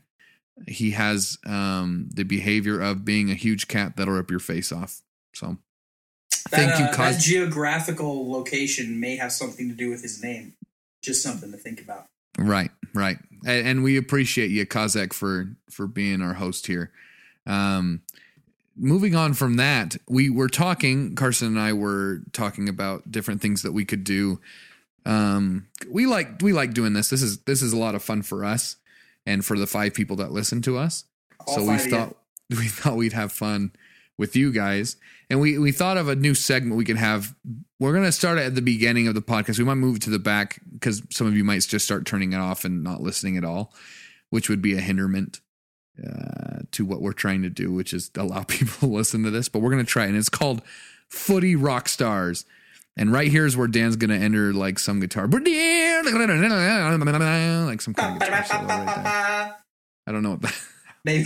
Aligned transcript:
He 0.67 0.91
has 0.91 1.39
um, 1.47 2.09
the 2.13 2.23
behavior 2.23 2.79
of 2.79 3.03
being 3.03 3.31
a 3.31 3.35
huge 3.35 3.67
cat 3.67 3.97
that'll 3.97 4.13
rip 4.13 4.29
your 4.29 4.39
face 4.39 4.71
off. 4.71 5.01
So, 5.33 5.57
thank 6.49 6.71
that, 6.71 6.79
you, 6.79 6.85
uh, 6.85 6.91
Kaz. 6.91 7.13
that 7.13 7.21
geographical 7.21 8.31
location 8.31 8.99
may 8.99 9.15
have 9.15 9.31
something 9.31 9.69
to 9.69 9.75
do 9.75 9.89
with 9.89 10.01
his 10.01 10.21
name. 10.21 10.53
Just 11.01 11.21
something 11.21 11.51
to 11.51 11.57
think 11.57 11.81
about. 11.81 12.05
Right, 12.37 12.71
right, 12.93 13.17
and, 13.45 13.67
and 13.67 13.83
we 13.83 13.97
appreciate 13.97 14.49
you, 14.49 14.65
Kazek, 14.65 15.13
for 15.13 15.49
for 15.69 15.87
being 15.87 16.21
our 16.21 16.33
host 16.33 16.67
here. 16.67 16.91
Um, 17.45 18.01
moving 18.75 19.15
on 19.15 19.33
from 19.33 19.57
that, 19.57 19.97
we 20.07 20.29
were 20.29 20.47
talking. 20.47 21.15
Carson 21.15 21.47
and 21.47 21.59
I 21.59 21.73
were 21.73 22.21
talking 22.31 22.69
about 22.69 23.11
different 23.11 23.41
things 23.41 23.61
that 23.61 23.71
we 23.71 23.85
could 23.85 24.03
do. 24.03 24.39
Um, 25.05 25.67
we 25.89 26.05
like 26.05 26.41
we 26.41 26.53
like 26.53 26.73
doing 26.73 26.93
this. 26.93 27.09
This 27.09 27.21
is 27.21 27.39
this 27.39 27.61
is 27.61 27.73
a 27.73 27.77
lot 27.77 27.95
of 27.95 28.03
fun 28.03 28.21
for 28.21 28.45
us 28.45 28.77
and 29.25 29.43
for 29.43 29.57
the 29.57 29.67
five 29.67 29.93
people 29.93 30.15
that 30.17 30.31
listen 30.31 30.61
to 30.63 30.77
us. 30.77 31.05
All 31.45 31.55
so 31.55 31.61
we 31.61 31.67
five 31.67 31.79
of 31.79 31.85
you. 31.85 31.91
thought 31.91 32.17
we 32.49 32.67
thought 32.67 32.97
we'd 32.97 33.13
have 33.13 33.31
fun 33.31 33.71
with 34.17 34.35
you 34.35 34.51
guys, 34.51 34.95
and 35.33 35.41
we 35.41 35.57
we 35.57 35.71
thought 35.71 35.97
of 35.97 36.09
a 36.09 36.15
new 36.15 36.35
segment 36.35 36.77
we 36.77 36.85
can 36.85 36.95
have. 36.95 37.33
We're 37.79 37.91
gonna 37.91 38.11
start 38.11 38.37
at 38.37 38.53
the 38.53 38.61
beginning 38.61 39.07
of 39.07 39.15
the 39.15 39.21
podcast. 39.21 39.57
We 39.57 39.65
might 39.65 39.73
move 39.75 39.99
to 40.01 40.11
the 40.11 40.19
back 40.19 40.61
because 40.71 41.01
some 41.09 41.25
of 41.25 41.35
you 41.35 41.43
might 41.43 41.61
just 41.61 41.85
start 41.85 42.05
turning 42.05 42.33
it 42.33 42.37
off 42.37 42.65
and 42.65 42.83
not 42.83 43.01
listening 43.01 43.35
at 43.35 43.43
all, 43.43 43.73
which 44.29 44.47
would 44.47 44.61
be 44.61 44.77
a 44.77 44.79
hinderment 44.79 45.41
uh, 46.07 46.59
to 46.69 46.85
what 46.85 47.01
we're 47.01 47.13
trying 47.13 47.41
to 47.41 47.49
do, 47.49 47.71
which 47.71 47.95
is 47.95 48.11
allow 48.15 48.43
people 48.47 48.87
to 48.87 48.93
listen 48.93 49.23
to 49.23 49.31
this. 49.31 49.49
But 49.49 49.63
we're 49.63 49.71
gonna 49.71 49.83
try, 49.85 50.05
and 50.05 50.15
it's 50.15 50.29
called 50.29 50.61
Footy 51.09 51.55
Rock 51.55 51.89
Stars. 51.89 52.45
And 52.95 53.11
right 53.11 53.31
here 53.31 53.47
is 53.47 53.57
where 53.57 53.67
Dan's 53.67 53.95
gonna 53.95 54.17
enter 54.17 54.53
like 54.53 54.77
some 54.77 54.99
guitar, 54.99 55.27
like 57.65 57.81
some 57.81 57.95
kind 57.95 58.13
of 58.13 58.19
guitar 58.19 58.45
solo 58.45 58.67
right. 58.67 59.55
I 60.05 60.11
don't 60.11 60.21
know 60.21 60.31
what 60.31 60.43
that. 60.43 60.61
Maybe. 61.05 61.25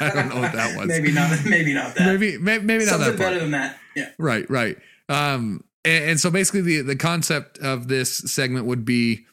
I 0.00 0.10
don't 0.14 0.28
know 0.30 0.40
what 0.40 0.52
that 0.52 0.76
was. 0.76 0.86
maybe 0.88 1.12
not. 1.12 1.44
Maybe 1.44 1.74
not 1.74 1.94
that. 1.94 2.06
maybe 2.06 2.38
maybe, 2.38 2.64
maybe 2.64 2.84
not 2.86 2.98
that 3.00 3.06
part. 3.08 3.18
better 3.18 3.38
than 3.40 3.50
that. 3.52 3.78
Yeah. 3.94 4.10
right 4.18 4.48
right 4.50 4.76
um 5.08 5.62
and, 5.84 6.04
and 6.10 6.20
so 6.20 6.30
basically 6.30 6.62
the 6.62 6.80
the 6.80 6.96
concept 6.96 7.58
of 7.58 7.86
this 7.88 8.16
segment 8.18 8.66
would 8.66 8.84
be 8.84 9.24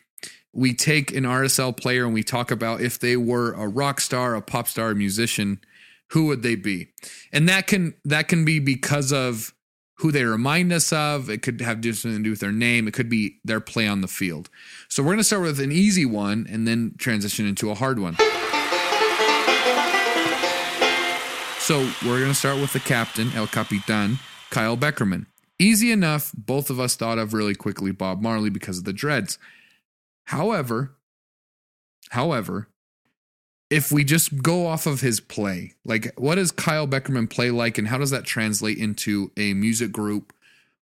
we 0.53 0.73
take 0.75 1.11
an 1.15 1.23
rsl 1.23 1.75
player 1.75 2.05
and 2.05 2.13
we 2.13 2.21
talk 2.23 2.51
about 2.51 2.81
if 2.81 2.99
they 2.99 3.17
were 3.17 3.53
a 3.53 3.67
rock 3.67 3.99
star 4.01 4.35
a 4.35 4.41
pop 4.41 4.67
star 4.67 4.91
a 4.91 4.95
musician 4.95 5.59
who 6.09 6.25
would 6.27 6.43
they 6.43 6.55
be 6.55 6.89
and 7.33 7.49
that 7.49 7.65
can 7.65 7.95
that 8.05 8.27
can 8.27 8.45
be 8.45 8.59
because 8.59 9.11
of 9.11 9.53
who 9.95 10.11
they 10.11 10.25
remind 10.25 10.71
us 10.73 10.91
of 10.93 11.27
it 11.29 11.41
could 11.41 11.59
have 11.61 11.77
something 11.83 12.17
to 12.17 12.23
do 12.23 12.29
with 12.31 12.39
their 12.39 12.51
name 12.51 12.87
it 12.87 12.93
could 12.93 13.09
be 13.09 13.39
their 13.43 13.59
play 13.59 13.87
on 13.87 14.01
the 14.01 14.07
field 14.07 14.47
so 14.89 15.01
we're 15.01 15.07
going 15.09 15.17
to 15.17 15.23
start 15.23 15.41
with 15.41 15.59
an 15.59 15.71
easy 15.71 16.05
one 16.05 16.45
and 16.49 16.67
then 16.67 16.93
transition 16.99 17.47
into 17.47 17.71
a 17.71 17.75
hard 17.75 17.97
one 17.97 18.15
So 21.71 21.87
we're 22.05 22.19
going 22.19 22.27
to 22.27 22.33
start 22.33 22.59
with 22.59 22.73
the 22.73 22.81
captain, 22.81 23.31
El 23.33 23.47
Capitan, 23.47 24.19
Kyle 24.49 24.75
Beckerman. 24.75 25.27
Easy 25.57 25.89
enough. 25.89 26.33
Both 26.35 26.69
of 26.69 26.81
us 26.81 26.97
thought 26.97 27.17
of 27.17 27.33
really 27.33 27.55
quickly 27.55 27.93
Bob 27.93 28.21
Marley 28.21 28.49
because 28.49 28.79
of 28.79 28.83
the 28.83 28.91
dreads. 28.91 29.39
However, 30.25 30.97
however, 32.09 32.67
if 33.69 33.89
we 33.89 34.03
just 34.03 34.43
go 34.43 34.67
off 34.67 34.85
of 34.85 34.99
his 34.99 35.21
play, 35.21 35.75
like 35.85 36.11
what 36.17 36.35
does 36.35 36.51
Kyle 36.51 36.89
Beckerman 36.89 37.29
play 37.29 37.51
like, 37.51 37.77
and 37.77 37.87
how 37.87 37.97
does 37.97 38.09
that 38.09 38.25
translate 38.25 38.77
into 38.77 39.31
a 39.37 39.53
music 39.53 39.93
group 39.93 40.33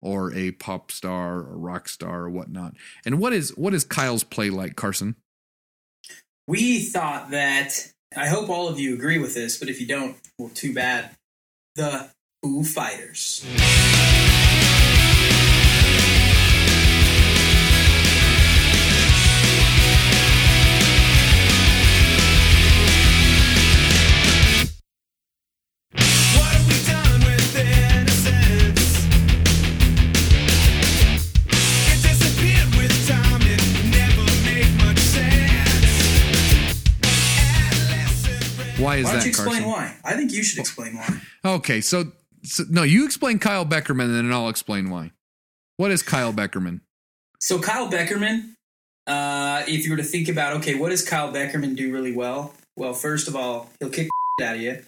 or 0.02 0.34
a 0.34 0.50
pop 0.50 0.90
star 0.90 1.36
or 1.36 1.56
rock 1.56 1.88
star 1.88 2.24
or 2.24 2.30
whatnot? 2.30 2.74
And 3.06 3.18
what 3.18 3.32
is 3.32 3.56
what 3.56 3.72
is 3.72 3.84
Kyle's 3.84 4.22
play 4.22 4.50
like, 4.50 4.76
Carson? 4.76 5.16
We 6.46 6.82
thought 6.82 7.30
that. 7.30 7.93
I 8.16 8.28
hope 8.28 8.48
all 8.48 8.68
of 8.68 8.78
you 8.78 8.94
agree 8.94 9.18
with 9.18 9.34
this, 9.34 9.58
but 9.58 9.68
if 9.68 9.80
you 9.80 9.86
don't, 9.86 10.16
well, 10.38 10.50
too 10.50 10.72
bad. 10.72 11.10
The 11.74 12.10
Foo 12.42 12.62
Fighters. 12.62 13.44
Think 40.24 40.36
you 40.36 40.42
should 40.42 40.58
explain 40.58 40.96
why. 40.96 41.20
Okay, 41.44 41.80
so, 41.80 42.12
so 42.42 42.64
no, 42.70 42.82
you 42.82 43.04
explain 43.04 43.38
Kyle 43.38 43.66
Beckerman, 43.66 44.04
and 44.04 44.16
then 44.16 44.32
I'll 44.32 44.48
explain 44.48 44.90
why. 44.90 45.12
What 45.76 45.90
is 45.90 46.02
Kyle 46.02 46.32
Beckerman? 46.32 46.80
So 47.40 47.60
Kyle 47.60 47.90
Beckerman, 47.90 48.54
uh, 49.06 49.64
if 49.68 49.84
you 49.84 49.90
were 49.90 49.96
to 49.96 50.04
think 50.04 50.28
about, 50.28 50.56
okay, 50.58 50.74
what 50.74 50.90
does 50.90 51.06
Kyle 51.06 51.32
Beckerman 51.32 51.76
do 51.76 51.92
really 51.92 52.12
well? 52.12 52.54
Well, 52.76 52.94
first 52.94 53.28
of 53.28 53.36
all, 53.36 53.70
he'll 53.78 53.90
kick 53.90 54.08
out 54.42 54.56
of 54.56 54.62
you. 54.62 54.82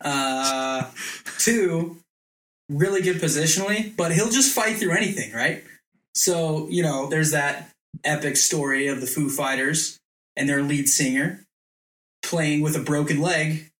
Uh, 0.00 0.90
two, 1.38 1.96
really 2.68 3.02
good 3.02 3.16
positionally, 3.16 3.94
but 3.96 4.12
he'll 4.12 4.30
just 4.30 4.54
fight 4.54 4.76
through 4.76 4.92
anything, 4.92 5.32
right? 5.32 5.64
So 6.14 6.68
you 6.68 6.82
know, 6.82 7.08
there's 7.08 7.30
that 7.30 7.70
epic 8.02 8.36
story 8.36 8.86
of 8.88 9.00
the 9.00 9.06
Foo 9.06 9.28
Fighters 9.28 9.98
and 10.36 10.48
their 10.48 10.62
lead 10.62 10.88
singer 10.88 11.44
playing 12.24 12.62
with 12.62 12.76
a 12.76 12.80
broken 12.80 13.20
leg, 13.20 13.70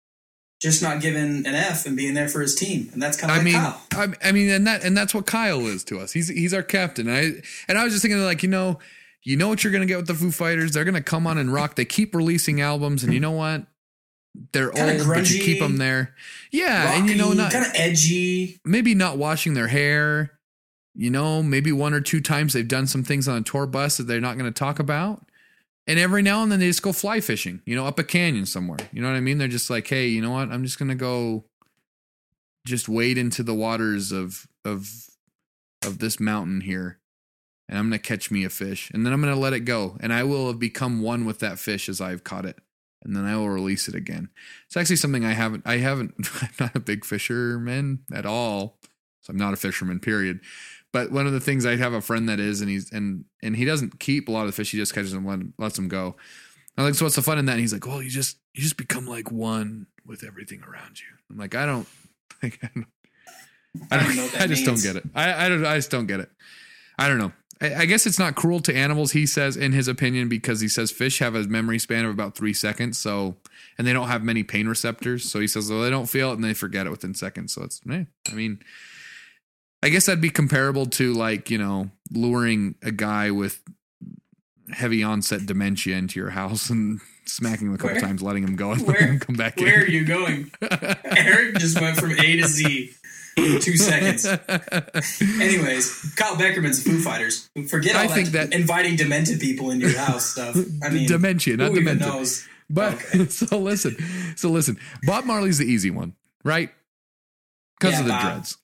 just 0.65 0.83
not 0.83 1.03
giving 1.03 1.47
an 1.47 1.55
F 1.55 1.85
and 1.85 1.95
being 1.95 2.15
there 2.15 2.27
for 2.27 2.41
his 2.41 2.55
team, 2.55 2.89
and 2.95 3.03
that's 3.03 3.19
kind 3.19 3.31
of 3.31 3.35
I 3.35 3.39
like 3.39 3.45
mean, 3.45 3.55
Kyle. 3.55 3.83
I, 3.93 4.29
I 4.29 4.33
mean, 4.33 4.49
and 4.49 4.67
that 4.67 4.83
and 4.83 4.97
that's 4.97 5.15
what 5.15 5.27
Kyle 5.27 5.61
is 5.67 5.85
to 5.85 6.01
us. 6.01 6.11
He's 6.13 6.29
he's 6.29 6.55
our 6.55 6.63
captain. 6.63 7.09
I 7.09 7.43
and 7.69 7.77
I 7.79 7.85
was 7.85 7.93
just 7.93 8.03
thinking 8.03 8.21
like 8.25 8.43
you 8.43 8.49
know, 8.49 8.79
you 9.23 9.37
know 9.37 9.49
what 9.49 9.63
you're 9.63 9.73
gonna 9.75 9.85
get 9.85 9.99
with 9.99 10.07
the 10.07 10.15
Foo 10.15 10.31
Fighters. 10.31 10.73
They're 10.73 10.87
gonna 10.87 11.03
come 11.03 11.27
on 11.27 11.37
and 11.37 11.53
rock. 11.53 11.75
They 11.75 11.85
keep 11.85 12.15
releasing 12.15 12.63
albums, 12.63 13.05
and 13.05 13.13
you 13.13 13.21
know 13.21 13.33
what? 13.33 13.67
They're 14.53 14.71
Kinda 14.71 15.05
old, 15.05 15.09
but 15.09 15.31
you 15.31 15.45
keep 15.45 15.61
them 15.61 15.77
there. 15.77 16.15
Yeah, 16.51 16.99
and 16.99 17.11
you 17.11 17.15
know, 17.15 17.33
not 17.35 17.53
kind 17.53 17.67
of 17.67 17.73
edgy. 17.75 18.59
maybe 18.65 18.95
not 18.95 19.19
washing 19.19 19.53
their 19.53 19.69
hair. 19.69 20.33
You 20.97 21.11
know, 21.11 21.43
maybe 21.43 21.73
one 21.73 21.93
or 21.93 22.01
two 22.01 22.21
times 22.21 22.55
they've 22.55 22.67
done 22.67 22.87
some 22.87 23.05
things 23.05 23.29
on 23.29 23.39
a 23.39 23.43
tour 23.43 23.67
bus 23.67 23.99
that 23.99 24.05
they're 24.05 24.21
not 24.21 24.39
going 24.39 24.51
to 24.51 24.57
talk 24.57 24.79
about. 24.79 25.27
And 25.87 25.99
every 25.99 26.23
now 26.23 26.43
and 26.43 26.51
then 26.51 26.61
they 26.61 26.67
just 26.69 26.83
go 26.83 26.93
fly 26.93 27.21
fishing, 27.21 27.61
you 27.67 27.77
know, 27.77 27.87
up 27.87 27.99
a 27.99 28.05
canyon 28.05 28.47
somewhere. 28.47 28.79
You 28.91 29.03
know 29.03 29.09
what 29.09 29.17
I 29.17 29.21
mean? 29.21 29.37
They're 29.37 29.49
just 29.49 29.69
like, 29.69 29.87
hey, 29.87 30.07
you 30.07 30.23
know 30.23 30.31
what? 30.31 30.51
I'm 30.51 30.65
just 30.65 30.79
to 30.79 30.95
go 30.95 31.45
just 32.65 32.89
wade 32.89 33.19
into 33.19 33.43
the 33.43 33.55
waters 33.55 34.13
of 34.13 34.47
of 34.65 35.09
of 35.85 35.99
this 35.99 36.19
mountain 36.19 36.63
here 36.63 36.99
and 37.69 37.79
I'm 37.79 37.89
going 37.89 38.01
to 38.01 38.09
catch 38.09 38.31
me 38.31 38.45
a 38.45 38.51
fish 38.51 38.91
and 38.93 39.05
then 39.05 39.13
I'm 39.13 39.21
going 39.21 39.35
to 39.35 39.39
let 39.39 39.53
it 39.53 39.61
go 39.61 39.97
and 40.01 40.13
I 40.13 40.25
will 40.25 40.49
have 40.49 40.59
become 40.59 41.03
one 41.03 41.25
with 41.25 41.41
that 41.41 41.59
fish 41.59 41.89
as 41.89 42.01
I've 42.01 42.25
caught 42.25 42.47
it 42.47 42.59
and 43.03 43.15
then 43.15 43.25
I 43.25 43.37
will 43.37 43.51
release 43.51 43.87
it 43.87 43.95
again. 43.95 44.31
It's 44.67 44.77
actually 44.77 44.97
something 44.97 45.25
I 45.25 45.35
haven't 45.35 45.63
I 45.67 45.79
haven't 45.79 46.15
I'm 46.43 46.49
not 46.59 46.77
a 46.77 46.81
big 46.81 47.05
fisherman 47.05 48.01
at 48.13 48.27
all. 48.27 48.79
So 49.21 49.31
I'm 49.31 49.39
not 49.39 49.55
a 49.55 49.57
fisherman 49.57 50.01
period. 50.01 50.41
But 50.95 51.11
one 51.11 51.27
of 51.27 51.33
the 51.33 51.41
things 51.41 51.67
I 51.67 51.75
have 51.75 51.93
a 51.93 52.01
friend 52.01 52.29
that 52.29 52.39
is 52.39 52.61
and 52.61 52.71
he's 52.71 52.93
and 52.93 53.25
and 53.43 53.57
he 53.57 53.65
doesn't 53.65 53.99
keep 53.99 54.29
a 54.29 54.31
lot 54.31 54.43
of 54.43 54.47
the 54.47 54.53
fish, 54.53 54.71
he 54.71 54.79
just 54.79 54.95
catches 54.95 55.11
them 55.11 55.27
and 55.29 55.53
lets 55.59 55.75
them 55.75 55.89
go. 55.89 56.15
I'm 56.79 56.85
like, 56.85 56.95
so 56.95 57.05
what's 57.05 57.17
the 57.17 57.23
fun 57.23 57.37
in 57.37 57.47
that? 57.47 57.55
And 57.55 57.61
he's 57.61 57.73
like, 57.73 57.85
well, 57.85 58.01
you 58.01 58.11
just 58.11 58.39
you 58.55 58.63
just 58.63 58.77
become 58.77 59.05
like 59.05 59.33
one 59.33 59.89
with 60.07 60.23
everything 60.23 60.63
around 60.63 61.01
you. 61.01 61.07
I'm 61.29 61.37
like, 61.37 61.57
I 61.57 61.67
don't 61.67 61.89
like 62.45 62.61
I 62.63 62.71
don't 62.73 62.87
I, 63.91 63.97
I 63.97 63.99
don't, 63.99 64.17
that 64.33 64.43
I 64.43 64.47
just 64.47 64.65
means. 64.65 64.85
don't 64.85 64.95
get 64.95 65.03
it. 65.05 65.11
I, 65.17 65.47
I 65.47 65.49
don't. 65.49 65.67
I 65.67 65.75
just 65.75 65.91
don't 65.91 66.07
get 66.07 66.21
it. 66.21 66.31
I 66.97 67.09
don't 67.09 67.19
know. 67.19 67.33
I, 67.61 67.75
I 67.75 67.85
guess 67.87 68.07
it's 68.07 68.21
not 68.21 68.37
cruel 68.37 68.61
to 68.61 68.75
animals. 68.77 69.13
He 69.13 69.27
says, 69.27 69.57
in 69.57 69.73
his 69.73 69.89
opinion, 69.89 70.29
because 70.29 70.61
he 70.61 70.69
says 70.69 70.91
fish 70.91 71.19
have 71.19 71.35
a 71.35 71.43
memory 71.45 71.79
span 71.79 72.05
of 72.05 72.13
about 72.13 72.37
three 72.37 72.55
seconds. 72.55 72.99
So, 72.99 73.37
and 73.79 73.87
they 73.87 73.93
don't 73.93 74.09
have 74.09 74.23
many 74.23 74.43
pain 74.43 74.69
receptors. 74.69 75.29
So 75.29 75.41
he 75.41 75.49
says, 75.49 75.71
well, 75.71 75.83
they 75.83 75.91
don't 75.91 76.07
feel 76.07 76.31
it 76.31 76.35
and 76.35 76.45
they 76.45 76.55
forget 76.55 76.87
it 76.87 76.91
within 76.91 77.15
seconds. 77.15 77.53
So 77.53 77.65
it's, 77.65 77.81
eh, 77.91 78.05
I 78.31 78.35
mean, 78.35 78.61
I 79.85 79.91
guess 79.91 80.07
that'd 80.07 80.21
be 80.23 80.31
comparable 80.31 80.87
to 80.87 81.13
like 81.13 81.51
you 81.51 81.59
know 81.59 81.91
luring 82.11 82.75
a 82.83 82.91
guy 82.91 83.31
with 83.31 83.61
heavy 84.73 85.03
onset 85.03 85.45
dementia 85.47 85.97
into 85.97 86.19
your 86.19 86.31
house 86.31 86.71
and 86.71 87.01
smacking 87.27 87.69
him 87.69 87.75
a 87.75 87.77
couple 87.79 87.93
Where- 87.93 88.01
times, 88.01 88.23
letting 88.23 88.43
him 88.43 88.57
go 88.57 88.73
and 88.73 88.87
where- 88.87 88.97
him 89.07 89.19
come 89.21 89.37
back 89.37 89.59
Where 89.61 89.81
are 89.83 89.87
you 89.87 90.05
going? 90.05 90.51
Eric 91.05 91.57
just 91.59 91.81
went 91.81 91.97
from 91.99 92.13
A 92.13 92.37
to 92.37 92.49
Z 92.49 92.91
in 93.37 93.61
two 93.61 93.77
seconds. 93.77 94.25
Anyways, 95.21 96.15
Kyle 96.17 96.37
Beckerman's 96.37 96.83
Foo 96.83 97.01
Fighters. 97.01 97.51
Forget 97.69 97.95
all 97.97 98.03
I 98.03 98.07
that, 98.07 98.15
think 98.15 98.29
that- 98.31 98.53
inviting 98.53 98.97
demented 98.97 99.41
people 99.41 99.71
into 99.71 99.89
your 99.91 99.99
house 99.99 100.27
stuff. 100.31 100.57
I 100.83 100.91
mean, 100.91 101.07
Dementia, 101.09 101.57
not 101.57 101.75
demented. 101.75 102.01
knows? 102.07 102.47
But 102.71 102.95
Okay. 102.95 103.27
so 103.29 103.59
listen, 103.59 103.97
so 104.37 104.49
listen. 104.51 104.79
Bob 105.03 105.25
Marley's 105.27 105.59
the 105.59 105.67
easy 105.67 105.91
one, 105.91 106.15
right? 106.45 106.71
Because 107.79 107.95
Yeah, 107.95 108.01
of 108.01 108.07
the 108.07 108.13
Bob. 108.13 108.23
dreads, 108.23 108.57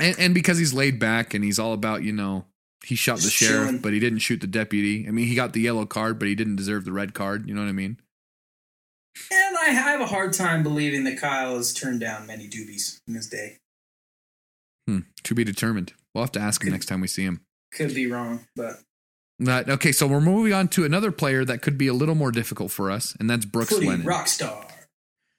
and 0.00 0.18
and 0.18 0.34
because 0.34 0.58
he's 0.58 0.72
laid 0.74 0.98
back 0.98 1.34
and 1.34 1.44
he's 1.44 1.58
all 1.58 1.72
about 1.72 2.02
you 2.02 2.12
know 2.12 2.44
he 2.84 2.94
shot 2.94 3.18
the 3.18 3.28
sheriff, 3.30 3.66
chilling. 3.66 3.78
but 3.82 3.92
he 3.92 4.00
didn't 4.00 4.20
shoot 4.20 4.40
the 4.40 4.46
deputy. 4.46 5.06
I 5.06 5.10
mean, 5.10 5.26
he 5.26 5.34
got 5.34 5.52
the 5.52 5.60
yellow 5.60 5.84
card, 5.86 6.18
but 6.18 6.28
he 6.28 6.34
didn't 6.34 6.56
deserve 6.56 6.84
the 6.84 6.92
red 6.92 7.12
card. 7.14 7.46
You 7.46 7.54
know 7.54 7.60
what 7.60 7.68
I 7.68 7.72
mean? 7.72 7.98
And 9.30 9.56
I 9.58 9.70
have 9.70 10.00
a 10.00 10.06
hard 10.06 10.32
time 10.32 10.62
believing 10.62 11.04
that 11.04 11.18
Kyle 11.20 11.56
has 11.56 11.74
turned 11.74 12.00
down 12.00 12.26
many 12.26 12.48
doobies 12.48 13.00
in 13.06 13.14
his 13.14 13.28
day. 13.28 13.58
Hmm. 14.86 15.00
To 15.24 15.34
be 15.34 15.44
determined. 15.44 15.92
We'll 16.14 16.24
have 16.24 16.32
to 16.32 16.40
ask 16.40 16.64
him 16.64 16.70
next 16.72 16.86
time 16.86 17.00
we 17.00 17.06
see 17.08 17.24
him. 17.24 17.42
Could 17.72 17.94
be 17.94 18.06
wrong, 18.06 18.46
but 18.56 18.76
That, 19.38 19.68
okay, 19.68 19.92
so 19.92 20.06
we're 20.06 20.20
moving 20.20 20.52
on 20.52 20.68
to 20.68 20.84
another 20.84 21.12
player 21.12 21.44
that 21.44 21.60
could 21.62 21.76
be 21.76 21.86
a 21.86 21.92
little 21.94 22.14
more 22.14 22.32
difficult 22.32 22.72
for 22.72 22.90
us, 22.90 23.14
and 23.20 23.28
that's 23.28 23.44
Brooks 23.44 23.70
footy 23.74 23.86
Lennon. 23.86 24.06
rock 24.06 24.26
star. 24.26 24.66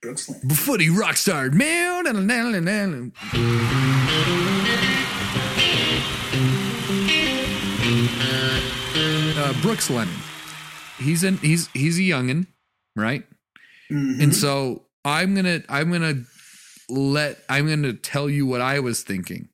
Brooks 0.01 0.29
Lennon. 0.29 0.49
Footy 0.49 0.89
rock 0.89 1.17
star, 1.17 1.49
man. 1.49 2.05
Brooks 9.61 9.89
Lennon. 9.89 10.13
He's 10.99 11.23
in. 11.23 11.37
He's 11.37 11.67
he's 11.73 11.97
a 11.97 12.01
youngin, 12.01 12.47
right? 12.95 13.23
Mhm. 13.91 14.21
And 14.21 14.35
so 14.35 14.83
I'm 15.05 15.35
gonna 15.35 15.61
I'm 15.69 15.91
gonna 15.91 16.23
let 16.89 17.43
I'm 17.49 17.67
gonna 17.67 17.93
tell 17.93 18.29
you 18.29 18.45
what 18.45 18.61
I 18.61 18.79
was 18.79 19.03
thinking, 19.03 19.49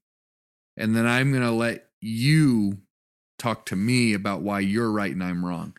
and 0.75 0.95
then 0.95 1.05
I'm 1.05 1.31
gonna 1.33 1.51
let 1.51 1.85
you 2.01 2.77
talk 3.39 3.65
to 3.67 3.75
me 3.75 4.13
about 4.13 4.41
why 4.41 4.59
you're 4.59 4.91
right 4.91 5.11
and 5.11 5.23
I'm 5.23 5.45
wrong. 5.45 5.73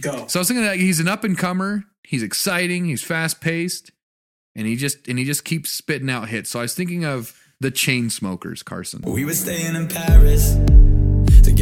Go. 0.00 0.26
So 0.26 0.38
I 0.38 0.40
was 0.40 0.48
thinking 0.48 0.64
that 0.64 0.76
he's 0.78 1.00
an 1.00 1.08
up 1.08 1.24
and 1.24 1.36
comer. 1.36 1.84
He's 2.04 2.22
exciting. 2.22 2.86
He's 2.86 3.02
fast 3.02 3.40
paced, 3.40 3.90
and 4.56 4.66
he 4.66 4.76
just 4.76 5.06
and 5.08 5.18
he 5.18 5.24
just 5.24 5.44
keeps 5.44 5.70
spitting 5.70 6.10
out 6.10 6.28
hits. 6.28 6.50
So 6.50 6.58
I 6.58 6.62
was 6.62 6.74
thinking 6.74 7.04
of 7.04 7.38
the 7.60 7.70
Chain 7.70 8.10
Smokers, 8.10 8.62
Carson. 8.62 9.02
We 9.06 9.24
were 9.24 9.34
staying 9.34 9.76
in 9.76 9.88
Paris 9.88 10.56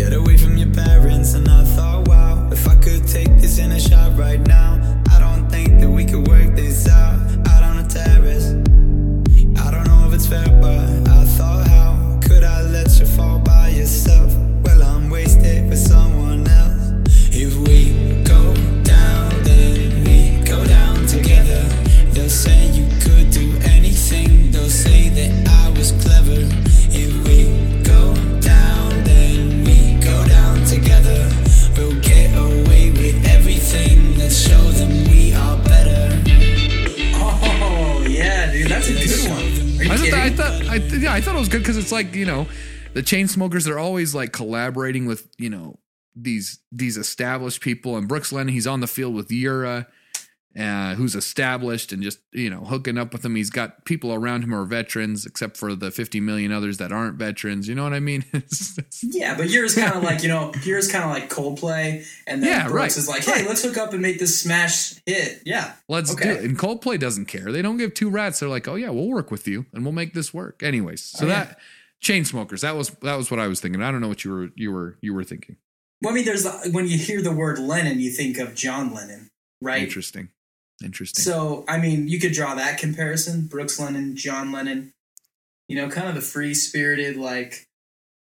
get 0.00 0.14
away 0.14 0.34
from 0.38 0.56
your 0.56 0.72
parents, 0.72 1.34
and 1.34 1.46
I 1.46 1.62
thought, 1.62 2.08
wow, 2.08 2.48
if 2.50 2.66
I 2.66 2.74
could 2.76 3.06
take 3.06 3.28
this 3.36 3.58
in 3.58 3.70
a 3.72 3.78
shot 3.78 4.16
right 4.16 4.40
now, 4.40 4.70
I 5.10 5.20
don't 5.20 5.46
think 5.50 5.78
that 5.80 5.90
we 5.90 6.06
could 6.06 6.26
work 6.26 6.56
this 6.56 6.88
out 6.88 7.20
out 7.48 7.62
on 7.62 7.84
a 7.84 7.86
terrace. 7.86 8.46
I 9.62 9.70
don't 9.70 9.86
know 9.90 10.08
if 10.08 10.14
it's 10.14 10.26
fair, 10.26 10.48
like 42.06 42.14
you 42.14 42.24
know, 42.26 42.46
the 42.94 43.02
chain 43.02 43.28
smokers. 43.28 43.64
They're 43.64 43.78
always 43.78 44.14
like 44.14 44.32
collaborating 44.32 45.06
with 45.06 45.28
you 45.38 45.50
know 45.50 45.78
these 46.14 46.58
these 46.72 46.96
established 46.96 47.60
people. 47.60 47.96
And 47.96 48.08
Brooks 48.08 48.32
Lennon, 48.32 48.52
he's 48.52 48.66
on 48.66 48.80
the 48.80 48.86
field 48.86 49.14
with 49.14 49.30
Yura, 49.30 49.86
uh, 50.58 50.94
who's 50.96 51.14
established 51.14 51.92
and 51.92 52.02
just 52.02 52.18
you 52.32 52.50
know 52.50 52.60
hooking 52.64 52.98
up 52.98 53.12
with 53.12 53.24
him. 53.24 53.36
He's 53.36 53.50
got 53.50 53.84
people 53.84 54.12
around 54.12 54.42
him 54.42 54.50
who 54.50 54.56
are 54.56 54.64
veterans, 54.64 55.24
except 55.24 55.56
for 55.56 55.76
the 55.76 55.90
fifty 55.92 56.18
million 56.18 56.50
others 56.50 56.78
that 56.78 56.90
aren't 56.90 57.16
veterans. 57.16 57.68
You 57.68 57.76
know 57.76 57.84
what 57.84 57.92
I 57.94 58.00
mean? 58.00 58.24
It's- 58.34 58.76
it's- 58.78 59.04
Yeah, 59.04 59.36
but 59.36 59.48
yours 59.50 59.74
kind 59.76 59.94
of 59.94 60.02
like 60.10 60.22
you 60.24 60.28
know, 60.28 60.52
yours 60.64 60.90
kind 60.90 61.04
of 61.04 61.10
like 61.10 61.30
Coldplay, 61.30 62.04
and 62.26 62.42
then 62.42 62.48
Yeah, 62.50 62.62
Brooks 62.64 62.74
right, 62.74 62.96
is 62.96 63.08
like, 63.08 63.24
hey, 63.24 63.46
let's 63.46 63.62
hook 63.62 63.76
up 63.78 63.92
and 63.92 64.02
make 64.02 64.18
this 64.18 64.42
smash 64.42 64.94
hit. 65.06 65.42
Yeah, 65.46 65.72
Let's 65.88 66.12
Okay. 66.12 66.24
do 66.24 66.30
it. 66.40 66.44
And 66.44 66.58
Coldplay 66.58 66.98
doesn't 66.98 67.26
care. 67.26 67.52
They 67.52 67.62
don't 67.62 67.76
give 67.76 67.94
two 67.94 68.10
rats. 68.10 68.40
They're 68.40 68.48
like, 68.48 68.66
oh 68.66 68.74
yeah, 68.74 68.90
we'll 68.90 69.08
work 69.08 69.30
with 69.30 69.46
you 69.46 69.66
and 69.72 69.84
we'll 69.84 69.92
make 69.92 70.12
this 70.14 70.34
work. 70.34 70.62
Anyways, 70.64 71.02
so 71.04 71.26
Oh, 71.26 71.28
yeah. 71.28 71.54
Chain 72.00 72.24
smokers. 72.24 72.60
That 72.62 72.76
was 72.76 72.90
that 73.02 73.16
was 73.16 73.30
what 73.30 73.40
I 73.40 73.46
was 73.46 73.60
thinking. 73.60 73.82
I 73.82 73.90
don't 73.90 74.00
know 74.00 74.08
what 74.08 74.24
you 74.24 74.30
were 74.32 74.48
you 74.54 74.72
were 74.72 74.96
you 75.00 75.14
were 75.14 75.24
thinking. 75.24 75.56
well, 76.02 76.12
I 76.12 76.14
mean, 76.16 76.24
there's 76.24 76.44
the, 76.44 76.70
when 76.72 76.86
you 76.88 76.96
hear 76.98 77.22
the 77.22 77.32
word 77.32 77.58
Lennon, 77.58 78.00
you 78.00 78.10
think 78.10 78.38
of 78.38 78.54
John 78.54 78.92
Lennon, 78.94 79.28
right? 79.60 79.82
Interesting. 79.82 80.28
Interesting. 80.82 81.22
So, 81.22 81.64
I 81.68 81.78
mean, 81.78 82.08
you 82.08 82.18
could 82.18 82.32
draw 82.32 82.54
that 82.54 82.78
comparison: 82.78 83.46
Brooks 83.46 83.78
Lennon, 83.78 84.16
John 84.16 84.50
Lennon. 84.52 84.92
You 85.68 85.76
know, 85.76 85.88
kind 85.88 86.08
of 86.08 86.16
the 86.16 86.20
free 86.20 86.54
spirited, 86.54 87.16
like, 87.16 87.64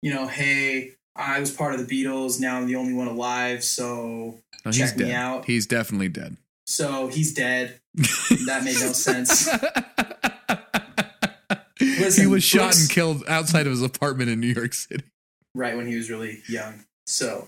you 0.04 0.14
know, 0.14 0.28
hey, 0.28 0.92
I 1.16 1.40
was 1.40 1.50
part 1.50 1.74
of 1.74 1.80
the 1.88 2.04
Beatles. 2.04 2.40
Now 2.40 2.58
I'm 2.58 2.68
the 2.68 2.76
only 2.76 2.94
one 2.94 3.08
alive, 3.08 3.64
so 3.64 4.38
No, 4.66 4.72
he's 4.72 4.78
check 4.78 4.98
me 4.98 5.06
dead. 5.06 5.16
out. 5.16 5.46
He's 5.46 5.66
definitely 5.66 6.10
dead. 6.10 6.38
so 6.68 7.08
he's 7.08 7.34
dead. 7.34 7.80
That 8.46 8.64
made 8.64 8.76
no 8.80 8.92
sense. 8.94 9.50
he 12.16 12.28
was 12.28 12.44
shot 12.44 12.60
Brooks- 12.60 12.82
and 12.82 12.90
killed 12.90 13.24
outside 13.28 13.66
of 13.68 13.72
his 13.72 13.82
apartment 13.82 14.30
in 14.30 14.40
New 14.40 14.48
York 14.54 14.74
City. 14.74 15.04
right 15.56 15.76
when 15.76 15.88
he 15.88 15.96
was 15.96 16.10
really 16.10 16.42
young. 16.48 16.86
So, 17.08 17.48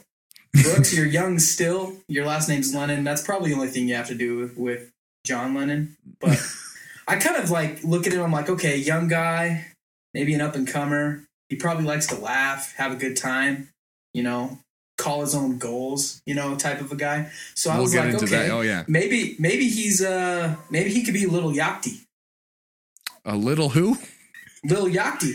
Brooks, 0.53 0.95
you're 0.95 1.05
young 1.05 1.39
still. 1.39 1.95
Your 2.07 2.25
last 2.25 2.49
name's 2.49 2.73
Lennon. 2.73 3.03
That's 3.03 3.21
probably 3.23 3.49
the 3.51 3.55
only 3.55 3.67
thing 3.69 3.87
you 3.87 3.95
have 3.95 4.07
to 4.07 4.15
do 4.15 4.37
with, 4.37 4.57
with 4.57 4.91
John 5.25 5.53
Lennon. 5.53 5.95
But 6.19 6.39
I 7.07 7.17
kind 7.17 7.37
of 7.37 7.49
like 7.51 7.83
look 7.83 8.07
at 8.07 8.13
him. 8.13 8.21
I'm 8.21 8.31
like, 8.31 8.49
okay, 8.49 8.75
young 8.77 9.07
guy, 9.07 9.65
maybe 10.13 10.33
an 10.33 10.41
up 10.41 10.55
and 10.55 10.67
comer. 10.67 11.23
He 11.49 11.55
probably 11.57 11.83
likes 11.85 12.07
to 12.07 12.15
laugh, 12.15 12.73
have 12.77 12.91
a 12.91 12.95
good 12.95 13.15
time, 13.17 13.69
you 14.13 14.23
know, 14.23 14.57
call 14.97 15.21
his 15.21 15.35
own 15.35 15.57
goals, 15.57 16.21
you 16.25 16.33
know, 16.33 16.55
type 16.55 16.79
of 16.81 16.91
a 16.91 16.95
guy. 16.95 17.29
So 17.55 17.69
I 17.69 17.75
We'll 17.75 17.83
was 17.83 17.95
like, 17.95 18.15
okay, 18.15 18.25
that. 18.25 18.51
Oh 18.51 18.61
yeah, 18.61 18.83
maybe 18.87 19.35
maybe 19.39 19.67
he's 19.67 20.01
uh 20.01 20.55
maybe 20.69 20.89
he 20.91 21.03
could 21.03 21.13
be 21.13 21.25
a 21.25 21.29
little 21.29 21.51
Yachty, 21.51 22.01
a 23.25 23.35
little 23.35 23.69
who? 23.69 23.97
Little 24.63 24.87
Yachty. 24.87 25.33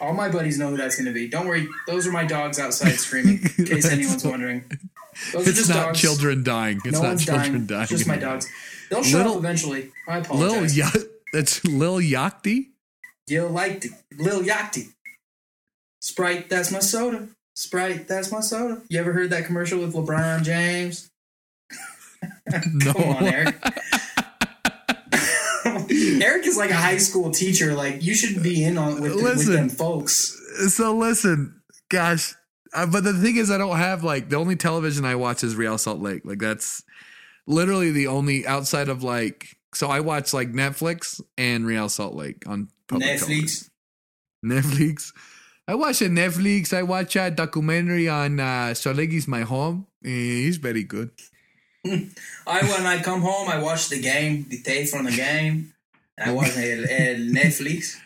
All 0.00 0.12
my 0.12 0.28
buddies 0.28 0.58
know 0.58 0.70
who 0.70 0.76
that's 0.76 0.96
going 0.96 1.06
to 1.06 1.12
be. 1.12 1.28
Don't 1.28 1.46
worry. 1.46 1.68
Those 1.86 2.06
are 2.06 2.12
my 2.12 2.24
dogs 2.24 2.58
outside 2.58 2.92
screaming, 2.94 3.40
in 3.58 3.64
case 3.66 3.86
anyone's 3.90 4.24
wondering. 4.24 4.64
Those 5.32 5.46
are 5.46 5.50
It's 5.50 5.58
just 5.58 5.70
not 5.70 5.86
dogs. 5.86 6.00
children 6.00 6.42
dying. 6.42 6.80
It's 6.84 7.00
no 7.00 7.10
not 7.10 7.18
children 7.18 7.52
dying. 7.52 7.66
dying. 7.66 7.82
It's 7.82 7.90
just 7.92 8.06
my 8.08 8.16
dogs. 8.16 8.50
They'll 8.90 9.02
show 9.04 9.18
Little- 9.18 9.32
up 9.34 9.38
eventually. 9.38 9.90
I 10.08 10.18
apologize. 10.18 10.76
Lil 10.76 10.86
ya- 10.86 11.04
that's 11.32 11.64
Lil 11.64 11.98
Yachty. 11.98 12.66
You 13.28 13.46
liked 13.46 13.84
it. 13.86 13.92
Lil 14.18 14.42
Yachty. 14.42 14.88
Sprite, 16.00 16.50
that's 16.50 16.70
my 16.70 16.80
soda. 16.80 17.28
Sprite, 17.54 18.08
that's 18.08 18.30
my 18.32 18.40
soda. 18.40 18.82
You 18.88 18.98
ever 19.00 19.12
heard 19.12 19.30
that 19.30 19.46
commercial 19.46 19.80
with 19.80 19.94
LeBron 19.94 20.42
James? 20.42 21.10
No. 22.72 22.92
Come 22.92 23.02
on, 23.02 23.24
Eric. 23.24 23.54
Eric 26.22 26.46
is 26.46 26.56
like 26.56 26.70
a 26.70 26.76
high 26.76 26.98
school 26.98 27.30
teacher. 27.30 27.74
Like 27.74 28.02
you 28.02 28.14
should 28.14 28.42
be 28.42 28.64
in 28.64 28.78
on 28.78 29.00
with, 29.00 29.14
with 29.14 29.46
them 29.46 29.68
folks. 29.68 30.40
so 30.68 30.96
listen, 30.96 31.60
gosh, 31.88 32.34
uh, 32.74 32.86
but 32.86 33.04
the 33.04 33.12
thing 33.12 33.36
is, 33.36 33.50
I 33.50 33.58
don't 33.58 33.76
have 33.76 34.02
like 34.02 34.28
the 34.28 34.36
only 34.36 34.56
television 34.56 35.04
I 35.04 35.14
watch 35.14 35.44
is 35.44 35.54
Real 35.54 35.78
Salt 35.78 36.00
Lake. 36.00 36.22
Like 36.24 36.40
that's 36.40 36.82
literally 37.46 37.92
the 37.92 38.08
only 38.08 38.46
outside 38.46 38.88
of 38.88 39.02
like. 39.02 39.56
So 39.74 39.88
I 39.88 40.00
watch 40.00 40.32
like 40.32 40.52
Netflix 40.52 41.20
and 41.38 41.66
Real 41.66 41.88
Salt 41.88 42.14
Lake 42.14 42.44
on 42.46 42.68
public 42.88 43.18
television. 43.18 43.46
Netflix. 43.46 43.70
Netflix. 44.44 45.12
I 45.66 45.74
watch 45.76 46.02
a 46.02 46.06
Netflix. 46.06 46.72
I 46.72 46.82
watch 46.82 47.16
a 47.16 47.30
documentary 47.30 48.08
on 48.08 48.38
uh, 48.38 48.74
Salt 48.74 48.96
Lake 48.96 49.12
is 49.12 49.26
my 49.26 49.42
home. 49.42 49.86
Eh, 50.04 50.08
he's 50.08 50.58
very 50.58 50.82
good. 50.82 51.10
I 51.86 52.62
when 52.62 52.86
I 52.86 53.02
come 53.02 53.20
home, 53.20 53.48
I 53.48 53.62
watch 53.62 53.88
the 53.88 54.00
game, 54.00 54.46
the 54.48 54.60
tape 54.62 54.88
from 54.88 55.04
the 55.04 55.12
game. 55.12 55.73
I 56.18 56.32
watch 56.38 56.56
el, 56.56 56.84
el 56.88 57.16
Netflix. 57.32 57.96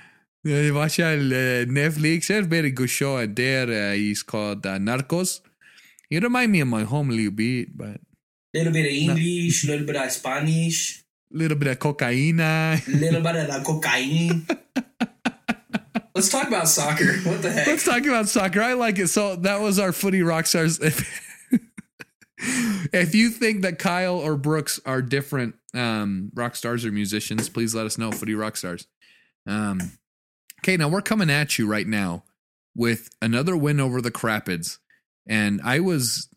I 0.46 0.70
watch 0.70 0.98
a 0.98 1.14
uh, 1.14 1.64
Netflix. 1.66 2.30
It's 2.30 2.30
a 2.30 2.42
very 2.42 2.70
good 2.70 2.88
show 2.88 3.18
out 3.18 3.34
there. 3.34 3.90
Uh, 3.90 3.94
he's 3.94 4.22
called 4.22 4.64
uh, 4.66 4.78
Narcos. 4.78 5.40
You 6.08 6.20
remind 6.20 6.52
me 6.52 6.60
of 6.60 6.68
my 6.68 6.84
home 6.84 7.10
a 7.10 7.12
little 7.12 7.32
bit, 7.32 7.76
but 7.76 8.00
Little 8.54 8.72
bit 8.72 8.86
of 8.86 8.92
English, 8.92 9.66
little 9.66 9.84
bit 9.86 9.96
of 9.96 10.10
Spanish, 10.10 11.04
a 11.34 11.36
little 11.36 11.58
bit 11.58 11.68
of 11.68 11.78
cocaina. 11.78 12.80
little 12.88 13.20
bit 13.20 13.36
of 13.36 13.46
the 13.46 13.62
cocaine. 13.66 14.46
Let's 16.14 16.30
talk 16.30 16.48
about 16.48 16.66
soccer. 16.66 17.18
What 17.28 17.42
the 17.42 17.52
heck? 17.52 17.66
Let's 17.66 17.84
talk 17.84 18.06
about 18.06 18.26
soccer. 18.28 18.62
I 18.62 18.72
like 18.72 18.98
it. 18.98 19.08
So 19.08 19.36
that 19.36 19.60
was 19.60 19.78
our 19.78 19.92
footy 19.92 20.22
rock 20.22 20.46
stars. 20.46 20.80
If 20.80 21.04
you 23.14 23.28
think 23.30 23.62
that 23.62 23.78
Kyle 23.78 24.16
or 24.16 24.36
Brooks 24.36 24.80
are 24.86 25.02
different 25.02 25.56
um, 25.74 26.30
rock 26.34 26.56
stars 26.56 26.84
or 26.84 26.92
musicians, 26.92 27.48
please 27.48 27.74
let 27.74 27.86
us 27.86 27.98
know. 27.98 28.12
Footy 28.12 28.34
rock 28.34 28.56
stars. 28.56 28.86
Um, 29.46 29.92
okay, 30.60 30.76
now 30.76 30.88
we're 30.88 31.02
coming 31.02 31.30
at 31.30 31.58
you 31.58 31.66
right 31.66 31.86
now 31.86 32.24
with 32.74 33.10
another 33.20 33.56
win 33.56 33.80
over 33.80 34.00
the 34.00 34.12
Rapids, 34.22 34.78
and 35.28 35.60
I 35.62 35.80
was 35.80 36.28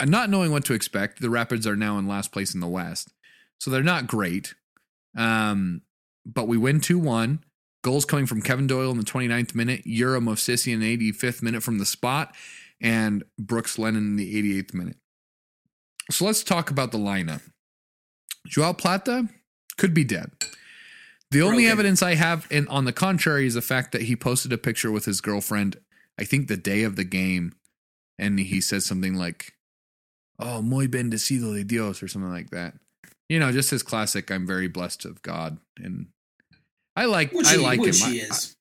uh, 0.00 0.04
not 0.04 0.30
knowing 0.30 0.50
what 0.50 0.64
to 0.66 0.74
expect. 0.74 1.20
The 1.20 1.30
Rapids 1.30 1.66
are 1.66 1.76
now 1.76 1.98
in 1.98 2.06
last 2.06 2.32
place 2.32 2.54
in 2.54 2.60
the 2.60 2.68
West, 2.68 3.12
so 3.58 3.70
they're 3.70 3.82
not 3.82 4.06
great. 4.06 4.54
Um, 5.16 5.82
but 6.26 6.48
we 6.48 6.56
win 6.56 6.80
two 6.80 6.98
one. 6.98 7.44
Goals 7.82 8.04
coming 8.04 8.26
from 8.26 8.42
Kevin 8.42 8.66
Doyle 8.66 8.90
in 8.90 8.98
the 8.98 9.04
29th 9.04 9.54
minute, 9.54 9.82
Yura 9.84 10.18
Movsisyan 10.18 10.74
in 10.74 10.80
the 10.80 11.12
85th 11.12 11.40
minute 11.40 11.62
from 11.62 11.78
the 11.78 11.86
spot, 11.86 12.34
and 12.80 13.22
Brooks 13.38 13.78
Lennon 13.78 14.06
in 14.06 14.16
the 14.16 14.60
88th 14.60 14.74
minute. 14.74 14.96
So 16.10 16.24
let's 16.24 16.42
talk 16.42 16.70
about 16.70 16.90
the 16.90 16.98
lineup. 16.98 17.42
Joao 18.46 18.72
Plata 18.72 19.28
could 19.76 19.94
be 19.94 20.04
dead. 20.04 20.30
The 21.30 21.42
only 21.42 21.64
Broken. 21.64 21.70
evidence 21.72 22.02
I 22.02 22.14
have, 22.14 22.46
and 22.50 22.68
on 22.68 22.84
the 22.84 22.92
contrary, 22.92 23.46
is 23.46 23.54
the 23.54 23.62
fact 23.62 23.92
that 23.92 24.02
he 24.02 24.14
posted 24.16 24.52
a 24.52 24.58
picture 24.58 24.90
with 24.92 25.04
his 25.06 25.20
girlfriend, 25.20 25.76
I 26.18 26.24
think 26.24 26.46
the 26.48 26.56
day 26.56 26.82
of 26.84 26.96
the 26.96 27.04
game, 27.04 27.52
and 28.18 28.38
he 28.38 28.60
said 28.60 28.82
something 28.82 29.14
like, 29.14 29.52
Oh, 30.38 30.60
muy 30.62 30.86
bendecido 30.86 31.54
de 31.54 31.64
Dios, 31.64 32.02
or 32.02 32.08
something 32.08 32.30
like 32.30 32.50
that. 32.50 32.74
You 33.28 33.40
know, 33.40 33.50
just 33.52 33.70
his 33.70 33.82
classic, 33.82 34.30
I'm 34.30 34.46
very 34.46 34.68
blessed 34.68 35.04
of 35.06 35.20
God. 35.22 35.58
And 35.78 36.06
I 36.94 37.06
like 37.06 37.32
Which 37.32 37.46
I 37.46 37.52
he, 37.52 37.56
like 37.58 37.80
him. 37.82 37.92
he 37.92 38.20
I- 38.20 38.24
is. 38.26 38.56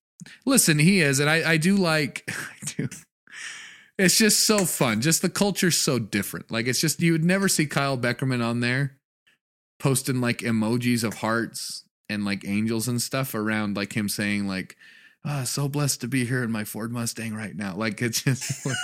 Listen, 0.45 0.79
he 0.79 1.01
is, 1.01 1.19
and 1.19 1.29
I, 1.29 1.51
I 1.51 1.57
do 1.57 1.75
like. 1.75 2.23
I 2.29 2.65
do. 2.77 2.89
It's 3.99 4.17
just 4.17 4.45
so 4.47 4.65
fun. 4.65 5.01
Just 5.01 5.21
the 5.21 5.29
culture's 5.29 5.77
so 5.77 5.99
different. 5.99 6.49
Like 6.51 6.65
it's 6.67 6.81
just 6.81 6.99
you 7.01 7.11
would 7.11 7.23
never 7.23 7.47
see 7.47 7.65
Kyle 7.67 7.97
Beckerman 7.97 8.43
on 8.43 8.59
there 8.61 8.94
posting 9.85 10.19
like 10.19 10.39
emojis 10.39 11.03
of 11.03 11.13
hearts 11.13 11.83
and 12.09 12.25
like 12.25 12.43
angels 12.43 12.87
and 12.87 12.99
stuff 12.99 13.35
around 13.35 13.77
like 13.77 13.95
him 13.95 14.09
saying 14.09 14.47
like, 14.47 14.75
"Ah, 15.23 15.43
so 15.43 15.69
blessed 15.69 16.01
to 16.01 16.07
be 16.07 16.25
here 16.25 16.41
in 16.41 16.49
my 16.49 16.63
Ford 16.63 16.91
Mustang 16.91 17.35
right 17.35 17.55
now." 17.55 17.75
Like 17.75 18.01
it's 18.01 18.23
just 18.23 18.65
like, 18.65 18.75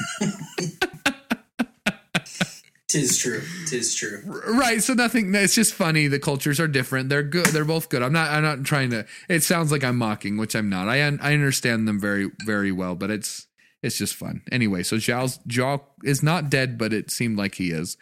Tis 2.87 3.17
true. 3.17 3.41
Tis 3.65 3.95
true. 3.95 4.21
right. 4.47 4.83
So 4.83 4.93
nothing. 4.93 5.33
It's 5.33 5.55
just 5.55 5.73
funny. 5.73 6.05
The 6.05 6.19
cultures 6.19 6.59
are 6.59 6.67
different. 6.67 7.09
They're 7.09 7.23
good. 7.23 7.47
They're 7.47 7.65
both 7.65 7.89
good. 7.89 8.03
I'm 8.03 8.13
not. 8.13 8.29
I'm 8.29 8.43
not 8.43 8.63
trying 8.63 8.91
to. 8.91 9.07
It 9.27 9.41
sounds 9.41 9.71
like 9.71 9.83
I'm 9.83 9.97
mocking, 9.97 10.37
which 10.37 10.53
I'm 10.55 10.69
not. 10.69 10.87
I 10.87 10.99
I 10.99 11.33
understand 11.33 11.87
them 11.87 11.99
very 11.99 12.29
very 12.45 12.71
well, 12.71 12.93
but 12.93 13.09
it's 13.09 13.47
it's 13.81 13.97
just 13.97 14.13
fun. 14.13 14.43
Anyway, 14.51 14.83
so 14.83 14.99
Joao's 14.99 15.39
Joao 15.47 15.81
is 16.03 16.21
not 16.21 16.51
dead, 16.51 16.77
but 16.77 16.93
it 16.93 17.09
seemed 17.09 17.39
like 17.39 17.55
he 17.55 17.71
is. 17.71 17.97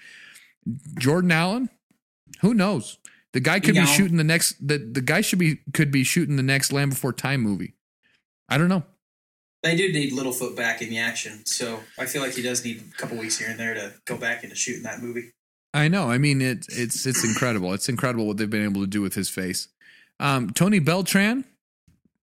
Jordan 0.98 1.32
Allen, 1.32 1.70
who 2.42 2.54
knows? 2.54 2.98
The 3.34 3.40
guy 3.40 3.60
could 3.60 3.76
Yeah. 3.76 3.86
be 3.86 3.92
shooting 3.92 4.18
the 4.18 4.24
next. 4.24 4.56
The 4.66 4.78
the 4.78 5.02
guy 5.02 5.22
should 5.22 5.40
be 5.40 5.60
could 5.74 5.92
be 5.92 6.04
shooting 6.04 6.36
the 6.36 6.44
next 6.44 6.72
Land 6.72 6.92
Before 6.92 7.14
Time 7.14 7.42
movie. 7.42 7.74
I 8.48 8.58
don't 8.58 8.70
know. 8.70 8.84
They 9.62 9.76
do 9.76 9.92
need 9.92 10.14
Littlefoot 10.14 10.56
back 10.56 10.82
in 10.82 10.90
the 10.90 10.98
action, 11.00 11.46
so 11.46 11.82
I 11.98 12.06
feel 12.06 12.22
like 12.22 12.34
he 12.34 12.42
does 12.42 12.64
need 12.64 12.82
a 12.94 12.98
couple 12.98 13.18
weeks 13.18 13.38
here 13.38 13.50
and 13.50 13.60
there 13.60 13.74
to 13.74 13.94
go 14.06 14.18
back 14.18 14.44
into 14.44 14.56
shooting 14.56 14.84
that 14.84 15.02
movie. 15.02 15.32
I 15.74 15.88
know. 15.90 16.10
I 16.10 16.18
mean, 16.18 16.42
it, 16.42 16.66
it's 16.70 17.06
it's 17.06 17.24
incredible. 17.24 17.74
It's 17.74 17.90
incredible 17.90 18.26
what 18.26 18.38
they've 18.38 18.50
been 18.50 18.64
able 18.64 18.82
to 18.82 18.88
do 18.88 19.02
with 19.02 19.14
his 19.16 19.30
face. 19.30 19.68
Um, 20.20 20.50
Tony 20.52 20.80
Beltran, 20.80 21.44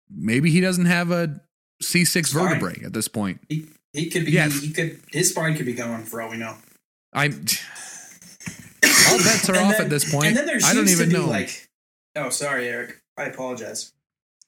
maybe 0.10 0.52
he 0.52 0.60
doesn't 0.62 0.86
have 0.86 1.12
a 1.12 1.42
C 1.82 2.04
six 2.06 2.32
vertebrae 2.32 2.82
at 2.84 2.94
this 2.94 3.08
point. 3.08 3.40
He 3.50 3.68
he 3.94 4.10
could 4.10 4.26
be 4.26 4.32
Yeah. 4.32 4.50
he 4.50 4.72
could 4.72 5.00
his 5.12 5.30
spine 5.30 5.56
could 5.56 5.66
be 5.66 5.74
gone 5.74 6.04
for 6.04 6.22
all 6.22 6.30
we 6.30 6.38
know. 6.38 6.58
I 7.14 7.30
all 8.84 9.18
bets 9.18 9.50
are 9.50 9.56
off 9.58 9.72
then- 9.74 9.82
at 9.82 9.90
this 9.90 10.10
point. 10.12 10.28
And 10.28 10.38
then 10.38 10.46
there 10.46 10.58
I 10.64 10.74
don't 10.74 10.88
seems 10.88 10.98
to 10.98 11.04
even 11.06 11.10
be 11.10 11.14
know. 11.26 11.28
like 11.30 11.68
oh 12.16 12.30
sorry 12.30 12.68
Eric, 12.68 12.98
I 13.18 13.24
apologize. 13.26 13.92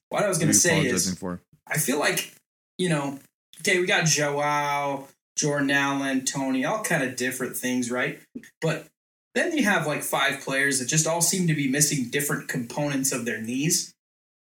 What 0.10 0.24
I 0.24 0.28
was 0.30 0.38
gonna 0.38 0.54
say 0.54 0.86
is 0.86 1.14
for. 1.18 1.42
I 1.68 1.78
feel 1.78 1.98
like, 2.00 2.34
you 2.78 2.90
know, 2.90 3.20
okay, 3.62 3.80
we 3.80 3.86
got 3.86 4.06
Joao, 4.06 5.08
Jordan 5.38 5.72
Allen, 5.72 6.26
Tony, 6.26 6.66
all 6.66 6.84
kind 6.84 7.04
of 7.04 7.16
different 7.16 7.56
things, 7.58 7.90
right? 7.90 8.20
But 8.62 8.88
then 9.34 9.58
you 9.58 9.64
have 9.64 9.88
like 9.88 10.04
five 10.04 10.42
players 10.42 10.80
that 10.80 10.86
just 10.86 11.08
all 11.08 11.22
seem 11.22 11.48
to 11.48 11.56
be 11.56 11.68
missing 11.68 12.10
different 12.10 12.48
components 12.48 13.12
of 13.12 13.26
their 13.26 13.42
knees, 13.42 13.94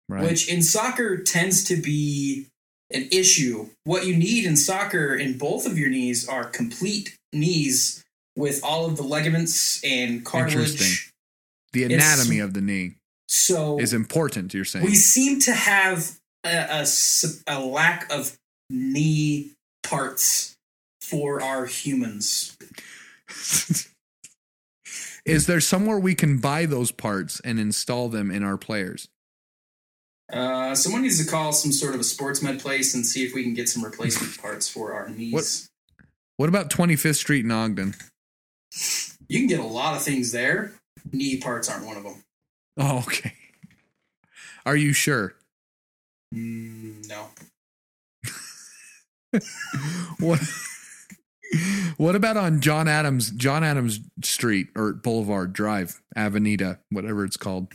Right. 0.09 0.23
which 0.25 0.49
in 0.49 0.63
soccer 0.63 1.19
tends 1.19 1.65
to 1.65 1.77
be 1.77 2.47
an 2.91 3.09
issue. 3.13 3.69
What 3.85 4.07
you 4.07 4.17
need 4.17 4.47
in 4.47 4.57
soccer 4.57 5.15
in 5.15 5.37
both 5.37 5.67
of 5.67 5.77
your 5.79 5.91
knees 5.91 6.27
are 6.27 6.45
complete 6.45 7.19
knees 7.35 8.03
with 8.39 8.63
all 8.65 8.87
of 8.87 8.97
the 8.97 9.03
ligaments 9.03 9.83
and 9.85 10.25
cartilage. 10.25 10.71
Interesting. 10.73 11.13
the 11.73 11.85
it's- 11.85 12.01
anatomy 12.17 12.39
of 12.39 12.55
the 12.55 12.61
knee 12.61 12.95
So 13.27 13.79
is 13.81 13.93
important. 13.93 14.55
You're 14.55 14.65
saying. 14.65 14.85
we 14.85 14.95
seem 14.95 15.41
to 15.41 15.53
have 15.53 16.19
a 16.45 16.87
a 17.47 17.61
lack 17.61 18.11
of 18.13 18.37
knee 18.71 19.53
parts 19.83 20.55
for 21.03 21.43
our 21.43 21.67
humans. 21.67 22.57
is 25.25 25.47
there 25.47 25.61
somewhere 25.61 25.99
we 25.99 26.15
can 26.15 26.39
buy 26.39 26.65
those 26.67 26.91
parts 26.91 27.41
and 27.41 27.59
install 27.61 28.09
them 28.09 28.31
in 28.31 28.43
our 28.43 28.57
players? 28.57 29.09
Uh, 30.33 30.75
someone 30.75 31.03
needs 31.03 31.23
to 31.25 31.31
call 31.31 31.53
some 31.53 31.73
sort 31.73 31.95
of 31.95 32.01
a 32.01 32.05
sports 32.05 32.43
med 32.43 32.61
place 32.61 32.95
and 32.95 33.05
see 33.05 33.25
if 33.25 33.35
we 33.35 33.43
can 33.43 33.55
get 33.55 33.69
some 33.69 33.83
replacement 33.85 34.37
parts 34.43 34.69
for 34.69 34.93
our 34.93 35.09
knees. 35.09 35.33
What- 35.33 35.65
What 36.37 36.49
about 36.49 36.71
25th 36.71 37.17
Street 37.17 37.45
in 37.45 37.51
Ogden? 37.51 37.95
You 39.29 39.41
can 39.41 39.47
get 39.47 39.61
a 39.61 39.65
lot 39.67 39.97
of 39.97 40.03
things 40.03 40.33
there. 40.33 40.73
Knee 41.13 41.39
parts 41.39 41.71
aren't 41.71 41.87
one 41.87 41.97
of 41.97 42.03
them. 42.03 42.25
Oh, 42.77 42.99
okay. 42.99 43.33
Are 44.67 44.77
you 44.77 44.93
sure? 44.93 45.35
Mm, 46.35 47.09
no. 47.09 47.29
What? 50.21 50.41
What 51.97 52.15
about 52.15 52.37
on 52.37 52.61
John 52.61 52.89
Adams 52.89 53.31
John 53.31 53.65
Adams 53.65 54.01
Street 54.23 54.69
or 54.77 54.93
Boulevard 54.93 55.53
Drive 55.53 56.01
Avenida, 56.17 56.81
whatever 56.91 57.25
it's 57.25 57.37
called? 57.37 57.73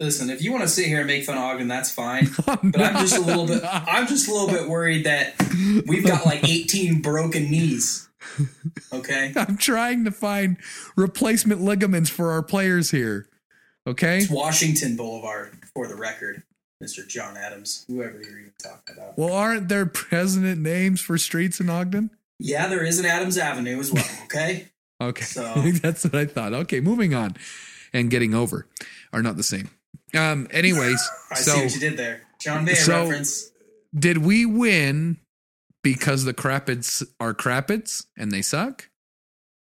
Listen, 0.00 0.28
if 0.30 0.42
you 0.42 0.50
want 0.50 0.62
to 0.62 0.68
sit 0.68 0.86
here 0.86 0.98
and 0.98 1.06
make 1.06 1.24
fun 1.24 1.36
of 1.36 1.44
Ogden, 1.44 1.68
that's 1.68 1.90
fine. 1.90 2.28
But 2.46 2.80
I'm 2.80 2.96
just 3.00 3.16
a 3.16 3.20
little 3.20 3.46
bit. 3.46 3.62
I'm 3.64 4.06
just 4.08 4.28
a 4.28 4.32
little 4.32 4.48
bit 4.48 4.68
worried 4.68 5.04
that 5.06 5.34
we've 5.86 6.04
got 6.04 6.26
like 6.26 6.48
18 6.48 7.00
broken 7.00 7.50
knees. 7.50 8.08
Okay. 8.92 9.32
I'm 9.36 9.56
trying 9.56 10.04
to 10.04 10.10
find 10.10 10.56
replacement 10.96 11.60
ligaments 11.60 12.10
for 12.10 12.30
our 12.32 12.42
players 12.42 12.90
here. 12.90 13.28
Okay, 13.86 14.18
It's 14.18 14.30
Washington 14.30 14.96
Boulevard, 14.96 15.58
for 15.74 15.86
the 15.86 15.94
record. 15.94 16.42
Mr. 16.82 17.06
John 17.06 17.36
Adams, 17.36 17.84
whoever 17.86 18.14
you're 18.20 18.38
even 18.40 18.52
talking 18.58 18.96
about. 18.96 19.16
Well, 19.18 19.32
aren't 19.32 19.68
there 19.68 19.86
president 19.86 20.60
names 20.60 21.00
for 21.00 21.16
streets 21.18 21.60
in 21.60 21.68
Ogden? 21.70 22.10
Yeah, 22.38 22.66
there 22.66 22.82
is 22.84 22.98
an 22.98 23.06
Adams 23.06 23.38
Avenue 23.38 23.78
as 23.78 23.92
well. 23.92 24.04
Okay. 24.24 24.68
Okay. 25.00 25.24
So- 25.24 25.54
That's 25.82 26.04
what 26.04 26.14
I 26.14 26.24
thought. 26.24 26.52
Okay, 26.54 26.80
moving 26.80 27.14
on 27.14 27.36
and 27.92 28.10
getting 28.10 28.32
over 28.32 28.68
are 29.12 29.22
not 29.22 29.36
the 29.36 29.42
same. 29.42 29.68
Um, 30.14 30.46
anyways, 30.52 31.02
I 31.30 31.34
so 31.34 31.50
see 31.56 31.60
what 31.64 31.74
you 31.74 31.80
did 31.80 31.96
there, 31.98 32.22
John 32.40 32.64
Mayer 32.64 32.76
so- 32.76 33.00
reference. 33.02 33.50
did 33.92 34.18
we 34.18 34.46
win 34.46 35.18
because 35.84 36.24
the 36.24 36.34
Crapids 36.34 37.04
are 37.20 37.32
Crapids 37.32 38.06
and 38.18 38.32
they 38.32 38.42
suck? 38.42 38.88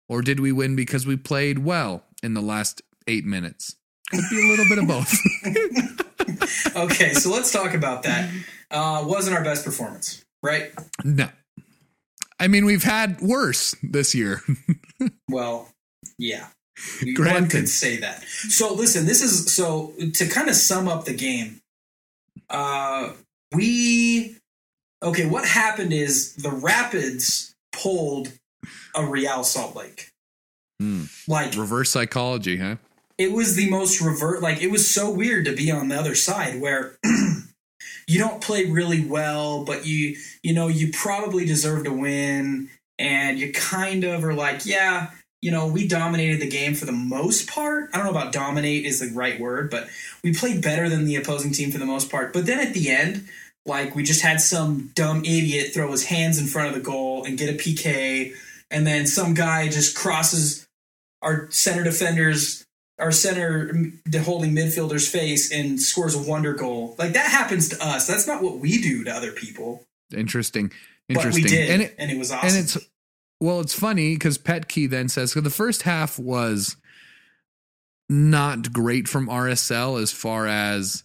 Or 0.08 0.22
did 0.22 0.38
we 0.38 0.52
win 0.52 0.76
because 0.76 1.04
we 1.06 1.16
played 1.16 1.58
well 1.60 2.04
in 2.22 2.34
the 2.34 2.40
last 2.42 2.82
eight 3.08 3.24
minutes? 3.24 3.74
Could 4.10 4.22
be 4.30 4.40
a 4.40 4.48
little 4.50 4.66
bit 4.68 4.78
of 4.78 4.86
both. 4.86 5.12
Okay, 6.76 7.12
so 7.14 7.30
let's 7.30 7.50
talk 7.52 7.74
about 7.74 8.04
that. 8.04 8.30
Uh, 8.70 9.02
wasn't 9.06 9.36
our 9.36 9.42
best 9.44 9.64
performance, 9.64 10.24
right? 10.42 10.72
no. 11.04 11.28
I 12.40 12.48
mean, 12.48 12.64
we've 12.64 12.82
had 12.84 13.20
worse 13.20 13.74
this 13.82 14.14
year. 14.14 14.40
Well, 15.28 15.68
yeah. 16.18 16.48
You- 17.00 17.14
One 17.24 17.48
could 17.48 17.68
say 17.68 17.96
that. 17.98 18.22
So 18.22 18.72
listen, 18.74 19.04
this 19.06 19.22
is 19.22 19.52
so 19.52 19.92
to 20.14 20.26
kind 20.28 20.48
of 20.48 20.54
sum 20.54 20.86
up 20.88 21.04
the 21.06 21.14
game. 21.14 21.60
Uh, 22.50 23.12
we 23.54 24.36
okay. 25.02 25.26
What 25.26 25.46
happened 25.46 25.92
is 25.92 26.34
the 26.36 26.50
Rapids 26.50 27.54
pulled 27.72 28.32
a 28.94 29.04
Real 29.04 29.44
Salt 29.44 29.76
Lake. 29.76 30.08
Hmm. 30.80 31.04
Like 31.28 31.56
Reverse 31.56 31.90
psychology, 31.90 32.56
huh? 32.56 32.76
it 33.18 33.32
was 33.32 33.54
the 33.54 33.70
most 33.70 34.00
revert. 34.00 34.42
Like 34.42 34.62
it 34.62 34.70
was 34.70 34.92
so 34.92 35.10
weird 35.10 35.44
to 35.44 35.54
be 35.54 35.70
on 35.70 35.88
the 35.88 35.98
other 35.98 36.14
side 36.14 36.60
where. 36.60 36.96
You 38.08 38.18
don't 38.18 38.42
play 38.42 38.68
really 38.68 39.04
well, 39.04 39.64
but 39.64 39.86
you 39.86 40.16
you 40.42 40.52
know 40.52 40.66
you 40.66 40.90
probably 40.92 41.46
deserve 41.46 41.84
to 41.84 41.92
win, 41.92 42.68
and 42.98 43.38
you 43.38 43.52
kind 43.52 44.02
of 44.02 44.24
are 44.24 44.34
like, 44.34 44.66
yeah, 44.66 45.10
you 45.42 45.50
know, 45.50 45.66
we 45.66 45.88
dominated 45.88 46.40
the 46.40 46.48
game 46.48 46.74
for 46.74 46.84
the 46.84 46.92
most 46.92 47.48
part. 47.48 47.90
I 47.92 47.96
don't 47.96 48.06
know 48.06 48.12
about 48.12 48.32
dominate 48.32 48.86
is 48.86 49.00
the 49.00 49.14
right 49.14 49.38
word, 49.38 49.70
but 49.70 49.88
we 50.22 50.32
played 50.32 50.62
better 50.62 50.88
than 50.88 51.04
the 51.04 51.16
opposing 51.16 51.52
team 51.52 51.72
for 51.72 51.78
the 51.78 51.86
most 51.86 52.10
part. 52.10 52.32
But 52.32 52.46
then 52.46 52.60
at 52.60 52.74
the 52.74 52.90
end, 52.90 53.28
like 53.66 53.94
we 53.94 54.02
just 54.02 54.22
had 54.22 54.40
some 54.40 54.90
dumb 54.94 55.24
idiot 55.24 55.72
throw 55.72 55.90
his 55.92 56.04
hands 56.06 56.38
in 56.40 56.46
front 56.46 56.68
of 56.68 56.74
the 56.74 56.80
goal 56.80 57.24
and 57.24 57.38
get 57.38 57.48
a 57.48 57.52
PK, 57.56 58.32
and 58.70 58.86
then 58.86 59.06
some 59.06 59.34
guy 59.34 59.68
just 59.68 59.96
crosses 59.96 60.66
our 61.22 61.48
center 61.50 61.84
defenders, 61.84 62.64
our 62.98 63.12
center 63.12 63.72
the 64.04 64.22
holding 64.22 64.52
midfielder's 64.54 65.08
face 65.08 65.52
and 65.52 65.80
scores 65.80 66.14
a 66.14 66.18
wonder 66.22 66.52
goal. 66.54 66.96
Like 66.98 67.12
that 67.12 67.30
happens 67.30 67.68
to 67.68 67.84
us. 67.86 68.06
That's 68.06 68.26
not 68.26 68.42
what 68.42 68.58
we 68.58 68.80
do 68.82 69.04
to 69.04 69.10
other 69.12 69.30
people, 69.32 69.84
Interesting. 70.14 70.72
but 71.08 71.16
Interesting. 71.18 71.44
we 71.44 71.48
did, 71.50 71.70
And 71.70 71.82
and 71.98 72.10
it, 72.10 72.14
it, 72.14 72.18
was 72.18 72.32
awesome. 72.32 72.48
and 72.48 72.58
it's 72.58 72.78
well, 73.40 73.60
it's 73.60 73.74
funny 73.74 74.14
because 74.14 74.38
Petke 74.38 74.88
then 74.90 75.08
says 75.08 75.34
'cause 75.34 75.42
the 75.44 75.50
first 75.50 75.82
half 75.82 76.18
was 76.18 76.76
not 78.08 78.72
great 78.72 79.08
from 79.08 79.28
RSL 79.28 79.96
as 80.00 80.12
far 80.12 80.46
as 80.46 81.04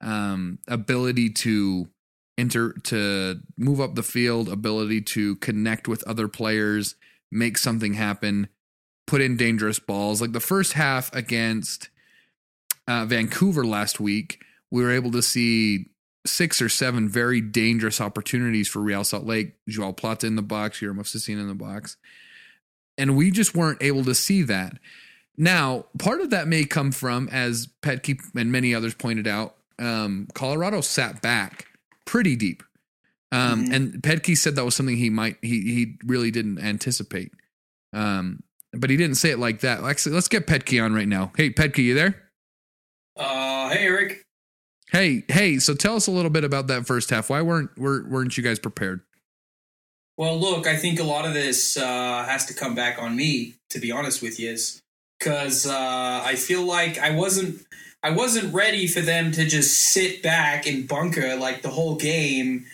um, 0.00 0.58
ability 0.68 1.30
to 1.30 1.88
enter 2.36 2.72
to 2.84 3.40
move 3.56 3.80
up 3.80 3.94
the 3.94 4.02
field, 4.02 4.48
ability 4.48 5.00
to 5.00 5.36
connect 5.36 5.88
with 5.88 6.02
other 6.04 6.28
players, 6.28 6.96
make 7.30 7.58
something 7.58 7.94
happen, 7.94 8.48
put 9.06 9.20
in 9.20 9.36
dangerous 9.36 9.78
balls. 9.78 10.20
Like 10.20 10.32
the 10.32 10.40
first 10.40 10.72
half 10.72 11.14
against 11.14 11.88
uh, 12.88 13.04
Vancouver 13.06 13.64
last 13.64 14.00
week, 14.00 14.42
we 14.70 14.82
were 14.82 14.90
able 14.90 15.10
to 15.12 15.22
see 15.22 15.86
six 16.26 16.60
or 16.60 16.68
seven 16.68 17.08
very 17.08 17.40
dangerous 17.40 18.00
opportunities 18.00 18.68
for 18.68 18.80
Real 18.80 19.04
Salt 19.04 19.24
Lake. 19.24 19.54
Joao 19.68 19.92
Plata 19.92 20.26
in 20.26 20.36
the 20.36 20.42
box, 20.42 20.80
Yura 20.80 20.94
Movsisyan 20.94 21.40
in 21.40 21.48
the 21.48 21.54
box. 21.54 21.96
And 22.96 23.16
we 23.16 23.30
just 23.30 23.54
weren't 23.54 23.82
able 23.82 24.04
to 24.04 24.14
see 24.14 24.42
that. 24.42 24.78
Now, 25.36 25.86
part 25.98 26.20
of 26.20 26.30
that 26.30 26.46
may 26.46 26.64
come 26.64 26.92
from, 26.92 27.28
as 27.30 27.68
Petke 27.82 28.20
and 28.36 28.52
many 28.52 28.74
others 28.74 28.94
pointed 28.94 29.26
out, 29.26 29.56
um, 29.78 30.28
Colorado 30.32 30.80
sat 30.80 31.20
back 31.20 31.66
pretty 32.06 32.36
deep. 32.36 32.62
Um, 33.32 33.66
Mhm. 33.66 33.72
And 33.74 33.92
Petke 34.02 34.36
said 34.36 34.54
that 34.56 34.64
was 34.64 34.74
something 34.76 34.96
he 34.96 35.10
might 35.10 35.36
he 35.42 35.60
he 35.74 35.96
really 36.04 36.30
didn't 36.30 36.58
anticipate. 36.58 37.32
Um, 37.92 38.42
but 38.72 38.90
he 38.90 38.96
didn't 38.96 39.16
say 39.16 39.30
it 39.30 39.38
like 39.38 39.60
that. 39.60 39.82
Actually, 39.82 40.14
let's 40.14 40.28
get 40.28 40.46
Petke 40.46 40.82
on 40.84 40.94
right 40.94 41.08
now. 41.08 41.32
Hey, 41.36 41.50
Petke, 41.50 41.78
you 41.78 41.94
there? 41.94 42.20
uh, 43.16 43.68
hey 43.70 43.84
Eric, 43.86 44.22
Hey, 44.90 45.24
hey. 45.28 45.58
So 45.58 45.74
tell 45.74 45.96
us 45.96 46.06
a 46.06 46.10
little 46.12 46.30
bit 46.30 46.44
about 46.44 46.66
that 46.68 46.86
first 46.86 47.10
half. 47.10 47.30
Why 47.30 47.42
weren't 47.42 47.76
were, 47.78 48.04
weren't 48.08 48.36
you 48.36 48.42
guys 48.44 48.58
prepared? 48.58 49.00
Well, 50.16 50.38
look, 50.38 50.66
I 50.68 50.76
think 50.76 51.00
a 51.00 51.04
lot 51.04 51.24
of 51.24 51.34
this 51.34 51.76
uh, 51.76 52.24
has 52.28 52.46
to 52.46 52.54
come 52.54 52.74
back 52.76 53.00
on 53.02 53.16
me, 53.16 53.54
to 53.70 53.80
be 53.80 53.90
honest 53.90 54.22
with 54.22 54.38
you, 54.38 54.50
is 54.52 54.80
because 55.18 55.66
uh, 55.66 56.22
I 56.24 56.36
feel 56.36 56.62
like 56.64 56.98
I 56.98 57.10
wasn't 57.10 57.64
I 58.04 58.10
wasn't 58.10 58.52
ready 58.52 58.86
for 58.86 59.00
them 59.00 59.32
to 59.32 59.46
just 59.46 59.78
sit 59.78 60.22
back 60.22 60.66
and 60.66 60.86
bunker 60.86 61.36
like 61.36 61.62
the 61.62 61.70
whole 61.70 61.96
game. 61.96 62.66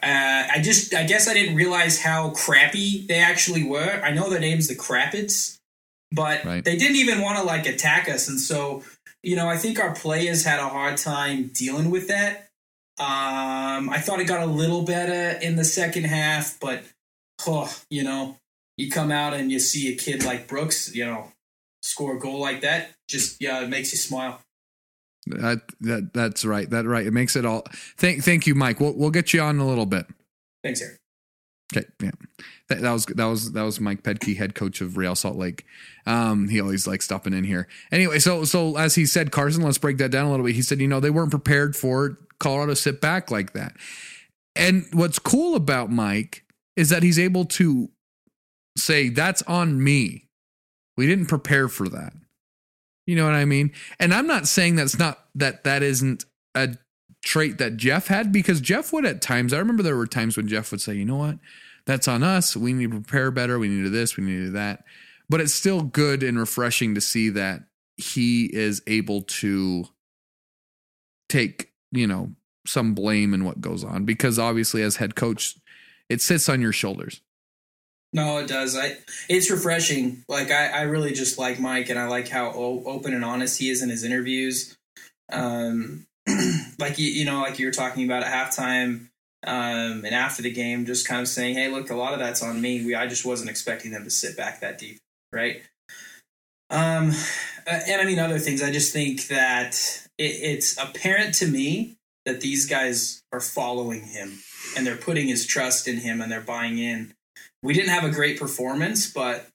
Uh, 0.00 0.46
I 0.54 0.60
just 0.62 0.94
I 0.94 1.02
guess 1.02 1.26
I 1.26 1.34
didn't 1.34 1.56
realize 1.56 2.00
how 2.00 2.30
crappy 2.30 3.04
they 3.08 3.18
actually 3.18 3.64
were. 3.64 4.00
I 4.04 4.12
know 4.12 4.30
their 4.30 4.38
name's 4.38 4.68
the 4.68 4.76
Crapids, 4.76 5.58
but 6.12 6.44
Right. 6.44 6.64
they 6.64 6.76
didn't 6.76 6.96
even 6.98 7.20
want 7.20 7.36
to 7.38 7.42
like 7.44 7.66
attack 7.66 8.08
us, 8.08 8.28
and 8.28 8.40
so 8.40 8.84
you 9.24 9.34
know 9.34 9.48
I 9.48 9.56
think 9.56 9.80
our 9.80 9.92
players 9.92 10.44
had 10.44 10.60
a 10.60 10.68
hard 10.68 10.98
time 10.98 11.50
dealing 11.52 11.90
with 11.90 12.06
that. 12.06 12.48
Um, 12.98 13.90
I 13.90 13.98
thought 14.00 14.20
it 14.20 14.26
got 14.28 14.42
a 14.42 14.46
little 14.46 14.82
better 14.82 15.36
in 15.40 15.56
the 15.56 15.64
second 15.64 16.04
half, 16.04 16.60
but 16.60 16.84
oh, 17.46 17.74
you 17.90 18.04
know, 18.04 18.36
you 18.76 18.88
come 18.90 19.10
out 19.10 19.34
and 19.34 19.50
you 19.50 19.58
see 19.58 19.92
a 19.92 19.96
kid 19.96 20.24
like 20.24 20.46
Brooks, 20.46 20.94
you 20.94 21.04
know, 21.04 21.32
score 21.82 22.16
a 22.16 22.20
goal 22.20 22.38
like 22.38 22.60
that, 22.60 22.92
just 23.08 23.40
yeah, 23.42 23.60
it 23.62 23.68
makes 23.68 23.90
you 23.90 23.98
smile. 23.98 24.40
That 25.26 25.62
that 25.80 26.12
that's 26.14 26.44
right. 26.44 26.68
That 26.70 26.86
right. 26.86 27.06
It 27.06 27.12
makes 27.12 27.36
it 27.36 27.44
all. 27.44 27.64
Thank 27.96 28.22
thank 28.22 28.46
you, 28.46 28.54
Mike. 28.54 28.80
We'll 28.80 28.94
we'll 28.94 29.10
get 29.10 29.32
you 29.32 29.40
on 29.40 29.56
in 29.56 29.60
a 29.60 29.66
little 29.66 29.86
bit. 29.86 30.06
Thanks, 30.62 30.80
Eric. 30.82 30.98
Okay, 31.74 31.86
yeah. 32.00 32.10
That, 32.68 32.80
that 32.82 32.92
was 32.92 33.06
that 33.06 33.24
was 33.24 33.52
that 33.52 33.62
was 33.62 33.80
Mike 33.80 34.02
Petke, 34.02 34.36
head 34.36 34.54
coach 34.54 34.80
of 34.80 34.96
Real 34.96 35.14
Salt 35.14 35.36
Lake. 35.36 35.64
Um, 36.06 36.48
he 36.48 36.60
always 36.60 36.86
likes 36.86 37.04
stopping 37.04 37.32
in 37.32 37.44
here. 37.44 37.66
Anyway, 37.90 38.18
so 38.20 38.44
so 38.44 38.76
as 38.76 38.94
he 38.94 39.04
said, 39.04 39.32
Carson, 39.32 39.62
let's 39.62 39.78
break 39.78 39.98
that 39.98 40.10
down 40.10 40.26
a 40.26 40.30
little 40.30 40.46
bit. 40.46 40.54
He 40.54 40.62
said, 40.62 40.80
you 40.80 40.88
know, 40.88 41.00
they 41.00 41.10
weren't 41.10 41.30
prepared 41.30 41.74
for 41.74 42.18
Colorado 42.38 42.72
to 42.72 42.76
sit 42.76 43.00
back 43.00 43.30
like 43.30 43.52
that. 43.52 43.74
And 44.54 44.86
what's 44.92 45.18
cool 45.18 45.54
about 45.54 45.90
Mike 45.90 46.44
is 46.76 46.88
that 46.90 47.02
he's 47.02 47.18
able 47.18 47.44
to 47.44 47.90
say, 48.76 49.08
"That's 49.08 49.42
on 49.42 49.82
me. 49.82 50.28
We 50.96 51.06
didn't 51.06 51.26
prepare 51.26 51.68
for 51.68 51.88
that." 51.88 52.12
You 53.06 53.16
know 53.16 53.24
what 53.24 53.34
I 53.34 53.44
mean? 53.44 53.72
And 54.00 54.12
I'm 54.12 54.26
not 54.26 54.48
saying 54.48 54.76
that's 54.76 54.98
not 54.98 55.26
that 55.34 55.64
that 55.64 55.82
isn't 55.82 56.24
a 56.54 56.76
trait 57.24 57.58
that 57.58 57.76
Jeff 57.76 58.08
had 58.08 58.32
because 58.32 58.60
Jeff 58.60 58.92
would 58.92 59.06
at 59.06 59.22
times. 59.22 59.52
I 59.52 59.58
remember 59.58 59.82
there 59.82 59.96
were 59.96 60.06
times 60.06 60.36
when 60.36 60.48
Jeff 60.48 60.70
would 60.70 60.80
say, 60.80 60.94
"You 60.94 61.04
know 61.04 61.16
what? 61.16 61.38
That's 61.86 62.08
on 62.08 62.22
us. 62.22 62.56
We 62.56 62.72
need 62.72 62.90
to 62.90 63.00
prepare 63.00 63.30
better. 63.30 63.58
We 63.58 63.68
need 63.68 63.78
to 63.78 63.84
do 63.84 63.90
this. 63.90 64.16
We 64.16 64.24
need 64.24 64.38
to 64.38 64.44
do 64.46 64.52
that." 64.52 64.84
But 65.28 65.40
it's 65.40 65.54
still 65.54 65.82
good 65.82 66.22
and 66.22 66.38
refreshing 66.38 66.94
to 66.94 67.00
see 67.00 67.30
that 67.30 67.62
he 67.96 68.46
is 68.46 68.82
able 68.86 69.22
to 69.22 69.86
take, 71.28 71.72
you 71.92 72.06
know, 72.06 72.34
some 72.66 72.94
blame 72.94 73.32
in 73.32 73.44
what 73.44 73.60
goes 73.60 73.84
on 73.84 74.04
because 74.04 74.38
obviously 74.38 74.82
as 74.82 74.96
head 74.96 75.14
coach, 75.14 75.56
it 76.08 76.20
sits 76.20 76.48
on 76.48 76.60
your 76.60 76.72
shoulders. 76.72 77.20
No, 78.12 78.38
it 78.38 78.48
does. 78.48 78.76
I 78.76 78.96
it's 79.28 79.50
refreshing. 79.50 80.24
Like 80.28 80.50
I, 80.50 80.68
I 80.68 80.82
really 80.82 81.12
just 81.12 81.38
like 81.38 81.60
Mike, 81.60 81.90
and 81.90 81.98
I 81.98 82.06
like 82.06 82.28
how 82.28 82.50
o- 82.54 82.82
open 82.86 83.12
and 83.12 83.24
honest 83.24 83.58
he 83.58 83.68
is 83.68 83.82
in 83.82 83.90
his 83.90 84.04
interviews. 84.04 84.76
Um, 85.30 86.06
like 86.78 86.98
you, 86.98 87.08
you 87.08 87.24
know, 87.24 87.40
like 87.40 87.58
you 87.58 87.66
were 87.66 87.72
talking 87.72 88.04
about 88.04 88.22
at 88.22 88.32
halftime, 88.32 89.08
um, 89.46 90.04
and 90.04 90.14
after 90.14 90.42
the 90.42 90.52
game, 90.52 90.86
just 90.86 91.06
kind 91.06 91.20
of 91.20 91.28
saying, 91.28 91.56
"Hey, 91.56 91.68
look, 91.68 91.90
a 91.90 91.94
lot 91.94 92.14
of 92.14 92.18
that's 92.18 92.42
on 92.42 92.60
me. 92.60 92.84
We, 92.84 92.94
I 92.94 93.06
just 93.06 93.26
wasn't 93.26 93.50
expecting 93.50 93.90
them 93.90 94.04
to 94.04 94.10
sit 94.10 94.36
back 94.36 94.60
that 94.60 94.78
deep, 94.78 94.98
right?" 95.32 95.62
Um, 96.70 97.10
uh, 97.66 97.80
and 97.86 98.00
I 98.00 98.04
mean 98.04 98.18
other 98.18 98.38
things. 98.38 98.62
I 98.62 98.72
just 98.72 98.92
think 98.92 99.28
that 99.28 99.74
it, 100.16 100.24
it's 100.24 100.78
apparent 100.78 101.34
to 101.36 101.46
me 101.46 101.96
that 102.24 102.40
these 102.40 102.66
guys 102.66 103.22
are 103.32 103.40
following 103.40 104.02
him 104.02 104.38
and 104.76 104.86
they're 104.86 104.96
putting 104.96 105.28
his 105.28 105.46
trust 105.46 105.86
in 105.86 105.98
him 105.98 106.20
and 106.20 106.30
they're 106.30 106.40
buying 106.40 106.78
in 106.78 107.14
we 107.66 107.74
didn't 107.74 107.90
have 107.90 108.04
a 108.04 108.10
great 108.10 108.38
performance, 108.38 109.10
but 109.12 109.48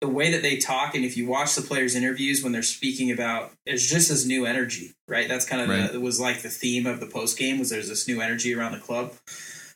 the 0.00 0.08
way 0.08 0.30
that 0.30 0.42
they 0.42 0.56
talk 0.56 0.94
and 0.94 1.04
if 1.04 1.16
you 1.16 1.26
watch 1.26 1.56
the 1.56 1.62
players' 1.62 1.96
interviews 1.96 2.42
when 2.42 2.52
they're 2.52 2.62
speaking 2.62 3.10
about 3.10 3.50
it's 3.66 3.84
just 3.90 4.08
this 4.08 4.24
new 4.24 4.46
energy, 4.46 4.92
right? 5.08 5.28
That's 5.28 5.44
kind 5.44 5.60
of 5.60 5.68
Right. 5.68 5.88
the, 5.90 5.94
it 5.98 6.00
was 6.00 6.20
like 6.20 6.42
the 6.42 6.48
theme 6.50 6.86
of 6.86 7.00
the 7.00 7.06
post 7.06 7.36
game 7.36 7.58
was 7.58 7.70
there's 7.70 7.88
this 7.88 8.06
new 8.06 8.20
energy 8.20 8.54
around 8.54 8.72
the 8.72 8.78
club. 8.78 9.12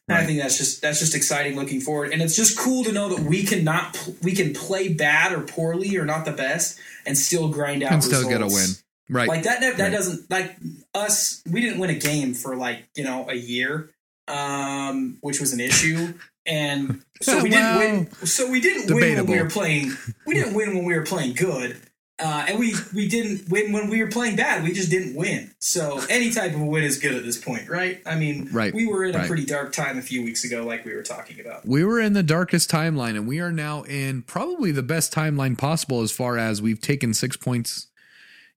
And 0.08 0.18
I 0.18 0.24
think 0.24 0.40
that's 0.40 0.58
just 0.58 0.80
that's 0.82 0.98
just 0.98 1.14
exciting 1.14 1.54
looking 1.56 1.80
forward, 1.80 2.12
and 2.12 2.20
it's 2.20 2.34
just 2.36 2.58
cool 2.58 2.82
to 2.84 2.92
know 2.92 3.08
that 3.14 3.20
we 3.24 3.44
can 3.44 3.62
not 3.64 3.94
pl- 3.94 4.16
we 4.22 4.32
can 4.32 4.52
play 4.52 4.92
bad 4.92 5.32
or 5.32 5.40
poorly 5.42 5.96
or 5.96 6.04
not 6.04 6.24
the 6.24 6.32
best 6.32 6.78
and 7.06 7.16
still 7.16 7.48
grind 7.48 7.82
out 7.84 7.92
And 7.92 8.04
still 8.04 8.28
get 8.28 8.42
a 8.42 8.46
win 8.46 8.68
Right. 9.08 9.28
Like 9.28 9.44
that. 9.44 9.60
That, 9.60 9.76
that 9.76 9.82
Right. 9.84 9.92
doesn't 9.92 10.28
like 10.30 10.56
us. 10.94 11.40
We 11.50 11.60
didn't 11.60 11.78
win 11.78 11.90
a 11.90 11.94
game 11.94 12.34
for 12.34 12.56
like 12.56 12.84
you 12.96 13.04
know 13.04 13.28
a 13.30 13.34
year, 13.34 13.90
um, 14.28 15.18
which 15.20 15.40
was 15.40 15.52
an 15.52 15.60
issue. 15.60 16.14
And 16.46 17.02
so 17.22 17.42
we 17.42 17.50
didn't 17.50 17.78
win. 17.78 18.12
So 18.26 18.50
we 18.50 18.60
didn't 18.60 18.94
win 18.94 19.16
when 19.18 19.26
we 19.26 19.42
were 19.42 19.48
playing. 19.50 19.92
We 20.26 20.34
didn't 20.34 20.54
win 20.54 20.74
when 20.74 20.84
we 20.84 20.94
were 20.94 21.04
playing 21.04 21.34
good, 21.34 21.76
uh, 22.18 22.46
and 22.48 22.58
we 22.58 22.74
we 22.94 23.08
didn't 23.08 23.48
win 23.48 23.72
when 23.72 23.88
we 23.88 24.02
were 24.02 24.10
playing 24.10 24.36
bad. 24.36 24.64
We 24.64 24.72
just 24.72 24.90
didn't 24.90 25.14
win. 25.14 25.52
So 25.60 26.00
any 26.10 26.32
type 26.32 26.52
of 26.54 26.60
a 26.60 26.64
win 26.64 26.82
is 26.82 26.98
good 26.98 27.14
at 27.14 27.22
this 27.24 27.38
point, 27.42 27.68
right? 27.68 28.02
I 28.04 28.16
mean, 28.16 28.48
Right. 28.52 28.74
We 28.74 28.86
were 28.86 29.04
in 29.04 29.14
a 29.14 29.24
pretty 29.26 29.44
dark 29.44 29.72
time 29.72 29.98
a 29.98 30.02
few 30.02 30.24
weeks 30.24 30.44
ago, 30.44 30.64
like 30.64 30.84
we 30.84 30.94
were 30.94 31.02
talking 31.02 31.40
about. 31.40 31.64
we 31.66 31.84
were 31.84 32.00
in 32.00 32.12
the 32.12 32.22
darkest 32.24 32.70
timeline 32.70 33.16
and 33.16 33.26
we 33.28 33.38
are 33.40 33.52
now 33.52 33.82
in 33.84 34.22
probably 34.22 34.72
the 34.72 34.82
best 34.82 35.12
timeline 35.14 35.56
possible 35.56 36.02
as 36.02 36.10
far 36.10 36.38
as 36.38 36.60
we've 36.60 36.80
taken 36.80 37.14
six 37.14 37.36
points 37.36 37.86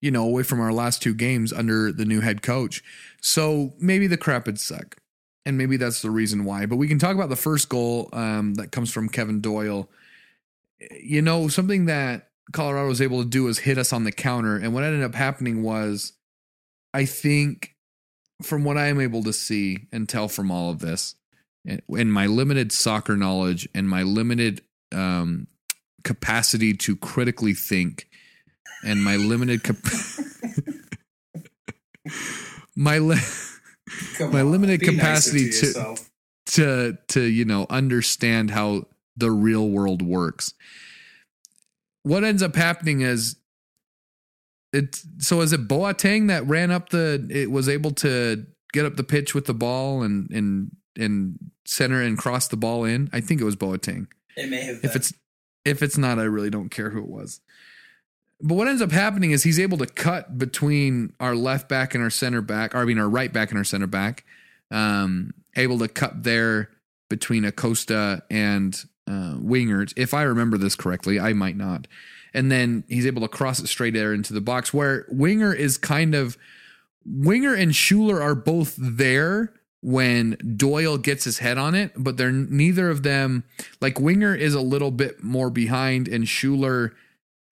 you 0.01 0.11
know 0.11 0.25
away 0.25 0.43
from 0.43 0.59
our 0.59 0.73
last 0.73 1.01
two 1.01 1.13
games 1.13 1.53
under 1.53 1.91
the 1.91 2.05
new 2.05 2.21
head 2.21 2.41
coach 2.41 2.83
so 3.21 3.73
maybe 3.79 4.07
the 4.07 4.17
crap 4.17 4.45
would 4.45 4.59
suck 4.59 4.97
and 5.45 5.57
maybe 5.57 5.77
that's 5.77 6.01
the 6.01 6.09
reason 6.09 6.45
why 6.45 6.65
but 6.65 6.77
we 6.77 6.87
can 6.87 6.99
talk 6.99 7.15
about 7.15 7.29
the 7.29 7.35
first 7.35 7.69
goal 7.69 8.09
um, 8.13 8.55
that 8.55 8.71
comes 8.71 8.91
from 8.91 9.09
kevin 9.09 9.41
doyle. 9.41 9.89
You 11.01 11.21
know 11.21 11.47
something 11.47 11.85
that 11.85 12.29
colorado 12.51 12.87
was 12.87 13.01
able 13.01 13.23
to 13.23 13.29
do 13.29 13.47
is 13.47 13.59
hit 13.59 13.77
us 13.77 13.93
on 13.93 14.03
the 14.03 14.11
counter 14.11 14.57
and 14.57 14.73
what 14.73 14.83
ended 14.83 15.03
up 15.03 15.15
happening 15.15 15.63
was 15.63 16.13
i 16.93 17.05
think 17.05 17.75
from 18.43 18.63
what 18.63 18.77
i 18.77 18.85
am 18.87 19.01
able 19.01 19.23
to 19.23 19.33
see 19.33 19.87
and 19.91 20.07
tell 20.07 20.27
from 20.27 20.51
all 20.51 20.69
of 20.69 20.79
this 20.79 21.15
and 21.65 22.13
my 22.13 22.27
limited 22.27 22.71
soccer 22.71 23.17
knowledge 23.17 23.67
and 23.73 23.89
my 23.89 24.03
limited 24.03 24.61
um, 24.91 25.47
capacity 26.03 26.73
to 26.73 26.95
critically 26.95 27.53
think 27.53 28.07
and 28.85 29.03
my 29.03 29.15
limited 29.15 29.63
cap- 29.63 29.77
my 32.75 32.99
li- 32.99 33.17
Come 34.17 34.31
My 34.31 34.41
on, 34.41 34.51
limited 34.51 34.81
capacity 34.81 35.49
to- 35.51 35.65
yourself. 35.67 36.09
to 36.47 36.97
to 37.09 37.21
you 37.21 37.45
know 37.45 37.65
understand 37.69 38.51
how 38.51 38.87
the 39.17 39.31
real 39.31 39.69
world 39.69 40.01
works 40.01 40.53
what 42.03 42.23
ends 42.23 42.43
up 42.43 42.55
happening 42.55 43.01
is 43.01 43.37
it 44.73 44.99
so 45.19 45.41
is 45.41 45.53
it 45.53 45.67
Boateng 45.67 46.27
that 46.27 46.45
ran 46.47 46.69
up 46.71 46.89
the 46.89 47.25
it 47.29 47.49
was 47.49 47.69
able 47.69 47.91
to 47.91 48.45
get 48.73 48.85
up 48.85 48.95
the 48.95 49.03
pitch 49.03 49.33
with 49.33 49.45
the 49.45 49.53
ball 49.53 50.03
and 50.03 50.29
and 50.31 50.71
and 50.97 51.37
center 51.65 52.01
and 52.01 52.17
cross 52.17 52.47
the 52.47 52.57
ball 52.57 52.83
in 52.83 53.09
i 53.13 53.21
think 53.21 53.41
it 53.41 53.45
was 53.45 53.55
Boateng 53.55 54.07
It 54.35 54.49
may 54.49 54.61
have 54.63 54.81
been. 54.81 54.89
if 54.89 54.95
it's 54.95 55.13
if 55.63 55.81
it's 55.81 55.97
not 55.97 56.19
i 56.19 56.23
really 56.23 56.49
don't 56.49 56.69
care 56.69 56.89
who 56.89 56.99
it 56.99 57.07
was 57.07 57.39
but 58.41 58.55
what 58.55 58.67
ends 58.67 58.81
up 58.81 58.91
happening 58.91 59.31
is 59.31 59.43
he's 59.43 59.59
able 59.59 59.77
to 59.77 59.85
cut 59.85 60.37
between 60.37 61.13
our 61.19 61.35
left 61.35 61.69
back 61.69 61.95
and 61.95 62.03
our 62.03 62.09
center 62.09 62.41
back 62.41 62.75
or 62.75 62.79
i 62.79 62.85
mean 62.85 62.99
our 62.99 63.09
right 63.09 63.31
back 63.33 63.49
and 63.49 63.57
our 63.57 63.63
center 63.63 63.87
back 63.87 64.25
um 64.71 65.33
able 65.55 65.79
to 65.79 65.87
cut 65.87 66.23
there 66.23 66.69
between 67.09 67.45
acosta 67.45 68.23
and 68.29 68.85
uh 69.07 69.35
wingert 69.37 69.93
if 69.95 70.13
i 70.13 70.21
remember 70.23 70.57
this 70.57 70.75
correctly 70.75 71.19
i 71.19 71.33
might 71.33 71.57
not. 71.57 71.87
And 72.33 72.51
then 72.51 72.83
he's 72.89 73.05
able 73.05 73.21
to 73.21 73.29
cross 73.29 73.59
it 73.59 73.67
straight 73.67 73.93
there 73.93 74.13
into 74.13 74.33
the 74.33 74.41
box 74.41 74.73
where 74.73 75.05
wingert 75.05 75.55
is 75.55 75.77
kind 75.77 76.13
of 76.13 76.37
wingert 77.09 77.57
and 77.57 77.73
schuler 77.73 78.21
are 78.21 78.35
both 78.35 78.75
there 78.77 79.53
when 79.81 80.35
doyle 80.57 80.97
gets 80.97 81.23
his 81.23 81.37
head 81.37 81.57
on 81.57 81.75
it 81.75 81.91
but 81.95 82.17
they're 82.17 82.31
neither 82.31 82.89
of 82.89 83.03
them 83.03 83.45
like 83.79 83.95
wingert 83.95 84.39
is 84.39 84.53
a 84.53 84.59
little 84.59 84.91
bit 84.91 85.23
more 85.23 85.49
behind 85.49 86.09
and 86.09 86.27
schuler 86.27 86.93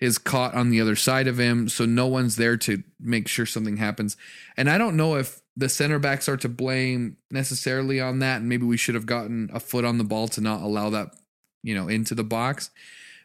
is 0.03 0.17
caught 0.17 0.53
on 0.53 0.69
the 0.69 0.81
other 0.81 0.97
side 0.97 1.27
of 1.27 1.39
him 1.39 1.69
so 1.69 1.85
no 1.85 2.05
one's 2.05 2.35
there 2.35 2.57
to 2.57 2.83
make 2.99 3.25
sure 3.25 3.45
something 3.45 3.77
happens. 3.77 4.17
And 4.57 4.69
i 4.69 4.77
don't 4.77 4.97
know 4.97 5.15
if 5.15 5.41
the 5.55 5.69
center 5.69 5.97
backs 5.97 6.27
are 6.27 6.35
to 6.37 6.49
blame 6.49 7.15
necessarily 7.31 8.01
on 8.01 8.19
that 8.19 8.41
and 8.41 8.49
maybe 8.49 8.65
we 8.65 8.75
should 8.75 8.95
have 8.95 9.05
gotten 9.05 9.49
a 9.53 9.61
foot 9.61 9.85
on 9.85 9.97
the 9.97 10.03
ball 10.03 10.27
to 10.27 10.41
not 10.41 10.61
allow 10.61 10.89
that 10.89 11.15
you 11.63 11.73
know 11.73 11.87
into 11.87 12.13
the 12.13 12.23
box. 12.23 12.69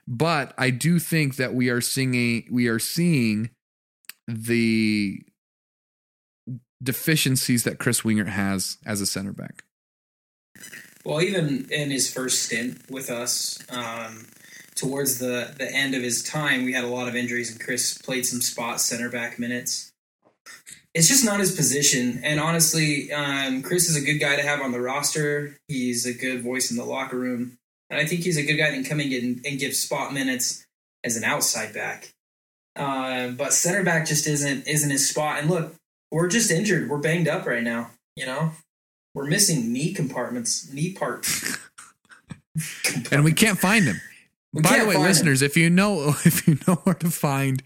But 0.07 0.55
i 0.57 0.71
do 0.71 1.01
think 1.01 1.35
that 1.35 1.53
we 1.53 1.69
are 1.69 1.81
seeing 1.81 2.47
we 2.49 2.69
are 2.69 2.79
seeing 2.79 3.51
the 4.29 5.21
deficiencies 6.81 7.65
that 7.65 7.79
chris 7.79 8.03
wingert 8.03 8.29
has 8.29 8.79
as 8.87 9.01
a 9.01 9.07
center 9.07 9.33
back. 9.33 9.65
Well, 11.05 11.23
even 11.23 11.67
in 11.71 11.91
his 11.91 12.13
first 12.13 12.43
stint 12.43 12.91
with 12.91 13.11
us, 13.11 13.59
um, 13.71 14.27
towards 14.79 15.19
the, 15.19 15.55
the 15.59 15.71
end 15.75 15.95
of 15.95 16.03
his 16.03 16.23
time, 16.23 16.65
we 16.65 16.73
had 16.73 16.85
a 16.85 16.89
lot 16.89 17.09
of 17.09 17.17
injuries, 17.17 17.51
and 17.51 17.61
Chris 17.61 17.99
played 17.99 18.25
some 18.25 18.41
spot 18.41 18.81
center 18.81 19.11
back 19.11 19.39
minutes. 19.39 19.93
It's 20.95 21.09
just 21.09 21.25
not 21.25 21.41
his 21.41 21.55
position. 21.55 22.21
And 22.23 22.41
honestly, 22.41 23.13
um, 23.13 23.63
Chris 23.63 23.89
is 23.89 23.97
a 23.97 24.05
good 24.05 24.19
guy 24.19 24.37
to 24.37 24.43
have 24.43 24.61
on 24.61 24.73
the 24.73 24.81
roster. 24.81 25.57
He's 25.69 26.07
a 26.07 26.15
good 26.15 26.43
voice 26.43 26.71
in 26.71 26.77
the 26.77 26.85
locker 26.85 27.19
room. 27.19 27.59
And 27.91 28.01
I 28.01 28.07
think 28.07 28.23
he's 28.23 28.37
a 28.37 28.43
good 28.43 28.57
guy 28.57 28.71
can 28.71 28.85
come 28.85 29.01
in 29.01 29.13
and, 29.13 29.45
and 29.45 29.59
give 29.59 29.75
spot 29.75 30.13
minutes 30.13 30.67
as 31.05 31.17
an 31.17 31.25
outside 31.25 31.75
back. 31.75 32.13
Uh, 32.77 33.29
but 33.29 33.53
center 33.53 33.83
back 33.83 34.07
just 34.07 34.27
isn't 34.27 34.67
isn't 34.67 34.91
his 34.91 35.09
spot. 35.09 35.41
And 35.41 35.51
look, 35.51 35.75
we're 36.11 36.29
just 36.29 36.51
injured. 36.51 36.89
We're 36.89 36.99
banged 36.99 37.29
up 37.29 37.47
right 37.47 37.63
now. 37.63 37.91
You 38.17 38.27
know, 38.27 38.53
we're 39.15 39.27
missing 39.27 39.73
knee 39.73 39.93
compartments, 39.93 40.73
knee 40.73 40.93
parts. 40.93 41.59
and 43.11 43.25
we 43.25 43.33
can't 43.33 43.59
find 43.59 43.85
him. 43.85 44.01
We 44.53 44.63
By 44.63 44.79
the 44.79 44.87
way, 44.87 44.97
listeners, 44.97 45.43
if 45.43 45.57
you 45.57 45.69
know 45.71 46.09
if 46.25 46.47
you 46.49 46.59
know 46.67 46.77
where 46.85 46.95
to 46.97 47.11
find 47.11 47.63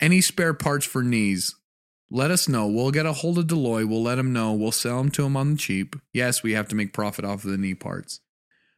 any 0.00 0.20
spare 0.20 0.54
parts 0.54 0.84
for 0.84 1.02
knees, 1.02 1.54
let 2.10 2.30
us 2.30 2.48
know. 2.48 2.66
We'll 2.66 2.90
get 2.90 3.06
a 3.06 3.12
hold 3.12 3.38
of 3.38 3.46
Dell 3.46 3.58
Loy. 3.58 3.86
We'll 3.86 4.02
let 4.02 4.18
him 4.18 4.32
know. 4.32 4.52
We'll 4.52 4.72
sell 4.72 4.98
them 4.98 5.10
to 5.12 5.24
him 5.24 5.36
on 5.36 5.52
the 5.52 5.56
cheap. 5.58 5.96
Yes, 6.12 6.42
we 6.42 6.52
have 6.52 6.68
to 6.68 6.74
make 6.74 6.92
profit 6.92 7.24
off 7.24 7.44
of 7.44 7.50
the 7.50 7.58
knee 7.58 7.74
parts, 7.74 8.20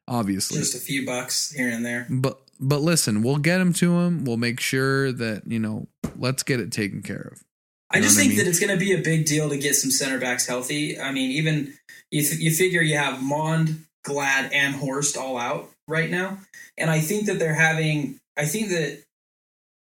obviously. 0.06 0.58
Just 0.58 0.74
a 0.74 0.78
few 0.78 1.04
bucks 1.06 1.50
here 1.52 1.68
and 1.70 1.84
there. 1.84 2.06
but 2.10 2.40
but 2.60 2.80
listen, 2.80 3.22
we'll 3.22 3.36
get 3.36 3.58
them 3.58 3.72
to 3.74 3.98
him. 4.00 4.24
We'll 4.24 4.36
make 4.36 4.60
sure 4.60 5.12
that 5.12 5.46
you 5.46 5.58
know. 5.58 5.88
Let's 6.20 6.42
get 6.42 6.58
it 6.58 6.72
taken 6.72 7.02
care 7.02 7.30
of. 7.32 7.44
I 7.90 7.98
You 7.98 8.00
know 8.02 8.06
just 8.08 8.16
what 8.16 8.20
I 8.20 8.24
think 8.24 8.36
mean? 8.36 8.44
that 8.44 8.50
it's 8.50 8.58
going 8.60 8.76
to 8.76 8.84
be 8.84 8.92
a 8.92 8.98
big 9.02 9.24
deal 9.24 9.48
to 9.50 9.56
get 9.56 9.76
some 9.76 9.90
center 9.92 10.18
backs 10.18 10.46
healthy. 10.46 10.98
I 11.00 11.12
mean, 11.12 11.30
even 11.30 11.74
you, 12.10 12.22
th- 12.22 12.40
you 12.40 12.50
figure 12.50 12.82
you 12.82 12.96
have 12.96 13.22
Maund, 13.22 13.84
Glad, 14.02 14.52
and 14.52 14.74
Horst 14.74 15.16
all 15.16 15.38
out 15.38 15.70
right 15.88 16.10
now, 16.10 16.38
and 16.76 16.90
I 16.90 17.00
think 17.00 17.26
that 17.26 17.40
they're 17.40 17.54
having. 17.54 18.20
I 18.36 18.44
think 18.44 18.68
that 18.68 19.02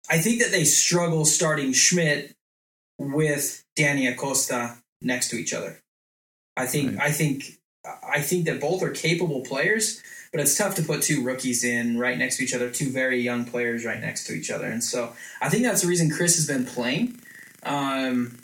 I 0.08 0.18
think 0.18 0.40
that 0.40 0.52
they 0.52 0.64
struggle 0.64 1.24
starting 1.24 1.72
Schmidt 1.72 2.36
with 2.98 3.64
Danny 3.74 4.06
Acosta 4.06 4.76
next 5.02 5.30
to 5.30 5.36
each 5.36 5.52
other. 5.52 5.80
I 6.56 6.66
think. 6.66 6.98
Right. 6.98 7.08
I 7.08 7.10
think. 7.10 7.54
I 8.06 8.20
think 8.20 8.44
that 8.44 8.60
both 8.60 8.82
are 8.82 8.90
capable 8.90 9.40
players, 9.40 10.02
but 10.30 10.42
it's 10.42 10.58
tough 10.58 10.74
to 10.74 10.82
put 10.82 11.00
two 11.00 11.24
rookies 11.24 11.64
in 11.64 11.98
right 11.98 12.18
next 12.18 12.36
to 12.36 12.44
each 12.44 12.52
other, 12.52 12.68
two 12.68 12.90
very 12.90 13.18
young 13.20 13.46
players 13.46 13.84
right 13.86 14.00
next 14.00 14.26
to 14.26 14.34
each 14.34 14.50
other, 14.50 14.66
and 14.66 14.84
so 14.84 15.14
I 15.40 15.48
think 15.48 15.62
that's 15.62 15.82
the 15.82 15.88
reason 15.88 16.10
Chris 16.10 16.36
has 16.36 16.46
been 16.46 16.66
playing. 16.66 17.18
Um, 17.62 18.38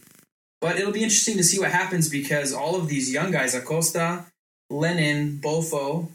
but 0.60 0.78
it'll 0.78 0.92
be 0.92 1.02
interesting 1.02 1.36
to 1.36 1.44
see 1.44 1.58
what 1.58 1.72
happens 1.72 2.08
because 2.08 2.54
all 2.54 2.76
of 2.76 2.88
these 2.88 3.12
young 3.12 3.30
guys, 3.30 3.54
Acosta, 3.54 4.24
Lennon, 4.70 5.38
Bofo, 5.42 6.08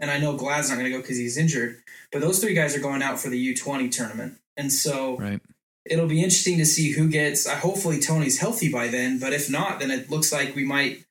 and 0.00 0.10
I 0.10 0.18
know 0.18 0.36
Glad's 0.36 0.68
not 0.68 0.76
going 0.76 0.86
to 0.90 0.96
go 0.96 1.00
because 1.00 1.16
he's 1.18 1.36
injured, 1.36 1.82
but 2.12 2.20
those 2.20 2.38
three 2.40 2.54
guys 2.54 2.76
are 2.76 2.80
going 2.80 3.02
out 3.02 3.18
for 3.18 3.28
the 3.30 3.54
U20 3.54 3.90
tournament. 3.90 4.38
And 4.56 4.72
so 4.72 5.16
Right. 5.18 5.40
it'll 5.84 6.06
be 6.06 6.22
interesting 6.22 6.58
to 6.58 6.66
see 6.66 6.92
who 6.92 7.08
gets. 7.08 7.46
Uh, 7.46 7.56
hopefully, 7.56 8.00
Tony's 8.00 8.38
healthy 8.38 8.70
by 8.70 8.88
then. 8.88 9.18
But 9.18 9.32
if 9.32 9.50
not, 9.50 9.80
then 9.80 9.90
it 9.90 10.10
looks 10.10 10.32
like 10.32 10.54
we 10.54 10.64
might 10.64 11.04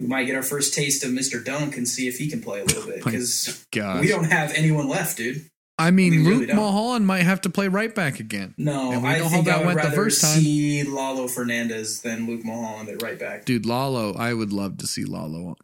we 0.00 0.08
might 0.08 0.24
get 0.24 0.34
our 0.34 0.42
first 0.42 0.74
taste 0.74 1.04
of 1.04 1.10
Mr. 1.12 1.44
Dunk 1.44 1.76
and 1.76 1.86
see 1.86 2.08
if 2.08 2.18
he 2.18 2.28
can 2.28 2.42
play 2.42 2.60
a 2.60 2.64
little 2.64 2.86
bit 2.86 2.96
because 3.04 3.64
we 4.00 4.08
don't 4.08 4.24
have 4.24 4.52
anyone 4.54 4.88
left, 4.88 5.16
dude. 5.16 5.46
I 5.82 5.90
mean, 5.90 6.24
really 6.24 6.36
Luke 6.38 6.46
don't. 6.48 6.56
Mulholland 6.56 7.06
might 7.06 7.22
have 7.22 7.40
to 7.42 7.50
play 7.50 7.68
right 7.68 7.94
back 7.94 8.20
again. 8.20 8.54
No, 8.56 8.92
And 8.92 9.02
we 9.02 9.08
I 9.08 9.18
know 9.18 9.24
how 9.24 9.30
think 9.30 9.46
that 9.46 9.54
I 9.54 9.58
would 9.58 9.66
went 9.66 9.78
the 9.78 9.84
rather 9.84 9.96
first 9.96 10.20
time. 10.20 10.40
see 10.40 10.82
Lalo 10.84 11.28
Fernandez 11.28 12.00
than 12.02 12.26
Luke 12.26 12.44
Mulholland 12.44 12.88
at 12.88 13.02
right 13.02 13.18
back. 13.18 13.44
Dude, 13.44 13.66
Lalo, 13.66 14.14
I 14.14 14.32
would 14.34 14.52
love 14.52 14.78
to 14.78 14.86
see 14.86 15.04
Lalo, 15.04 15.56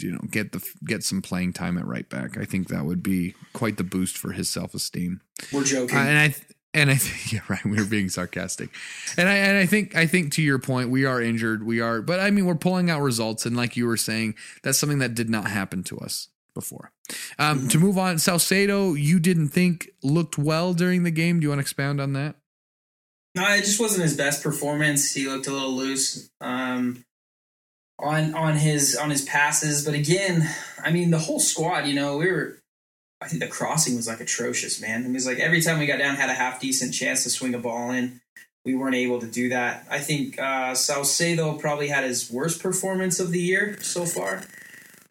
you 0.00 0.12
know, 0.12 0.20
get 0.30 0.52
the 0.52 0.64
get 0.84 1.04
some 1.04 1.22
playing 1.22 1.52
time 1.52 1.78
at 1.78 1.86
right 1.86 2.08
back. 2.08 2.38
I 2.38 2.44
think 2.44 2.68
that 2.68 2.84
would 2.84 3.02
be 3.02 3.34
quite 3.52 3.76
the 3.76 3.84
boost 3.84 4.16
for 4.18 4.32
his 4.32 4.48
self 4.48 4.74
esteem. 4.74 5.20
We're 5.52 5.64
joking. 5.64 5.96
and 5.96 6.18
I 6.18 6.34
and 6.74 6.90
I 6.90 6.94
think 6.96 7.32
yeah, 7.32 7.40
right. 7.48 7.64
We 7.64 7.76
were 7.78 7.84
being 7.84 8.08
sarcastic, 8.08 8.70
and 9.16 9.28
I 9.28 9.34
and 9.34 9.58
I 9.58 9.66
think 9.66 9.96
I 9.96 10.06
think 10.06 10.32
to 10.34 10.42
your 10.42 10.58
point, 10.58 10.90
we 10.90 11.04
are 11.04 11.20
injured. 11.20 11.62
We 11.64 11.80
are, 11.80 12.00
but 12.02 12.20
I 12.20 12.30
mean, 12.30 12.46
we're 12.46 12.54
pulling 12.54 12.90
out 12.90 13.00
results, 13.02 13.46
and 13.46 13.56
like 13.56 13.76
you 13.76 13.86
were 13.86 13.96
saying, 13.96 14.34
that's 14.62 14.78
something 14.78 14.98
that 14.98 15.14
did 15.14 15.28
not 15.30 15.48
happen 15.50 15.82
to 15.84 15.98
us 15.98 16.28
before. 16.58 16.90
Um, 17.38 17.68
To 17.68 17.78
move 17.78 17.96
on, 17.96 18.16
Saucedo, 18.16 19.00
you 19.00 19.20
didn't 19.20 19.48
think 19.50 19.90
looked 20.02 20.36
well 20.36 20.74
during 20.74 21.04
the 21.04 21.12
game. 21.12 21.38
Do 21.38 21.44
you 21.44 21.50
want 21.50 21.60
to 21.60 21.62
expound 21.62 22.00
on 22.00 22.14
that? 22.14 22.34
No, 23.36 23.44
it 23.54 23.60
just 23.64 23.78
wasn't 23.78 24.02
his 24.02 24.16
best 24.16 24.42
performance. 24.42 25.14
He 25.14 25.28
looked 25.28 25.46
a 25.46 25.52
little 25.52 25.72
loose 25.76 26.28
um, 26.40 27.04
on 28.00 28.34
on 28.34 28.56
his 28.56 28.96
on 28.96 29.10
his 29.10 29.22
passes. 29.22 29.84
But 29.84 29.94
again, 29.94 30.48
I 30.84 30.90
mean, 30.90 31.10
the 31.12 31.18
whole 31.20 31.38
squad. 31.38 31.86
You 31.86 31.94
know, 31.94 32.16
we 32.16 32.30
were. 32.32 32.58
I 33.20 33.28
think 33.28 33.40
the 33.42 33.48
crossing 33.48 33.94
was 33.96 34.08
like 34.08 34.20
atrocious, 34.20 34.80
man. 34.80 35.04
It 35.04 35.12
was 35.12 35.26
like 35.26 35.38
every 35.38 35.60
time 35.60 35.78
we 35.78 35.86
got 35.86 35.98
down, 35.98 36.16
had 36.16 36.30
a 36.30 36.34
half 36.34 36.60
decent 36.60 36.94
chance 36.94 37.22
to 37.24 37.30
swing 37.30 37.54
a 37.54 37.58
ball 37.58 37.90
in. 37.92 38.20
we 38.64 38.74
weren't 38.74 38.94
able 38.96 39.20
to 39.20 39.26
do 39.26 39.48
that. 39.50 39.86
I 39.90 39.98
think 39.98 40.38
uh, 40.38 40.72
Saucedo 40.74 41.58
probably 41.58 41.88
had 41.88 42.04
his 42.04 42.30
worst 42.30 42.60
performance 42.62 43.18
of 43.20 43.30
the 43.30 43.40
year 43.40 43.76
so 43.80 44.04
far. 44.04 44.42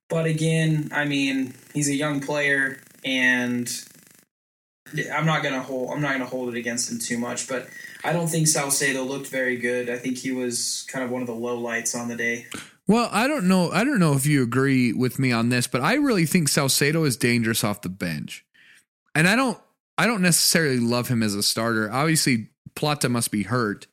But 0.10 0.26
again, 0.26 0.90
I 0.94 1.06
mean, 1.06 1.54
he's 1.74 1.90
a 1.90 1.96
young 1.96 2.22
player, 2.22 2.80
and 3.04 3.70
I'm 5.14 5.26
not 5.26 5.44
gonna 5.44 5.62
hold. 5.62 5.92
I'm 5.92 6.02
not 6.02 6.14
gonna 6.14 6.26
hold 6.26 6.50
it 6.50 6.58
against 6.58 6.92
him 6.92 7.00
too 7.00 7.18
much. 7.18 7.48
But 7.48 7.68
I 8.04 8.14
don't 8.14 8.28
think 8.28 8.48
Saucedo 8.48 9.06
looked 9.06 9.28
very 9.28 9.58
good. 9.58 9.90
I 9.90 9.98
think 9.98 10.18
he 10.18 10.32
was 10.32 10.86
kind 10.90 11.04
of 11.04 11.12
one 11.12 11.22
of 11.22 11.28
the 11.28 11.36
low 11.36 11.60
lights 11.60 11.96
on 11.96 12.08
the 12.08 12.16
day. 12.16 12.46
Well, 12.88 13.10
I 13.12 13.28
don't 13.28 13.50
know. 13.50 13.70
I 13.72 13.84
don't 13.84 14.00
know 14.00 14.14
if 14.14 14.26
you 14.26 14.42
agree 14.42 14.94
with 14.94 15.20
me 15.20 15.32
on 15.34 15.50
this, 15.50 15.68
but 15.68 15.82
I 15.82 15.96
really 15.96 16.26
think 16.26 16.48
Saucedo 16.48 17.06
is 17.06 17.18
dangerous 17.18 17.64
off 17.64 17.82
the 17.82 17.90
bench, 17.90 18.46
and 19.14 19.28
I 19.28 19.36
don't. 19.36 19.58
I 19.98 20.06
don't 20.06 20.22
necessarily 20.22 20.80
love 20.80 21.08
him 21.08 21.24
as 21.24 21.34
a 21.34 21.42
starter. 21.42 21.92
Obviously, 21.92 22.50
Plata 22.76 23.10
must 23.10 23.32
be 23.32 23.44
hurt 23.44 23.88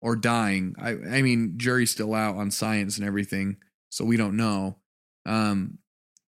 or 0.00 0.16
dying. 0.16 0.74
I, 0.78 0.90
I 0.90 1.22
mean, 1.22 1.54
jury's 1.56 1.92
still 1.92 2.14
out 2.14 2.36
on 2.36 2.50
science 2.50 2.98
and 2.98 3.06
everything, 3.06 3.56
so 3.88 4.04
we 4.04 4.16
don't 4.16 4.36
know. 4.36 4.76
Um, 5.26 5.78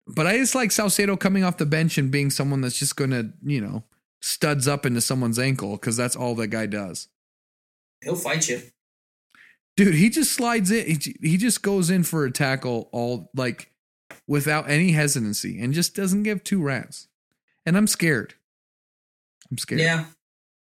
but 0.08 0.28
I 0.28 0.38
just 0.38 0.56
like 0.56 0.70
Saucedo 0.70 1.20
coming 1.20 1.44
off 1.44 1.58
the 1.58 1.66
bench 1.66 1.98
and 1.98 2.12
being 2.12 2.30
someone 2.30 2.62
that's 2.62 2.78
just 2.78 2.96
going 2.96 3.12
to, 3.12 3.32
you 3.44 3.62
know, 3.62 3.84
studs 4.22 4.68
up 4.68 4.86
into 4.86 5.02
someone's 5.02 5.40
ankle 5.40 5.72
because 5.72 5.98
that's 5.98 6.16
all 6.16 6.36
that 6.36 6.48
guy 6.48 6.66
does. 6.66 7.08
He'll 8.04 8.16
fight 8.16 8.50
you. 8.50 8.62
Dude, 9.78 9.96
he 9.96 10.10
just 10.10 10.34
slides 10.34 10.70
in. 10.70 10.86
He, 10.86 11.16
he 11.22 11.38
just 11.38 11.62
goes 11.62 11.90
in 11.90 12.04
for 12.04 12.26
a 12.26 12.32
tackle 12.32 12.90
all 12.92 13.32
like 13.36 13.72
without 14.28 14.70
any 14.70 14.92
hesitancy 14.92 15.60
and 15.62 15.74
just 15.74 15.96
doesn't 15.96 16.24
give 16.24 16.44
two 16.44 16.62
rats. 16.62 17.08
And 17.66 17.78
I'm 17.78 17.88
scared. 17.88 18.34
I'm 19.50 19.58
scared. 19.58 19.82
Yeah, 19.82 20.06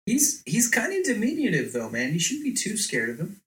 he's 0.05 0.43
he's 0.45 0.69
kind 0.69 0.93
of 0.93 1.03
diminutive 1.03 1.73
though, 1.73 1.89
man. 1.89 2.13
You 2.13 2.19
shouldn't 2.19 2.45
be 2.45 2.53
too 2.53 2.77
scared 2.77 3.09
of 3.09 3.19
him. 3.19 3.41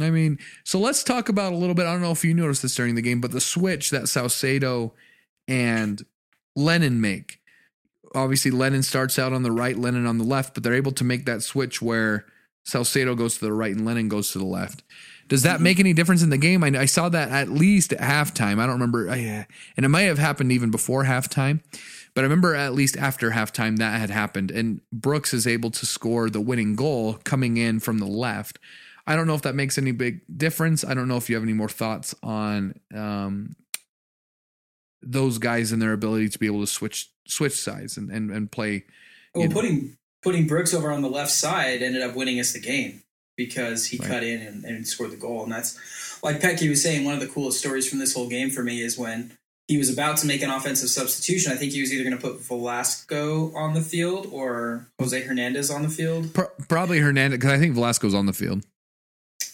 I 0.00 0.10
mean, 0.10 0.38
so 0.64 0.78
let's 0.78 1.04
talk 1.04 1.28
about 1.28 1.52
a 1.52 1.56
little 1.56 1.74
bit. 1.74 1.86
I 1.86 1.92
don't 1.92 2.02
know 2.02 2.12
if 2.12 2.24
you 2.24 2.34
noticed 2.34 2.62
this 2.62 2.74
during 2.74 2.94
the 2.94 3.02
game, 3.02 3.20
but 3.20 3.32
the 3.32 3.40
switch 3.40 3.90
that 3.90 4.04
Saucedo 4.04 4.92
and 5.46 6.02
Lennon 6.56 7.00
make. 7.00 7.40
Obviously, 8.14 8.50
Lennon 8.50 8.82
starts 8.82 9.18
out 9.18 9.32
on 9.32 9.42
the 9.42 9.52
right, 9.52 9.76
Lennon 9.76 10.06
on 10.06 10.18
the 10.18 10.24
left, 10.24 10.54
but 10.54 10.62
they're 10.62 10.74
able 10.74 10.92
to 10.92 11.04
make 11.04 11.26
that 11.26 11.42
switch 11.42 11.82
where 11.82 12.26
Saucedo 12.66 13.16
goes 13.16 13.38
to 13.38 13.44
the 13.44 13.52
right 13.52 13.74
and 13.74 13.84
Lennon 13.84 14.08
goes 14.08 14.32
to 14.32 14.38
the 14.38 14.44
left. 14.44 14.82
Does 15.28 15.42
that 15.42 15.56
mm-hmm. 15.56 15.64
make 15.64 15.80
any 15.80 15.92
difference 15.92 16.22
in 16.22 16.30
the 16.30 16.38
game? 16.38 16.62
I, 16.62 16.68
I 16.80 16.84
saw 16.84 17.08
that 17.08 17.30
at 17.30 17.48
least 17.48 17.92
at 17.92 18.00
halftime. 18.00 18.58
I 18.58 18.66
don't 18.66 18.74
remember, 18.74 19.06
yeah, 19.16 19.44
and 19.76 19.86
it 19.86 19.88
might 19.88 20.02
have 20.02 20.18
happened 20.18 20.52
even 20.52 20.70
before 20.70 21.04
halftime, 21.04 21.60
but 22.14 22.20
I 22.20 22.24
remember 22.24 22.54
at 22.54 22.74
least 22.74 22.96
after 22.96 23.30
halftime 23.30 23.78
that 23.78 23.98
had 23.98 24.10
happened. 24.10 24.50
And 24.50 24.80
Brooks 24.92 25.32
is 25.32 25.46
able 25.46 25.70
to 25.70 25.86
score 25.86 26.28
the 26.28 26.40
winning 26.40 26.76
goal 26.76 27.14
coming 27.24 27.56
in 27.56 27.80
from 27.80 27.98
the 27.98 28.06
left. 28.06 28.58
I 29.06 29.16
don't 29.16 29.26
know 29.26 29.34
if 29.34 29.42
that 29.42 29.54
makes 29.54 29.78
any 29.78 29.92
big 29.92 30.20
difference. 30.36 30.84
I 30.84 30.94
don't 30.94 31.08
know 31.08 31.16
if 31.16 31.28
you 31.28 31.34
have 31.36 31.42
any 31.42 31.52
more 31.54 31.68
thoughts 31.68 32.14
on 32.22 32.74
um, 32.94 33.56
those 35.02 35.38
guys 35.38 35.72
and 35.72 35.82
their 35.82 35.92
ability 35.92 36.28
to 36.30 36.38
be 36.38 36.46
able 36.46 36.60
to 36.60 36.66
switch 36.66 37.10
switch 37.26 37.54
sides 37.54 37.96
and 37.96 38.10
and, 38.10 38.30
and 38.30 38.50
play. 38.50 38.84
Well, 39.34 39.48
know. 39.48 39.54
putting 39.54 39.96
putting 40.22 40.46
Brooks 40.46 40.72
over 40.74 40.92
on 40.92 41.02
the 41.02 41.10
left 41.10 41.32
side 41.32 41.82
ended 41.82 42.02
up 42.02 42.14
winning 42.14 42.38
us 42.38 42.52
the 42.52 42.60
game 42.60 43.02
because 43.36 43.86
he 43.86 43.98
Right. 43.98 44.08
cut 44.08 44.22
in 44.24 44.40
and, 44.42 44.64
and 44.64 44.86
scored 44.86 45.10
the 45.10 45.16
goal. 45.16 45.42
And 45.42 45.52
that's 45.52 45.78
like 46.22 46.40
Petke 46.40 46.68
was 46.68 46.82
saying. 46.82 47.04
One 47.04 47.14
of 47.14 47.20
the 47.20 47.26
coolest 47.26 47.58
stories 47.58 47.88
from 47.88 47.98
this 47.98 48.14
whole 48.14 48.28
game 48.28 48.50
for 48.50 48.62
me 48.62 48.80
is 48.82 48.96
when 48.96 49.36
he 49.68 49.78
was 49.78 49.92
about 49.92 50.18
to 50.18 50.26
make 50.26 50.42
an 50.42 50.50
offensive 50.50 50.90
substitution. 50.90 51.50
I 51.50 51.56
think 51.56 51.72
he 51.72 51.80
was 51.80 51.92
either 51.92 52.04
going 52.04 52.16
to 52.16 52.22
put 52.22 52.40
Velasco 52.40 53.52
on 53.54 53.74
the 53.74 53.80
field 53.80 54.28
or 54.30 54.86
Jose 55.00 55.20
Hernandez 55.22 55.70
on 55.70 55.82
the 55.82 55.88
field. 55.88 56.34
Pro- 56.34 56.50
probably 56.68 56.98
Hernandez 56.98 57.38
because 57.38 57.52
I 57.52 57.58
think 57.58 57.74
Velasco's 57.74 58.14
on 58.14 58.26
the 58.26 58.32
field. 58.32 58.64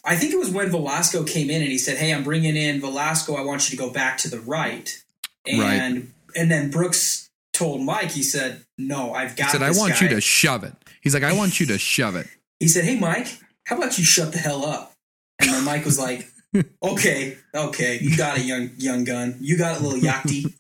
I 0.09 0.17
think 0.17 0.33
it 0.33 0.39
was 0.39 0.51
when 0.51 0.71
Velasco 0.71 1.23
came 1.25 1.51
in 1.51 1.61
and 1.63 1.71
he 1.71 1.79
said, 1.79 1.99
"Hey, 1.99 2.13
I'm 2.15 2.25
bringing 2.25 2.57
in 2.57 2.81
Velasco. 2.81 3.35
I 3.37 3.43
want 3.43 3.71
you 3.71 3.77
to 3.77 3.83
go 3.85 3.91
back 3.91 4.19
to 4.19 4.31
the 4.31 4.41
right." 4.41 5.03
And 5.47 5.61
Right. 5.61 6.03
and 6.37 6.51
then 6.51 6.71
Brooks 6.71 7.29
told 7.53 7.83
Mike, 7.83 8.11
he 8.13 8.23
said, 8.23 8.65
"No, 8.79 9.13
I've 9.15 9.37
got." 9.37 9.47
He 9.47 9.53
said, 9.53 9.63
"I 9.63 9.71
want 9.73 9.95
guy." 9.95 10.03
you 10.03 10.09
to 10.15 10.21
shove 10.21 10.65
it." 10.65 10.75
He's 11.01 11.15
like, 11.15 11.23
"I 11.25 11.33
want 11.33 11.61
you 11.61 11.67
to 11.67 11.79
shove 11.95 12.17
it." 12.17 12.27
He 12.61 12.69
said, 12.69 12.85
"Hey, 12.85 12.97
Mike, 12.99 13.29
how 13.65 13.77
about 13.77 13.99
you 13.99 14.05
shut 14.05 14.33
the 14.33 14.39
hell 14.39 14.65
up?" 14.65 14.95
And 15.41 15.51
then 15.51 15.65
Mike 15.65 15.85
was 15.85 15.99
like, 15.99 16.29
"Okay, 16.83 17.37
okay, 17.55 17.99
you 18.01 18.17
got 18.17 18.39
it, 18.39 18.45
young 18.47 18.71
young 18.79 19.05
gun. 19.05 19.37
You 19.41 19.57
got 19.59 19.77
it, 19.77 19.83
little 19.83 20.01
Yachty." 20.01 20.53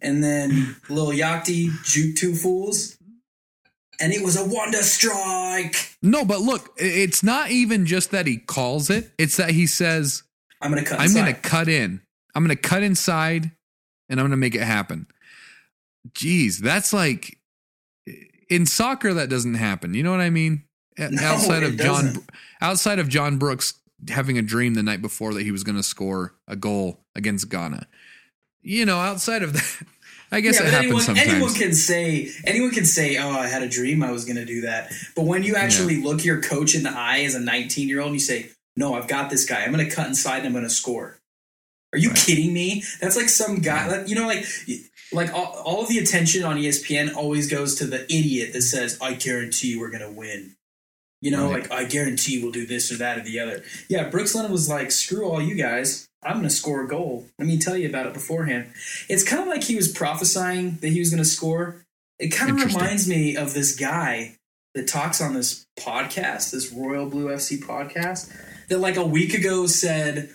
And 0.00 0.22
then 0.24 0.76
little 0.88 1.12
Yachty 1.12 1.68
juked 1.84 2.16
two 2.16 2.34
fools, 2.34 2.96
and 4.00 4.12
it 4.12 4.22
was 4.22 4.36
a 4.36 4.44
wonder 4.44 4.82
strike. 4.82 5.96
No, 6.02 6.24
but 6.24 6.40
look, 6.40 6.74
it's 6.76 7.22
not 7.22 7.50
even 7.50 7.86
just 7.86 8.10
that 8.10 8.26
he 8.26 8.38
calls 8.38 8.90
it; 8.90 9.10
it's 9.18 9.36
that 9.36 9.50
he 9.50 9.66
says, 9.66 10.22
I'm 10.60 10.70
gonna 10.70 10.84
cut. 10.84 11.00
I'm 11.00 11.12
going 11.12 11.26
to 11.26 11.40
cut 11.40 11.68
in. 11.68 12.00
I'm 12.34 12.44
going 12.44 12.56
to 12.56 12.60
cut 12.60 12.82
inside 12.82 13.52
and 14.08 14.18
I'm 14.20 14.24
going 14.24 14.30
to 14.32 14.36
make 14.36 14.54
it 14.54 14.62
happen. 14.62 15.06
Jeez, 16.10 16.58
that's 16.58 16.92
like 16.92 17.38
in 18.50 18.66
soccer 18.66 19.14
that 19.14 19.28
doesn't 19.28 19.54
happen. 19.54 19.94
You 19.94 20.02
know 20.02 20.10
what 20.10 20.20
I 20.20 20.30
mean? 20.30 20.64
No, 20.96 21.24
outside 21.24 21.64
of 21.64 21.76
John 21.76 22.04
doesn't. 22.04 22.30
outside 22.60 22.98
of 23.00 23.08
John 23.08 23.36
Brooks 23.36 23.74
having 24.08 24.38
a 24.38 24.42
dream 24.42 24.74
the 24.74 24.82
night 24.84 25.02
before 25.02 25.34
that 25.34 25.42
he 25.42 25.50
was 25.50 25.64
going 25.64 25.74
to 25.74 25.82
score 25.82 26.36
a 26.46 26.54
goal 26.54 27.00
against 27.16 27.48
Ghana. 27.48 27.88
You 28.62 28.86
know, 28.86 28.98
outside 28.98 29.42
of 29.42 29.54
that, 29.54 29.86
I 30.34 30.40
guess 30.40 30.58
yeah, 30.58 30.66
it 30.66 30.70
happens 30.70 30.84
anyone, 30.86 31.02
sometimes. 31.02 31.28
anyone 31.28 31.54
can 31.54 31.72
say 31.74 32.30
anyone 32.44 32.70
can 32.72 32.84
say, 32.84 33.16
"Oh, 33.18 33.30
I 33.30 33.46
had 33.46 33.62
a 33.62 33.68
dream 33.68 34.02
I 34.02 34.10
was 34.10 34.24
going 34.24 34.36
to 34.36 34.44
do 34.44 34.62
that." 34.62 34.92
But 35.14 35.26
when 35.26 35.42
you 35.44 35.54
actually 35.56 36.02
look 36.02 36.24
your 36.24 36.40
coach 36.42 36.74
in 36.74 36.82
the 36.82 36.90
eye 36.90 37.20
as 37.20 37.34
a 37.34 37.40
19 37.40 37.88
year 37.88 38.00
old 38.00 38.08
and 38.08 38.16
you 38.16 38.20
say, 38.20 38.50
"No, 38.76 38.94
I've 38.94 39.06
got 39.08 39.30
this 39.30 39.44
guy. 39.46 39.62
I'm 39.62 39.72
going 39.72 39.88
to 39.88 39.94
cut 39.94 40.08
inside 40.08 40.38
and 40.38 40.46
I'm 40.48 40.52
going 40.52 40.64
to 40.64 40.70
score." 40.70 41.18
Are 41.92 41.98
you 41.98 42.08
Right. 42.08 42.18
kidding 42.18 42.52
me? 42.52 42.82
That's 43.00 43.14
like 43.16 43.28
some 43.28 43.60
guy, 43.60 43.86
like, 43.86 44.08
you 44.08 44.16
know, 44.16 44.26
like 44.26 44.44
like 45.12 45.32
all, 45.32 45.62
all 45.64 45.82
of 45.82 45.88
the 45.88 45.98
attention 45.98 46.42
on 46.42 46.56
ESPN 46.56 47.14
always 47.14 47.48
goes 47.48 47.76
to 47.76 47.86
the 47.86 48.02
idiot 48.12 48.52
that 48.52 48.62
says, 48.62 48.98
"I 49.00 49.14
guarantee 49.14 49.68
you 49.68 49.80
we're 49.80 49.90
going 49.90 50.02
to 50.02 50.10
win." 50.10 50.56
You 51.24 51.30
know, 51.30 51.50
Right. 51.50 51.62
like 51.62 51.72
I 51.72 51.84
guarantee 51.84 52.42
we'll 52.42 52.52
do 52.52 52.66
this 52.66 52.92
or 52.92 52.96
that 52.96 53.16
or 53.18 53.22
the 53.22 53.40
other. 53.40 53.62
Yeah, 53.88 54.10
Brooks 54.10 54.34
Lennon 54.34 54.52
was 54.52 54.68
like, 54.68 54.90
"Screw 54.92 55.24
all 55.24 55.40
you 55.40 55.54
guys. 55.54 56.06
I'm 56.22 56.34
going 56.34 56.44
to 56.44 56.50
score 56.50 56.82
a 56.84 56.88
goal." 56.88 57.26
Let 57.38 57.48
me 57.48 57.58
tell 57.58 57.76
you 57.78 57.88
about 57.88 58.06
it 58.06 58.12
beforehand. 58.12 58.72
It's 59.08 59.24
kind 59.24 59.40
of 59.40 59.48
like 59.48 59.64
he 59.64 59.74
was 59.74 59.88
prophesying 59.90 60.76
that 60.82 60.88
he 60.90 60.98
was 61.00 61.08
going 61.08 61.22
to 61.22 61.28
score. 61.28 61.82
It 62.18 62.28
kind 62.28 62.50
of 62.50 62.62
reminds 62.62 63.08
me 63.08 63.36
of 63.36 63.54
this 63.54 63.74
guy 63.74 64.36
that 64.74 64.86
talks 64.86 65.22
on 65.22 65.32
this 65.32 65.64
podcast, 65.78 66.50
this 66.50 66.70
Royal 66.70 67.08
Blue 67.08 67.28
FC 67.28 67.58
podcast, 67.58 68.30
that 68.68 68.78
like 68.78 68.96
a 68.96 69.06
week 69.06 69.32
ago 69.32 69.66
said, 69.66 70.28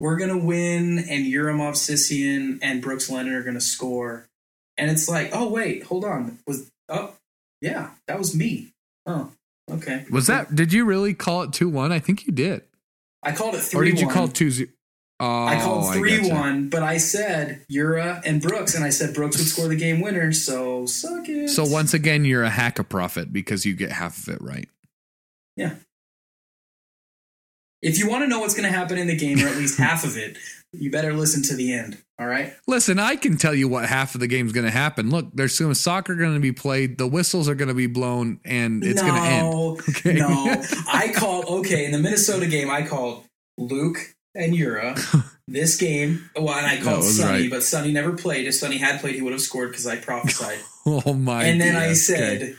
We're 0.00 0.16
going 0.16 0.30
to 0.30 0.44
win, 0.44 0.98
and 0.98 1.26
Ura 1.26 1.54
Movsisyan 1.54 2.58
and 2.60 2.82
Brooks 2.82 3.08
Lennon 3.08 3.34
are 3.34 3.42
going 3.44 3.54
to 3.54 3.60
score. 3.60 4.26
And 4.76 4.90
it's 4.90 5.08
like, 5.08 5.30
Oh, 5.32 5.48
wait, 5.48 5.84
hold 5.84 6.04
on. 6.04 6.38
Was, 6.46 6.70
oh, 6.88 7.14
yeah, 7.60 7.90
that 8.08 8.18
was 8.18 8.34
me. 8.34 8.72
Oh, 9.06 9.30
okay. 9.70 10.04
Was 10.10 10.26
that? 10.26 10.54
Did 10.54 10.72
you 10.72 10.84
really 10.84 11.14
call 11.14 11.42
it 11.42 11.52
two 11.52 11.68
one? 11.68 11.92
I 11.92 11.98
think 11.98 12.26
you 12.26 12.32
did. 12.32 12.62
I 13.22 13.32
called 13.32 13.54
it 13.54 13.60
3 13.62 13.80
Or 13.80 13.84
did 13.84 14.00
you 14.00 14.06
1. 14.06 14.14
call 14.14 14.28
two 14.28 14.50
zero? 14.50 14.68
Oh, 15.20 15.46
I 15.46 15.58
called 15.60 15.94
three 15.94 16.18
gotcha. 16.18 16.34
one, 16.34 16.68
but 16.68 16.82
I 16.82 16.98
said 16.98 17.64
Ura 17.68 18.20
and 18.26 18.42
Brooks, 18.42 18.74
and 18.74 18.84
I 18.84 18.90
said 18.90 19.14
Brooks 19.14 19.38
would 19.38 19.46
score 19.46 19.68
the 19.68 19.76
game 19.76 20.00
winner. 20.00 20.32
So 20.32 20.86
suck 20.86 21.28
it. 21.28 21.48
So 21.48 21.64
once 21.64 21.94
again, 21.94 22.24
you're 22.24 22.42
a 22.42 22.50
hack 22.50 22.78
a 22.78 22.84
prophet 22.84 23.32
because 23.32 23.64
you 23.64 23.74
get 23.74 23.92
half 23.92 24.18
of 24.26 24.34
it 24.34 24.42
right. 24.42 24.68
Yeah. 25.56 25.76
If 27.84 27.98
you 27.98 28.08
want 28.08 28.24
to 28.24 28.28
know 28.28 28.40
what's 28.40 28.54
going 28.54 28.70
to 28.70 28.76
happen 28.76 28.96
in 28.96 29.06
the 29.06 29.16
game, 29.16 29.38
or 29.44 29.46
at 29.46 29.56
least 29.56 29.78
half 29.78 30.04
of 30.04 30.16
it, 30.16 30.38
you 30.72 30.90
better 30.90 31.12
listen 31.12 31.42
to 31.44 31.54
the 31.54 31.72
end. 31.72 31.98
All 32.18 32.26
right. 32.26 32.54
Listen, 32.66 32.98
I 32.98 33.16
can 33.16 33.36
tell 33.36 33.54
you 33.54 33.68
what 33.68 33.86
half 33.86 34.14
of 34.14 34.20
the 34.20 34.26
game's 34.26 34.52
going 34.52 34.64
to 34.64 34.70
happen. 34.72 35.10
Look, 35.10 35.30
there's 35.34 35.56
some 35.56 35.74
soccer 35.74 36.14
going 36.14 36.34
to 36.34 36.40
be 36.40 36.52
played, 36.52 36.96
the 36.96 37.06
whistles 37.06 37.48
are 37.48 37.54
going 37.54 37.68
to 37.68 37.74
be 37.74 37.86
blown, 37.86 38.40
and 38.44 38.82
it's 38.82 39.02
no, 39.02 39.08
going 39.08 39.22
to 39.22 39.28
end. 39.28 39.54
Okay. 39.96 40.12
no. 40.14 40.62
I 40.90 41.12
called. 41.14 41.44
Okay, 41.46 41.84
in 41.84 41.92
the 41.92 41.98
Minnesota 41.98 42.46
game, 42.46 42.70
I 42.70 42.86
called 42.86 43.24
Luke 43.58 43.98
and 44.34 44.54
Ura. 44.54 44.96
This 45.46 45.76
game, 45.76 46.30
well, 46.34 46.54
and 46.54 46.66
I 46.66 46.80
called 46.80 47.00
was 47.00 47.18
Sonny, 47.18 47.42
right. 47.42 47.50
but 47.50 47.62
Sonny 47.62 47.92
never 47.92 48.12
played. 48.12 48.46
If 48.46 48.54
Sonny 48.54 48.78
had 48.78 48.98
played, 49.02 49.14
he 49.14 49.20
would 49.20 49.34
have 49.34 49.42
scored 49.42 49.68
because 49.72 49.86
I 49.86 49.96
prophesied. 49.96 50.58
Oh 50.86 51.12
my! 51.12 51.44
and 51.44 51.60
then 51.60 51.76
I 51.76 51.92
said, 51.92 52.42
Okay. 52.42 52.54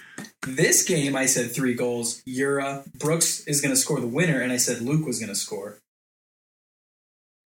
This 0.46 0.84
game, 0.84 1.16
I 1.16 1.26
said 1.26 1.52
three 1.52 1.74
goals. 1.74 2.22
Ura 2.26 2.84
Brooks 3.00 3.46
is 3.48 3.62
going 3.62 3.74
to 3.74 3.80
score 3.80 4.00
the 4.00 4.08
winner, 4.08 4.40
and 4.42 4.52
I 4.52 4.58
said 4.58 4.82
Luke 4.82 5.06
was 5.06 5.20
going 5.20 5.30
to 5.30 5.36
score. 5.36 5.78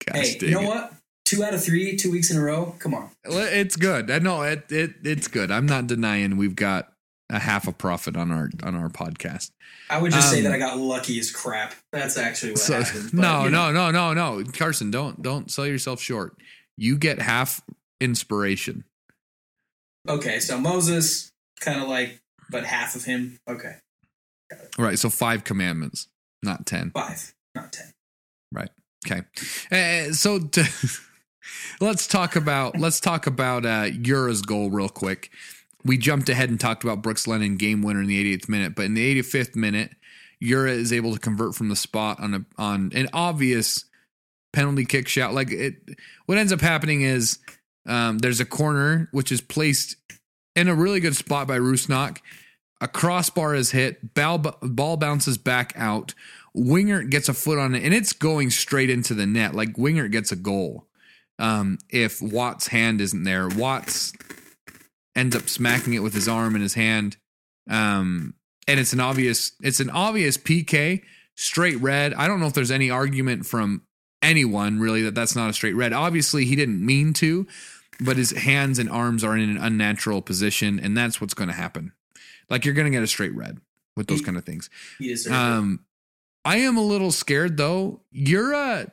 Gosh 0.05 0.35
hey, 0.35 0.37
you 0.41 0.51
know 0.51 0.61
it. 0.61 0.65
what? 0.67 0.93
Two 1.25 1.43
out 1.43 1.53
of 1.53 1.63
three, 1.63 1.95
two 1.95 2.11
weeks 2.11 2.29
in 2.31 2.37
a 2.37 2.41
row. 2.43 2.75
Come 2.79 2.93
on. 2.93 3.09
It's 3.23 3.75
good. 3.75 4.09
I 4.11 4.19
know 4.19 4.41
it, 4.41 4.65
it. 4.71 4.95
It's 5.03 5.27
good. 5.27 5.51
I'm 5.51 5.65
not 5.65 5.87
denying 5.87 6.35
we've 6.37 6.55
got 6.55 6.91
a 7.29 7.39
half 7.39 7.67
a 7.67 7.71
prophet 7.71 8.17
on 8.17 8.31
our 8.31 8.49
on 8.63 8.75
our 8.75 8.89
podcast. 8.89 9.51
I 9.89 10.01
would 10.01 10.11
just 10.11 10.29
say 10.29 10.39
Um, 10.39 10.43
that 10.45 10.51
I 10.53 10.57
got 10.57 10.77
lucky 10.77 11.17
as 11.19 11.31
crap. 11.31 11.73
That's 11.93 12.17
actually 12.17 12.53
what 12.53 12.59
So 12.61 12.81
happened. 12.81 13.11
but, 13.13 13.21
no, 13.21 13.43
you 13.45 13.49
know. 13.51 13.71
no, 13.71 13.91
no, 13.91 14.13
no, 14.13 14.41
no, 14.41 14.51
Carson, 14.51 14.91
don't 14.91 15.21
don't 15.21 15.49
sell 15.49 15.65
yourself 15.67 16.01
short. 16.01 16.35
You 16.77 16.97
get 16.97 17.19
half 17.21 17.61
inspiration. 18.01 18.83
Okay, 20.09 20.39
so 20.39 20.57
Moses, 20.59 21.31
kind 21.59 21.79
of 21.81 21.87
like, 21.87 22.19
but 22.51 22.65
half 22.65 22.95
of 22.95 23.05
him. 23.05 23.39
Okay. 23.47 23.75
All 24.77 24.85
right, 24.85 24.99
so 24.99 25.09
five 25.09 25.43
commandments. 25.43 26.07
not 26.43 26.65
10. 26.65 26.91
Five, 26.91 27.33
not 27.55 27.71
ten. 27.71 27.91
Right. 28.51 28.69
Okay. 29.05 29.21
Uh, 29.71 30.11
so 30.13 30.39
to, 30.39 30.65
let's 31.81 32.05
talk 32.05 32.35
about 32.35 32.77
let's 32.77 32.99
talk 32.99 33.25
about 33.27 33.65
uh 33.65 33.87
Ura's 34.03 34.41
goal 34.41 34.69
real 34.69 34.89
quick. 34.89 35.31
We 35.83 35.97
jumped 35.97 36.29
ahead 36.29 36.49
and 36.49 36.59
talked 36.59 36.83
about 36.83 37.01
Brooks 37.01 37.27
Lennon 37.27 37.57
game 37.57 37.81
winner 37.81 38.01
in 38.01 38.07
the 38.07 38.37
88th 38.37 38.49
minute, 38.49 38.75
but 38.75 38.85
in 38.85 38.93
the 38.93 39.21
85th 39.21 39.55
minute, 39.55 39.91
Ura 40.39 40.71
is 40.71 40.93
able 40.93 41.13
to 41.13 41.19
convert 41.19 41.55
from 41.55 41.69
the 41.69 41.75
spot 41.75 42.19
on 42.19 42.33
a 42.33 42.45
on 42.57 42.91
an 42.93 43.07
obvious 43.13 43.85
penalty 44.53 44.85
kick 44.85 45.07
shot. 45.07 45.33
Like 45.33 45.51
it, 45.51 45.75
what 46.25 46.37
ends 46.37 46.51
up 46.51 46.61
happening 46.61 47.01
is 47.01 47.39
um, 47.87 48.19
there's 48.19 48.39
a 48.39 48.45
corner 48.45 49.07
which 49.11 49.31
is 49.31 49.41
placed 49.41 49.95
in 50.55 50.67
a 50.67 50.75
really 50.75 50.99
good 50.99 51.15
spot 51.15 51.47
by 51.47 51.57
Rusnak. 51.57 52.19
A 52.79 52.87
crossbar 52.87 53.53
is 53.55 53.71
hit. 53.71 54.13
Ball, 54.13 54.39
ball 54.39 54.97
bounces 54.97 55.37
back 55.37 55.73
out. 55.75 56.13
Wingert 56.55 57.09
gets 57.09 57.29
a 57.29 57.33
foot 57.33 57.59
on 57.59 57.75
it, 57.75 57.83
and 57.83 57.93
it's 57.93 58.13
going 58.13 58.49
straight 58.49 58.89
into 58.89 59.13
the 59.13 59.25
net. 59.25 59.53
Like 59.53 59.73
Wingert 59.75 60.11
gets 60.11 60.31
a 60.31 60.35
goal. 60.35 60.87
Um, 61.39 61.77
if 61.89 62.21
Watt's 62.21 62.67
hand 62.67 63.01
isn't 63.01 63.23
there, 63.23 63.47
Watts 63.47 64.13
ends 65.15 65.35
up 65.35 65.49
smacking 65.49 65.93
it 65.93 66.03
with 66.03 66.13
his 66.13 66.27
arm 66.27 66.55
and 66.55 66.61
his 66.61 66.73
hand. 66.73 67.17
Um, 67.69 68.35
and 68.67 68.79
it's 68.79 68.93
an 68.93 68.99
obvious, 68.99 69.53
it's 69.61 69.79
an 69.79 69.89
obvious 69.89 70.37
PK, 70.37 71.03
straight 71.35 71.79
red. 71.79 72.13
I 72.13 72.27
don't 72.27 72.39
know 72.39 72.47
if 72.47 72.53
there's 72.53 72.71
any 72.71 72.89
argument 72.89 73.45
from 73.45 73.83
anyone 74.21 74.79
really 74.79 75.01
that 75.03 75.15
that's 75.15 75.35
not 75.35 75.49
a 75.49 75.53
straight 75.53 75.75
red. 75.75 75.93
Obviously, 75.93 76.45
he 76.45 76.55
didn't 76.55 76.85
mean 76.85 77.13
to, 77.13 77.47
but 78.01 78.17
his 78.17 78.31
hands 78.31 78.79
and 78.79 78.89
arms 78.89 79.23
are 79.23 79.37
in 79.37 79.49
an 79.49 79.57
unnatural 79.57 80.21
position, 80.21 80.79
and 80.79 80.97
that's 80.97 81.21
what's 81.21 81.33
going 81.33 81.47
to 81.49 81.55
happen. 81.55 81.93
Like 82.49 82.65
you're 82.65 82.73
going 82.73 82.91
to 82.91 82.95
get 82.95 83.03
a 83.03 83.07
straight 83.07 83.33
red 83.35 83.59
with 83.95 84.07
those 84.07 84.19
He- 84.19 84.25
kind 84.25 84.37
of 84.37 84.43
things. 84.43 84.69
He. 84.99 85.15
Um, 85.29 85.85
I 86.43 86.57
am 86.57 86.75
a 86.77 86.81
little 86.81 87.11
scared 87.11 87.55
though. 87.57 88.01
Yura, 88.11 88.91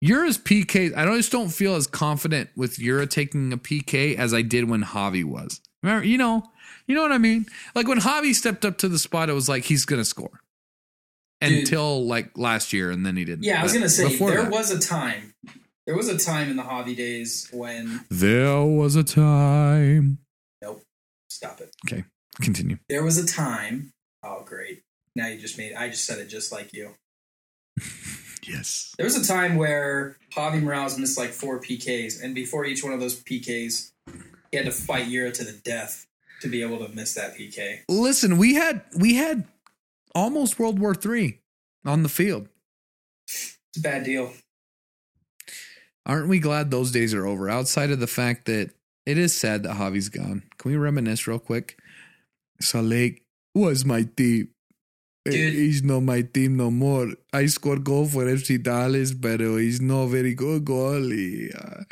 Yura's 0.00 0.38
PK. 0.38 0.96
I 0.96 1.04
just 1.16 1.30
don't 1.32 1.50
feel 1.50 1.74
as 1.74 1.86
confident 1.86 2.50
with 2.56 2.78
Yura 2.78 3.06
taking 3.06 3.52
a 3.52 3.58
PK 3.58 4.16
as 4.16 4.32
I 4.34 4.42
did 4.42 4.68
when 4.68 4.82
Javi 4.82 5.24
was. 5.24 5.60
Remember, 5.82 6.06
you 6.06 6.16
know, 6.18 6.42
you 6.86 6.94
know 6.94 7.02
what 7.02 7.12
I 7.12 7.18
mean. 7.18 7.46
Like 7.74 7.86
when 7.88 8.00
Javi 8.00 8.34
stepped 8.34 8.64
up 8.64 8.78
to 8.78 8.88
the 8.88 8.98
spot, 8.98 9.28
it 9.28 9.34
was 9.34 9.48
like 9.48 9.64
he's 9.64 9.84
gonna 9.84 10.04
score. 10.04 10.40
Dude. 11.40 11.58
Until 11.60 12.06
like 12.06 12.38
last 12.38 12.72
year, 12.72 12.90
and 12.90 13.04
then 13.04 13.16
he 13.16 13.24
didn't. 13.26 13.44
Yeah, 13.44 13.60
I 13.60 13.62
was 13.62 13.74
gonna 13.74 13.88
say 13.90 14.16
there 14.16 14.42
that- 14.44 14.50
was 14.50 14.70
a 14.70 14.78
time. 14.78 15.34
There 15.86 15.96
was 15.96 16.08
a 16.08 16.18
time 16.18 16.50
in 16.50 16.56
the 16.56 16.62
Javi 16.62 16.96
days 16.96 17.48
when 17.52 18.04
There 18.10 18.62
was 18.64 18.96
a 18.96 19.04
time. 19.04 20.18
nope, 20.62 20.82
stop 21.28 21.60
it. 21.60 21.74
Okay, 21.86 22.04
continue. 22.40 22.78
There 22.88 23.04
was 23.04 23.18
a 23.18 23.26
time. 23.26 23.92
Oh, 24.22 24.42
great! 24.46 24.82
Now 25.14 25.26
you 25.28 25.38
just 25.38 25.58
made. 25.58 25.74
I 25.74 25.88
just 25.90 26.04
said 26.04 26.18
it 26.18 26.28
just 26.28 26.52
like 26.52 26.72
you. 26.72 26.92
Yes. 28.46 28.92
There 28.98 29.04
was 29.04 29.16
a 29.16 29.26
time 29.26 29.56
where 29.56 30.18
Javi 30.34 30.62
Morales 30.62 30.98
missed 30.98 31.16
like 31.16 31.30
four 31.30 31.60
PKs, 31.60 32.22
and 32.22 32.34
before 32.34 32.66
each 32.66 32.84
one 32.84 32.92
of 32.92 33.00
those 33.00 33.22
PKs, 33.22 33.92
he 34.50 34.56
had 34.58 34.66
to 34.66 34.70
fight 34.70 35.06
Yura 35.08 35.32
to 35.32 35.44
the 35.44 35.52
death 35.64 36.06
to 36.42 36.48
be 36.48 36.60
able 36.60 36.76
to 36.86 36.94
miss 36.94 37.14
that 37.14 37.36
PK. 37.36 37.80
Listen, 37.88 38.36
we 38.36 38.52
had 38.52 38.82
we 38.98 39.14
had 39.14 39.46
almost 40.14 40.58
World 40.58 40.78
War 40.78 40.94
Three 40.94 41.40
on 41.86 42.02
the 42.02 42.10
field. 42.10 42.48
It's 43.26 43.56
a 43.78 43.80
bad 43.80 44.04
deal. 44.04 44.32
Aren't 46.06 46.28
we 46.28 46.38
glad 46.38 46.70
those 46.70 46.90
days 46.92 47.14
are 47.14 47.26
over? 47.26 47.48
Outside 47.48 47.90
of 47.90 48.00
the 48.00 48.06
fact 48.06 48.44
that 48.46 48.70
it 49.06 49.18
is 49.18 49.36
sad 49.36 49.62
that 49.62 49.76
Javi's 49.76 50.08
gone. 50.08 50.42
Can 50.58 50.70
we 50.70 50.76
reminisce 50.76 51.26
real 51.26 51.38
quick? 51.38 51.78
Salek 52.62 53.22
was 53.54 53.84
my 53.84 54.02
team. 54.02 54.48
Dude. 55.24 55.54
He's 55.54 55.82
not 55.82 56.00
my 56.00 56.20
team 56.20 56.56
no 56.56 56.70
more. 56.70 57.12
I 57.32 57.46
scored 57.46 57.82
goal 57.82 58.06
for 58.06 58.24
FC 58.24 58.62
Dallas, 58.62 59.12
but 59.12 59.40
uh, 59.40 59.56
he's 59.56 59.80
not 59.80 60.06
very 60.06 60.34
good 60.34 60.66
goalie. 60.66 61.48
Uh, 61.54 61.84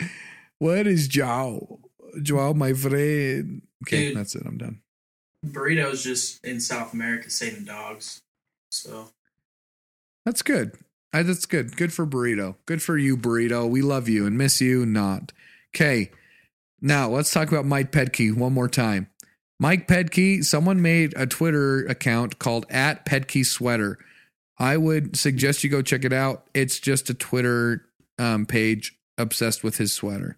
where 0.58 0.86
is 0.86 1.08
Joao? 1.08 1.80
Joao, 2.22 2.52
my 2.52 2.74
friend. 2.74 3.62
Okay, 3.84 4.08
Dude. 4.08 4.16
that's 4.18 4.34
it. 4.34 4.42
I'm 4.44 4.58
done. 4.58 4.82
Burritos 5.46 6.02
just 6.02 6.44
in 6.44 6.60
South 6.60 6.92
America 6.92 7.30
saving 7.30 7.64
dogs. 7.64 8.20
So 8.70 9.08
That's 10.26 10.42
good. 10.42 10.76
I, 11.12 11.22
that's 11.22 11.46
good. 11.46 11.76
Good 11.76 11.92
for 11.92 12.06
Burrito. 12.06 12.56
Good 12.66 12.82
for 12.82 12.96
you, 12.96 13.16
Burrito. 13.16 13.68
We 13.68 13.82
love 13.82 14.08
you 14.08 14.26
and 14.26 14.38
miss 14.38 14.60
you 14.60 14.86
not. 14.86 15.32
Okay. 15.74 16.10
Now 16.80 17.08
let's 17.08 17.32
talk 17.32 17.48
about 17.48 17.66
Mike 17.66 17.92
Petke 17.92 18.34
one 18.34 18.52
more 18.52 18.68
time. 18.68 19.08
Mike 19.60 19.86
Petke, 19.86 20.44
someone 20.44 20.82
made 20.82 21.14
a 21.16 21.26
Twitter 21.26 21.86
account 21.86 22.38
called 22.38 22.66
at 22.68 23.06
Petke 23.06 23.46
Sweater. 23.46 23.98
I 24.58 24.76
would 24.76 25.16
suggest 25.16 25.62
you 25.62 25.70
go 25.70 25.82
check 25.82 26.04
it 26.04 26.12
out. 26.12 26.48
It's 26.54 26.80
just 26.80 27.10
a 27.10 27.14
Twitter 27.14 27.84
um, 28.18 28.46
page 28.46 28.96
obsessed 29.18 29.62
with 29.62 29.78
his 29.78 29.92
sweater. 29.92 30.36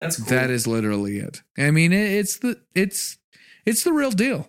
that's 0.00 0.16
cool. 0.16 0.26
That 0.26 0.50
is 0.50 0.66
literally 0.66 1.18
it. 1.18 1.42
I 1.56 1.70
mean, 1.70 1.92
it, 1.92 2.12
it's 2.12 2.38
the 2.38 2.60
it's 2.74 3.18
it's 3.64 3.84
the 3.84 3.92
real 3.92 4.10
deal. 4.10 4.48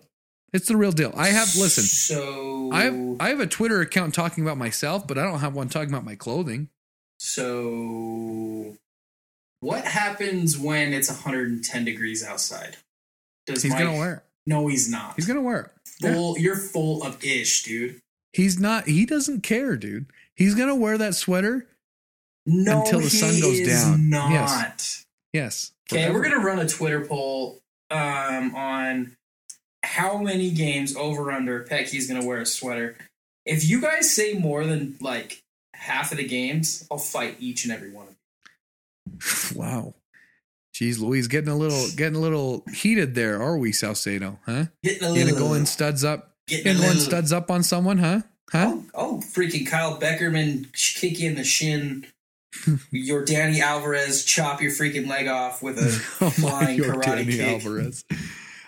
It's 0.54 0.68
the 0.68 0.78
real 0.78 0.92
deal. 0.92 1.14
I 1.16 1.28
have 1.28 1.56
listen. 1.56 1.84
So 1.84 2.70
I 2.72 2.84
have 2.84 3.16
I 3.20 3.30
have 3.30 3.40
a 3.40 3.48
Twitter 3.48 3.82
account 3.82 4.14
talking 4.14 4.44
about 4.44 4.58
myself, 4.58 5.06
but 5.08 5.18
I 5.18 5.24
don't 5.24 5.40
have 5.40 5.54
one 5.56 5.68
talking 5.70 5.90
about 5.90 6.06
my 6.06 6.16
clothing. 6.16 6.70
So, 7.20 8.78
what 9.62 9.84
happens 9.86 10.58
when 10.58 10.94
it's 10.94 11.10
110 11.10 11.86
degrees 11.86 12.24
outside? 12.24 12.78
Does 13.46 13.64
He's 13.64 13.72
Mike- 13.72 13.80
gonna 13.84 13.98
wear 13.98 14.14
it. 14.16 14.24
No, 14.46 14.68
he's 14.68 14.90
not. 14.90 15.16
He's 15.16 15.26
gonna 15.26 15.42
wear 15.42 15.60
it. 15.62 15.72
Yeah. 16.02 16.34
You're 16.38 16.56
full 16.56 17.04
of 17.04 17.24
ish, 17.24 17.64
dude. 17.64 18.00
He's 18.34 18.60
not. 18.60 18.88
He 18.88 19.06
doesn't 19.06 19.42
care, 19.42 19.76
dude. 19.76 20.06
He's 20.36 20.54
gonna 20.56 20.76
wear 20.76 20.98
that 20.98 21.16
sweater. 21.16 21.68
No, 22.46 22.82
Until 22.82 23.00
the 23.00 23.06
he 23.10 23.18
sun 23.18 23.42
goes 23.42 23.60
is 23.60 23.68
down. 23.84 24.10
Not. 24.10 24.32
Yes. 24.32 25.04
Yes. 25.34 25.72
Okay, 25.92 26.12
we're 26.12 26.22
gonna 26.24 26.40
run 26.40 26.60
a 26.60 26.68
Twitter 26.68 27.06
poll 27.06 27.60
um, 27.90 28.56
on 28.56 29.16
how 29.88 30.18
many 30.18 30.52
games 30.52 30.96
over 30.96 31.32
under 31.32 31.64
Petke's 31.64 32.08
gonna 32.08 32.26
wear 32.26 32.40
a 32.42 32.46
sweater. 32.46 32.98
If 33.46 33.68
you 33.68 33.82
guys 33.82 34.14
say 34.14 34.34
more 34.34 34.66
than 34.66 34.98
like 35.00 35.42
half 35.74 36.12
of 36.12 36.18
the 36.18 36.28
games, 36.28 36.86
I'll 36.92 36.98
fight 36.98 37.38
each 37.40 37.64
and 37.64 37.74
every 37.74 37.90
one 37.92 38.08
of 38.08 38.14
you. 38.14 38.18
Wow. 39.60 39.94
Jeez, 40.76 41.00
Louise, 41.00 41.28
getting 41.28 41.50
a 41.50 41.56
little 41.58 41.86
getting 41.96 42.16
a 42.18 42.20
little 42.22 42.64
heated 42.74 43.16
there, 43.16 43.42
are 43.42 43.58
we, 43.58 43.72
Saucedo? 43.72 44.38
Huh? 44.46 44.66
Getting 44.84 45.04
a 45.08 45.14
You 45.14 45.26
gonna 45.26 45.40
go 45.40 45.54
in 45.54 45.66
studs 45.66 46.04
up? 46.04 46.34
Getting 46.48 46.66
gonna 46.66 46.78
go 46.80 46.84
in 46.84 46.90
little- 46.90 47.04
studs 47.04 47.32
up 47.32 47.50
on 47.50 47.64
someone, 47.64 47.98
huh? 47.98 48.22
Huh? 48.52 48.76
Oh, 48.76 48.86
oh, 48.94 49.18
freaking 49.24 49.68
Kyle 49.68 50.00
Beckerman 50.00 50.72
kick 50.74 51.20
you 51.20 51.30
in 51.30 51.36
the 51.36 51.44
shin. 51.44 52.06
your 52.92 53.26
Danny 53.26 53.62
Alvarez 53.62 54.24
chop 54.24 54.62
your 54.62 54.72
freaking 54.72 55.08
leg 55.08 55.28
off 55.28 55.62
with 55.62 55.78
a 55.78 55.88
Oh 56.26 56.30
flying 56.30 56.78
your 56.78 56.96
karate 56.96 57.04
Danny 57.04 57.32
kick. 57.38 57.48
Alvarez. 57.66 58.04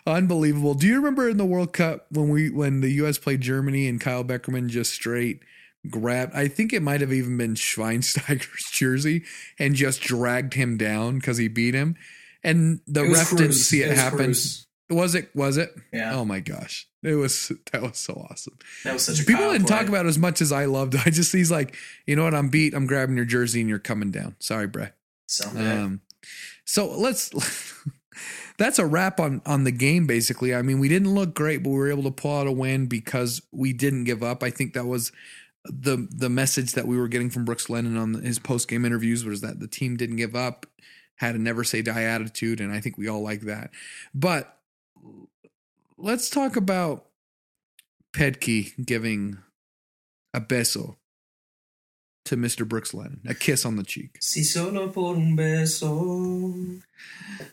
Unbelievable. 0.10 0.74
Do 0.74 0.88
you 0.88 0.96
remember 0.98 1.30
in 1.30 1.38
the 1.38 1.46
World 1.46 1.72
Cup 1.74 2.08
when 2.12 2.30
we 2.30 2.50
when 2.50 2.82
the 2.82 2.90
US 3.04 3.18
played 3.18 3.42
Germany 3.42 3.88
and 3.88 4.00
Kyle 4.02 4.24
Beckerman 4.24 4.68
just 4.68 4.92
straight 4.94 5.42
grabbed 5.90 6.36
I 6.36 6.48
think 6.50 6.74
it 6.74 6.82
might 6.82 7.00
have 7.02 7.14
even 7.14 7.38
been 7.38 7.54
Schweinsteiger's 7.56 8.70
jersey 8.72 9.24
and 9.58 9.76
just 9.76 10.02
dragged 10.02 10.54
him 10.56 10.78
down 10.78 11.20
because 11.20 11.38
he 11.38 11.48
beat 11.48 11.74
him. 11.74 11.96
And 12.44 12.80
the 12.88 13.04
It 13.04 13.14
ref 13.14 13.30
didn't 13.32 13.54
see 13.54 13.82
it, 13.84 13.90
was 13.90 13.98
happen. 14.00 14.18
Cruz. 14.18 14.66
Was 14.90 15.14
it? 15.14 15.30
Was 15.36 15.58
it? 15.58 15.74
Yeah, 15.94 16.16
Oh 16.16 16.26
my 16.26 16.40
gosh. 16.40 16.88
It 17.04 17.14
was 17.16 17.52
that 17.72 17.82
was 17.82 17.98
so 17.98 18.14
awesome. 18.30 18.58
that 18.84 18.94
was 18.94 19.06
such 19.06 19.22
a 19.22 19.24
People 19.24 19.52
didn't 19.52 19.68
play. 19.68 19.78
talk 19.78 19.88
about 19.88 20.06
it 20.06 20.10
as 20.10 20.18
much 20.18 20.42
as 20.42 20.52
I 20.52 20.66
loved. 20.66 20.96
I 21.06 21.10
just 21.12 21.32
he's 21.32 21.52
like, 21.52 21.76
you 22.08 22.16
know 22.16 22.24
what, 22.24 22.34
I'm 22.34 22.50
beat, 22.50 22.74
I'm 22.74 22.88
grabbing 22.88 23.16
your 23.16 23.26
jersey 23.26 23.60
and 23.62 23.70
you're 23.70 23.80
coming 23.80 24.12
down. 24.12 24.36
Sorry, 24.40 24.68
Brett. 24.68 24.96
Someday. 25.28 25.78
Um, 25.78 26.02
so 26.66 26.90
let's. 26.98 27.30
that's 28.60 28.78
a 28.78 28.86
wrap 28.86 29.20
on 29.20 29.42
on 29.46 29.64
the 29.64 29.72
game. 29.72 30.06
Basically, 30.06 30.54
I 30.54 30.62
mean, 30.62 30.80
we 30.80 30.90
didn't 30.90 31.16
look 31.16 31.34
great, 31.34 31.64
but 31.64 31.70
we 31.70 31.78
were 31.78 31.90
able 31.90 32.04
to 32.04 32.12
pull 32.12 32.38
out 32.38 32.46
a 32.46 32.52
win 32.52 32.86
because 32.86 33.42
we 33.52 33.74
didn't 33.74 34.04
give 34.04 34.22
up. 34.22 34.44
I 34.44 34.52
think 34.52 34.74
that 34.74 34.86
was 34.86 35.12
the 35.64 36.08
the 36.12 36.30
message 36.30 36.74
that 36.74 36.88
we 36.88 36.98
were 36.98 37.08
getting 37.08 37.30
from 37.30 37.46
Brooks 37.46 37.70
Lennon 37.70 37.98
on 37.98 38.14
his 38.16 38.38
post 38.38 38.68
game 38.68 38.86
interviews 38.86 39.26
was 39.26 39.42
that 39.42 39.60
the 39.60 39.68
team 39.68 39.98
didn't 39.98 40.18
give 40.18 40.36
up, 40.36 40.68
had 41.16 41.36
a 41.36 41.40
never 41.40 41.64
say 41.64 41.82
die 41.82 42.04
attitude, 42.04 42.62
and 42.62 42.72
I 42.72 42.82
think 42.82 42.98
we 42.98 43.08
all 43.08 43.22
like 43.22 43.42
that. 43.42 43.72
But 44.14 44.58
let's 45.98 46.30
talk 46.30 46.56
about 46.56 47.06
Petke 48.14 48.86
giving 48.86 49.40
a 50.34 50.42
beso 50.42 50.98
to 52.30 52.38
Mr. 52.38 52.68
Brooks 52.68 52.94
Lennon, 52.94 53.22
a 53.28 53.34
kiss 53.34 53.66
on 53.66 53.76
the 53.76 53.84
cheek. 53.84 54.18
Si 54.22 54.44
solo 54.44 54.88
por 54.90 55.16
un 55.16 55.36
beso. 55.36 56.80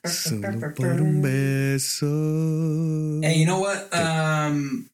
Solo 0.05 0.72
por 0.74 0.87
un 0.87 1.22
beso. 1.22 3.24
Hey, 3.24 3.39
you 3.39 3.47
know 3.47 3.61
what? 3.61 3.93
Um, 3.95 4.91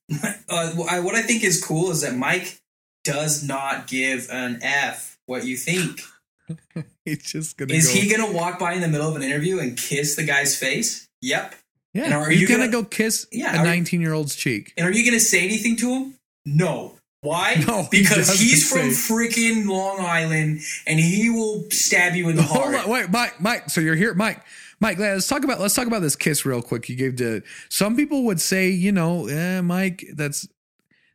uh, 0.49 0.71
what 0.73 1.15
I 1.15 1.23
think 1.23 1.43
is 1.45 1.63
cool 1.63 1.91
is 1.91 2.03
that 2.03 2.15
Mike 2.15 2.61
does 3.05 3.47
not 3.47 3.87
give 3.89 4.29
an 4.31 4.61
F 4.63 5.19
what 5.27 5.45
you 5.45 5.57
think. 5.57 6.01
He's 7.05 7.19
just 7.23 7.57
gonna 7.57 7.75
Is 7.75 7.89
go. 7.89 8.01
he 8.01 8.09
going 8.09 8.25
to 8.31 8.37
walk 8.37 8.59
by 8.61 8.75
in 8.75 8.81
the 8.81 8.89
middle 8.89 9.09
of 9.09 9.17
an 9.17 9.23
interview 9.23 9.59
and 9.59 9.77
kiss 9.77 10.15
the 10.15 10.25
guy's 10.25 10.57
face? 10.57 11.09
Yep. 11.23 11.55
yeah, 11.95 12.05
and 12.05 12.15
are 12.15 12.31
he's 12.31 12.43
you 12.43 12.47
gonna, 12.49 12.69
gonna- 12.69 12.83
go 12.83 12.85
kiss 12.85 13.27
Yeah, 13.33 13.61
a 13.61 13.65
19 13.65 14.01
year 14.01 14.13
old's 14.13 14.37
cheek. 14.37 14.73
And 14.77 14.87
are 14.87 14.93
you 14.93 15.05
going 15.05 15.19
to 15.19 15.25
say 15.25 15.45
anything 15.45 15.77
to 15.79 15.91
him? 15.91 16.15
No. 16.47 16.95
Why? 17.23 17.55
No, 17.67 17.89
he 17.91 18.03
because 18.03 18.39
he's 18.39 18.69
from 18.69 18.91
freaking 18.91 19.67
Long 19.69 20.01
Island, 20.01 20.61
and 20.87 20.99
he 20.99 21.31
will 21.31 21.65
stab 21.71 22.15
you 22.15 22.29
in 22.29 22.37
the 22.37 22.43
Hold 22.43 22.75
heart. 22.75 22.85
on, 22.85 22.91
wait, 22.91 23.11
Mike, 23.11 23.41
Mike. 23.41 23.71
So 23.71 23.81
you're 23.81 23.95
here, 23.95 24.15
Mike. 24.15 24.43
Mike, 24.81 24.99
let's 24.99 25.29
talk 25.29 25.45
about 25.45 25.61
let's 25.61 25.75
talk 25.75 25.87
about 25.87 26.03
this 26.03 26.17
kiss 26.17 26.45
real 26.45 26.61
quick. 26.61 26.89
You 26.89 26.97
gave 26.97 27.17
to 27.17 27.43
some 27.69 27.95
people 27.95 28.25
would 28.25 28.41
say, 28.41 28.69
you 28.69 28.91
know, 28.91 29.29
eh, 29.29 29.61
Mike, 29.61 30.05
that's 30.15 30.49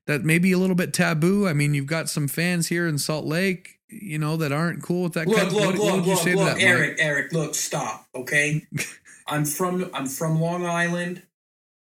that 0.06 0.24
may 0.24 0.40
be 0.40 0.54
a 0.54 0.58
little 0.58 0.76
bit 0.76 0.94
taboo. 0.94 1.46
I 1.46 1.54
mean, 1.54 1.74
you've 1.74 1.86
got 1.86 2.08
some 2.08 2.30
fans 2.30 2.68
here 2.68 2.88
in 2.88 2.98
Salt 2.98 3.26
Lake, 3.26 3.80
you 3.90 4.18
know, 4.18 4.38
that 4.38 4.54
aren't 4.54 4.82
cool 4.82 5.04
with 5.04 5.14
that. 5.14 5.28
Look, 5.28 5.38
kind 5.38 5.50
of, 5.50 5.54
look, 5.54 5.66
what, 5.66 5.80
what 5.80 6.06
look, 6.06 6.06
you 6.06 6.14
look, 6.14 6.26
look, 6.26 6.46
that, 6.46 6.56
Mike? 6.56 6.64
Eric, 6.64 6.98
Eric, 7.00 7.34
look, 7.34 7.54
stop, 7.54 8.08
okay? 8.16 8.66
I'm 9.28 9.44
from 9.44 9.90
I'm 9.94 10.08
from 10.08 10.40
Long 10.40 10.66
Island. 10.66 11.24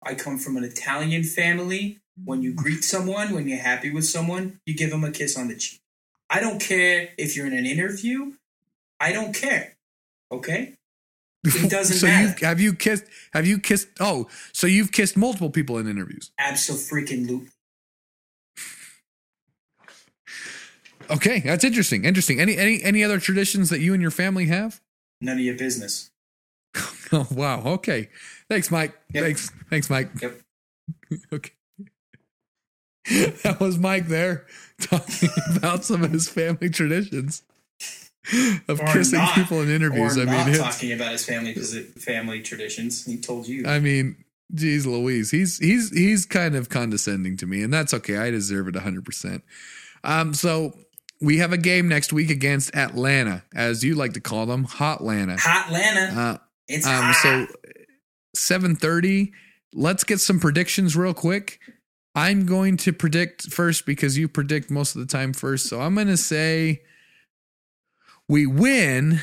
I 0.02 0.16
come 0.16 0.40
from 0.40 0.58
an 0.58 0.64
Italian 0.64 1.24
family. 1.24 2.00
When 2.24 2.42
you 2.42 2.54
greet 2.54 2.84
someone, 2.84 3.34
when 3.34 3.48
you're 3.48 3.60
happy 3.60 3.92
with 3.92 4.06
someone, 4.06 4.60
you 4.66 4.76
give 4.76 4.90
them 4.90 5.04
a 5.04 5.12
kiss 5.12 5.38
on 5.38 5.50
the 5.50 5.56
cheek. 5.56 5.82
I 6.30 6.40
don't 6.40 6.60
care 6.62 7.10
if 7.18 7.36
you're 7.36 7.46
in 7.46 7.54
an 7.54 7.66
interview. 7.66 8.34
I 9.00 9.12
don't 9.12 9.34
care. 9.34 9.76
Okay? 10.32 10.74
It 11.46 11.70
doesn't 11.70 11.98
so 11.98 12.08
matter. 12.08 12.36
you 12.40 12.48
have 12.48 12.60
you 12.60 12.74
kissed? 12.74 13.04
Have 13.34 13.46
you 13.46 13.60
kissed? 13.60 13.88
Oh, 14.00 14.28
so 14.52 14.66
you've 14.66 14.92
kissed 14.92 15.16
multiple 15.16 15.52
people 15.52 15.78
in 15.78 15.88
interviews. 15.88 16.32
Absolutely. 16.40 17.42
Okay, 21.10 21.42
that's 21.42 21.64
interesting. 21.64 22.04
Interesting. 22.04 22.40
Any 22.40 22.58
any 22.58 22.82
any 22.82 23.04
other 23.04 23.20
traditions 23.20 23.70
that 23.70 23.80
you 23.80 23.94
and 23.94 24.02
your 24.02 24.10
family 24.10 24.48
have? 24.48 24.82
None 25.22 25.38
of 25.38 25.44
your 25.44 25.56
business. 25.56 26.12
Oh 27.12 27.28
wow. 27.30 27.62
Okay. 27.64 28.10
Thanks, 28.50 28.72
Mike. 28.72 28.92
Yep. 29.14 29.24
Thanks. 29.24 29.52
Thanks, 29.70 29.90
Mike. 29.92 30.10
Yep. 30.20 30.42
okay. 31.34 31.52
That 33.44 33.58
was 33.60 33.78
Mike 33.78 34.08
there 34.08 34.46
talking 34.82 35.30
about 35.56 35.84
some 35.86 36.04
of 36.04 36.12
his 36.12 36.28
family 36.28 36.70
traditions 36.70 37.44
of 38.68 38.80
Or 38.82 38.86
kissing 38.94 39.20
not. 39.20 39.36
people 39.36 39.62
in 39.62 39.70
interviews. 39.70 40.18
I 40.18 40.26
mean, 40.26 40.58
talking 40.58 40.92
about 40.92 41.12
his 41.12 41.26
family 41.26 41.54
family 41.54 42.42
traditions. 42.42 43.06
He 43.06 43.18
told 43.18 43.48
you. 43.48 43.66
I 43.68 43.80
mean, 43.80 44.16
geez, 44.54 44.86
Louise, 44.88 45.30
he's 45.32 45.60
he's 45.60 45.92
he's 45.96 46.26
kind 46.26 46.56
of 46.56 46.70
condescending 46.70 47.38
to 47.38 47.46
me, 47.46 47.62
and 47.62 47.72
that's 47.74 47.94
okay. 47.94 48.18
I 48.18 48.32
deserve 48.32 48.68
it 48.68 48.76
hundred 48.76 49.06
percent. 49.06 49.44
Um, 50.04 50.34
so 50.34 50.74
we 51.22 51.38
have 51.38 51.54
a 51.54 51.58
game 51.58 51.88
next 51.88 52.12
week 52.12 52.30
against 52.32 52.76
Atlanta, 52.76 53.44
as 53.54 53.84
you 53.84 53.94
like 53.96 54.14
to 54.14 54.22
call 54.22 54.48
them, 54.48 54.64
Hot 54.64 55.00
Atlanta. 55.02 55.38
hot 55.40 55.72
Lana. 55.72 56.20
Uh, 56.20 56.38
it's 56.68 56.86
um, 56.88 56.94
hot. 57.04 57.16
so 57.16 57.48
seven 58.36 58.76
thirty. 58.76 59.34
Let's 59.74 60.04
get 60.04 60.20
some 60.20 60.40
predictions 60.40 60.96
real 60.96 61.14
quick. 61.14 61.60
I'm 62.16 62.46
going 62.46 62.78
to 62.78 62.94
predict 62.94 63.52
first 63.52 63.86
because 63.86 64.18
you 64.18 64.30
predict 64.30 64.72
most 64.72 64.96
of 64.96 65.02
the 65.02 65.08
time 65.08 65.34
first. 65.34 65.68
So 65.68 65.82
I'm 65.82 65.96
going 65.96 66.08
to 66.08 66.18
say 66.18 66.82
we 68.30 68.46
win 68.46 69.20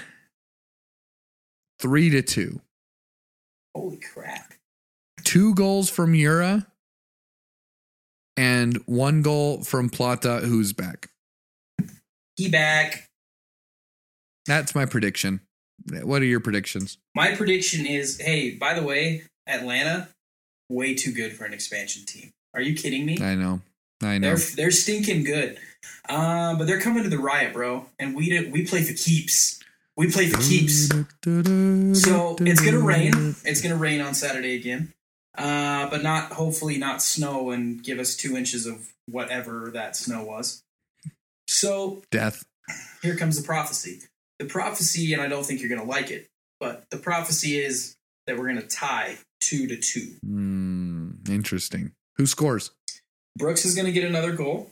three 1.81 2.11
to 2.11 2.21
two. 2.21 2.61
Holy 3.75 3.97
crap. 3.97 4.53
Two 5.25 5.55
goals 5.55 5.89
from 5.89 6.15
Yura 6.15 6.67
and 8.37 8.77
one 8.87 9.23
goal 9.23 9.63
from 9.63 9.89
Plata, 9.89 10.41
who's 10.41 10.75
back. 10.75 11.09
He 12.37 12.49
back. 12.51 13.09
That's 14.47 14.75
my 14.75 14.85
prediction. 14.85 15.41
What 16.03 16.23
are 16.23 16.27
your 16.27 16.41
predictions? 16.41 16.99
My 17.15 17.35
prediction 17.35 17.87
is 17.87 18.21
hey, 18.21 18.57
by 18.57 18.75
the 18.75 18.83
way, 18.83 19.23
Atlanta, 19.47 20.09
way 20.69 20.95
too 20.95 21.13
good 21.13 21.33
for 21.33 21.45
an 21.45 21.53
expansion 21.53 22.05
team. 22.05 22.33
Are 22.55 22.61
you 22.61 22.75
kidding 22.75 23.07
me? 23.07 23.19
I 23.21 23.35
know. 23.35 23.61
I 24.03 24.19
know. 24.19 24.35
They're 24.35 24.47
they're 24.57 24.71
stinking 24.71 25.25
good. 25.25 25.59
Uh, 26.09 26.57
but 26.57 26.67
they're 26.67 26.81
coming 26.81 27.03
to 27.05 27.09
the 27.09 27.19
riot, 27.19 27.53
bro. 27.53 27.87
And 27.99 28.15
we 28.15 28.29
do, 28.29 28.51
we 28.51 28.67
play 28.67 28.83
for 28.83 28.95
keeps. 28.95 29.61
We 29.97 30.11
play 30.11 30.29
for 30.29 30.41
keeps. 30.41 30.89
So 30.89 32.37
it's 32.41 32.65
gonna 32.65 32.81
rain. 32.81 33.35
It's 33.45 33.61
gonna 33.61 33.77
rain 33.77 34.01
on 34.01 34.15
Saturday 34.15 34.57
again. 34.57 34.93
Uh, 35.37 35.89
but 35.89 36.03
not 36.03 36.33
hopefully 36.33 36.77
not 36.77 37.03
snow 37.03 37.51
and 37.51 37.83
give 37.83 37.99
us 37.99 38.17
two 38.17 38.37
inches 38.37 38.67
of 38.67 38.93
whatever 39.07 39.71
that 39.73 39.97
snow 39.97 40.25
was. 40.25 40.63
So 41.49 42.03
Death. 42.11 42.45
here 43.03 43.17
comes 43.17 43.41
the 43.41 43.47
prophecy. 43.47 44.01
The 44.39 44.45
prophecy, 44.47 45.13
and 45.13 45.23
I 45.23 45.29
don't 45.29 45.45
think 45.45 45.61
you're 45.61 45.71
gonna 45.71 45.89
like 45.89 46.11
it, 46.11 46.29
but 46.61 46.85
the 46.91 46.97
prophecy 46.97 47.59
is 47.59 47.97
that 48.27 48.39
we're 48.39 48.49
gonna 48.49 48.63
tie 48.63 49.19
two 49.41 49.67
to 49.69 49.77
two. 49.77 50.15
Hmm, 50.25 51.11
interesting. 51.29 51.93
Who 52.17 52.27
scores? 52.27 52.71
Brooks 53.37 53.65
is 53.65 53.75
gonna 53.75 53.93
get 53.93 54.05
another 54.05 54.33
goal. 54.33 54.71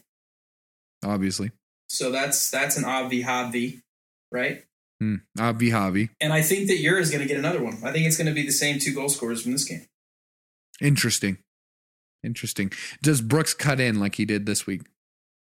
Obviously. 1.04 1.50
So 1.88 2.10
that's 2.10 2.50
that's 2.50 2.76
an 2.76 2.84
obvi 2.84 3.24
hobby, 3.24 3.80
right? 4.30 4.64
Hmm. 5.00 5.16
Avi 5.38 5.70
Javi. 5.70 6.10
And 6.20 6.32
I 6.32 6.42
think 6.42 6.68
that 6.68 6.76
Ura 6.78 7.00
is 7.00 7.10
going 7.10 7.22
to 7.22 7.26
get 7.26 7.38
another 7.38 7.62
one. 7.62 7.78
I 7.82 7.90
think 7.90 8.04
it's 8.06 8.18
going 8.18 8.26
to 8.26 8.34
be 8.34 8.44
the 8.44 8.52
same 8.52 8.78
two 8.78 8.92
goal 8.94 9.08
scorers 9.08 9.40
from 9.42 9.52
this 9.52 9.64
game. 9.64 9.86
Interesting. 10.78 11.38
Interesting. 12.22 12.70
Does 13.02 13.22
Brooks 13.22 13.54
cut 13.54 13.80
in 13.80 13.98
like 13.98 14.16
he 14.16 14.26
did 14.26 14.44
this 14.44 14.66
week? 14.66 14.82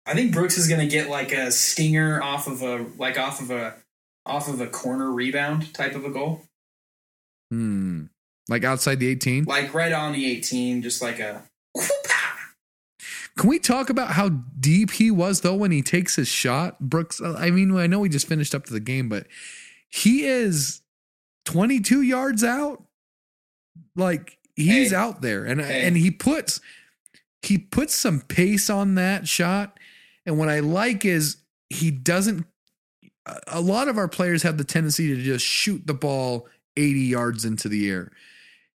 I 0.05 0.15
think 0.15 0.33
Brooks 0.33 0.59
is 0.59 0.67
going 0.67 0.81
to 0.81 0.89
get 0.89 1.09
like 1.09 1.31
a 1.31 1.53
stinger 1.53 2.21
off 2.21 2.49
of 2.49 2.61
a 2.63 2.87
like 2.99 3.19
off 3.21 3.41
of 3.41 3.53
a 3.53 3.75
off 4.27 4.49
of 4.49 4.61
a 4.61 4.67
corner 4.67 5.13
rebound 5.13 5.73
type 5.73 5.95
of 5.95 6.05
a 6.05 6.11
goal, 6.11 6.43
Hmm. 7.53 8.07
Like 8.49 8.65
outside 8.65 8.99
the 8.99 9.07
18? 9.09 9.45
like 9.45 9.73
right 9.75 9.93
on 9.93 10.13
the 10.13 10.29
18, 10.29 10.83
just 10.83 11.01
like 11.01 11.21
a. 11.21 11.45
Can 13.37 13.51
we 13.51 13.59
talk 13.59 13.91
about 13.91 14.13
how 14.13 14.31
deep 14.31 14.93
he 14.93 15.11
was 15.11 15.43
though 15.43 15.55
when 15.55 15.71
he 15.71 15.83
takes 15.83 16.17
his 16.17 16.29
shot? 16.29 16.81
Brooks, 16.81 17.21
uh, 17.21 17.35
I 17.39 17.51
mean, 17.51 17.77
I 17.77 17.87
know 17.87 17.99
we 18.01 18.09
just 18.09 18.27
finished 18.27 18.55
up 18.55 18.65
to 18.67 18.73
the 18.73 18.81
game, 18.81 19.09
but 19.11 19.27
he 19.91 20.25
is 20.25 20.81
22 21.45 22.01
yards 22.03 22.43
out. 22.43 22.83
Like 23.95 24.39
he's 24.55 24.91
Hey. 24.91 24.97
out 24.97 25.21
there 25.21 25.45
and 25.45 25.61
Hey. 25.61 25.87
and 25.87 25.97
he 25.97 26.11
puts 26.11 26.61
he 27.43 27.59
puts 27.59 27.95
some 27.95 28.21
pace 28.23 28.69
on 28.71 28.95
that 28.97 29.29
shot. 29.29 29.79
And 30.25 30.39
what 30.39 30.49
I 30.49 30.61
like 30.61 31.05
is 31.05 31.37
he 31.69 31.91
doesn't 31.91 32.47
a- 33.27 33.41
a 33.49 33.61
lot 33.61 33.89
of 33.89 33.99
our 33.99 34.09
players 34.09 34.43
have 34.45 34.57
the 34.57 34.65
tendency 34.65 35.15
to 35.15 35.23
just 35.23 35.45
shoot 35.45 35.87
the 35.87 35.95
ball 35.95 36.49
80 36.77 37.01
yards 37.01 37.45
into 37.45 37.69
the 37.69 37.89
air. 37.91 38.13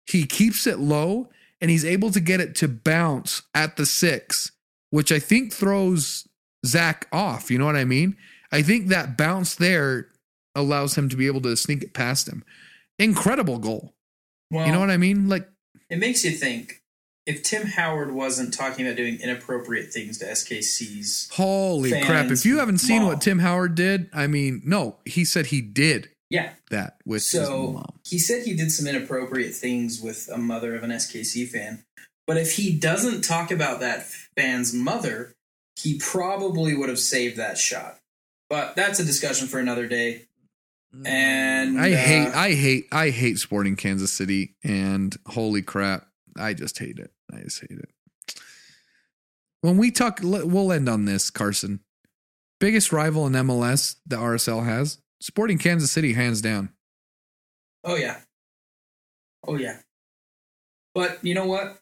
He 0.06 0.26
keeps 0.26 0.68
it 0.68 0.80
low 0.80 1.30
and 1.62 1.70
he's 1.70 1.86
able 1.86 2.12
to 2.12 2.20
get 2.20 2.40
it 2.40 2.56
to 2.56 2.68
bounce 2.68 3.42
at 3.54 3.78
the 3.78 3.86
six, 3.86 4.52
which 4.92 5.12
I 5.12 5.20
think 5.20 5.54
throws 5.54 6.28
Zach 6.66 7.08
off. 7.12 7.52
You 7.52 7.58
know 7.58 7.66
what 7.66 7.76
I 7.76 7.86
mean? 7.86 8.16
I 8.52 8.62
think 8.62 8.88
that 8.88 9.18
bounce 9.18 9.56
there 9.56 10.08
allows 10.56 10.98
him 10.98 11.10
to 11.10 11.16
be 11.16 11.28
able 11.28 11.42
to 11.42 11.56
sneak 11.56 11.84
it 11.84 11.94
past 11.94 12.28
him. 12.28 12.44
Incredible 12.98 13.60
goal. 13.60 13.94
Well, 14.52 14.66
You 14.66 14.72
know 14.74 14.80
what 14.80 14.90
I 14.90 14.98
mean? 14.98 15.30
Like, 15.30 15.48
it 15.90 16.00
makes 16.00 16.24
you 16.24 16.32
think 16.32 16.82
if 17.26 17.44
Tim 17.44 17.68
Howard 17.68 18.12
wasn't 18.12 18.54
talking 18.54 18.86
about 18.86 18.98
doing 18.98 19.20
inappropriate 19.22 19.94
things 19.94 20.18
to 20.20 20.26
SKC's. 20.26 21.30
holy 21.32 21.92
crap. 22.02 22.32
If 22.32 22.46
you 22.46 22.58
haven't 22.58 22.80
seen 22.80 23.04
mom. 23.04 23.08
what 23.08 23.22
Tim 23.22 23.40
Howard 23.40 23.76
did, 23.76 24.10
I 24.14 24.28
mean, 24.28 24.62
no, 24.66 24.98
he 25.06 25.24
said 25.24 25.48
he 25.48 25.62
did 25.62 26.10
Yeah. 26.30 26.52
that 26.70 26.98
with 27.06 27.24
So 27.24 27.84
he 28.06 28.20
said 28.20 28.46
he 28.46 28.56
did 28.56 28.72
some 28.72 28.88
inappropriate 28.88 29.56
things 29.56 30.00
with 30.00 30.30
a 30.32 30.38
mother 30.38 30.76
of 30.76 30.84
an 30.84 30.92
SKC 30.92 31.48
fan. 31.48 31.84
But 32.28 32.38
if 32.38 32.56
he 32.56 32.78
doesn't 32.78 33.24
talk 33.24 33.50
about 33.50 33.80
that 33.80 34.06
fan's 34.38 34.74
mother, 34.74 35.34
he 35.76 35.98
probably 35.98 36.76
would 36.76 36.90
have 36.90 37.00
saved 37.00 37.38
that 37.38 37.58
shot. 37.58 37.98
But 38.50 38.76
that's 38.76 39.00
a 39.00 39.06
discussion 39.06 39.48
for 39.48 39.60
another 39.60 39.88
day. 39.88 40.26
And 41.06 41.80
I 41.80 41.94
uh, 41.94 41.98
hate, 41.98 42.28
I 42.34 42.52
hate, 42.52 42.88
I 42.92 43.10
hate 43.10 43.38
sporting 43.38 43.76
Kansas 43.76 44.12
City, 44.12 44.56
and 44.64 45.16
holy 45.28 45.62
crap, 45.62 46.08
I 46.38 46.54
just 46.54 46.80
hate 46.80 46.98
it. 46.98 47.12
I 47.32 47.42
just 47.42 47.62
hate 47.62 47.80
it. 47.80 47.90
When 49.62 49.78
we 49.78 49.92
talk, 49.92 50.20
we'll 50.24 50.72
end 50.72 50.90
on 50.90 51.06
this, 51.06 51.30
Carson. 51.30 51.82
Biggest 52.60 52.92
rival 52.92 53.28
in 53.28 53.34
MLS 53.34 53.96
the 54.06 54.16
RSL 54.18 54.66
has, 54.66 54.98
Sporting 55.22 55.58
Kansas 55.58 55.92
City, 55.92 56.14
hands 56.14 56.42
down. 56.42 56.70
Oh 57.84 57.96
yeah. 57.96 58.20
Oh 59.48 59.56
yeah. 59.56 59.80
But 60.96 61.20
you 61.24 61.34
know 61.34 61.46
what? 61.46 61.78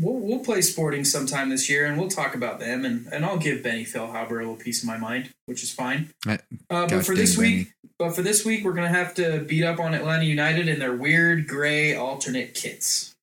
We'll 0.00 0.14
we'll 0.20 0.38
play 0.40 0.62
Sporting 0.62 1.04
sometime 1.04 1.50
this 1.50 1.68
year, 1.68 1.86
and 1.86 1.98
we'll 1.98 2.08
talk 2.08 2.34
about 2.34 2.58
them, 2.60 2.84
and, 2.84 3.06
and 3.12 3.24
I'll 3.24 3.36
give 3.36 3.62
Benny 3.62 3.84
Feilhaber 3.84 4.30
a 4.30 4.34
little 4.36 4.56
piece 4.56 4.82
of 4.82 4.86
my 4.88 4.96
mind, 4.96 5.30
which 5.46 5.62
is 5.62 5.72
fine. 5.72 6.10
I- 6.26 6.38
Uh, 6.70 6.86
but 6.86 7.04
for 7.04 7.14
this 7.14 7.36
Benny. 7.36 7.48
week, 7.56 7.72
but 7.98 8.16
for 8.16 8.22
this 8.22 8.44
week, 8.44 8.64
we're 8.64 8.72
gonna 8.72 8.88
have 8.88 9.14
to 9.14 9.40
beat 9.40 9.64
up 9.64 9.78
on 9.78 9.92
Atlanta 9.94 10.24
United 10.24 10.66
in 10.68 10.78
their 10.78 10.94
weird 10.96 11.46
gray 11.46 11.94
alternate 11.94 12.54
kits. 12.54 13.14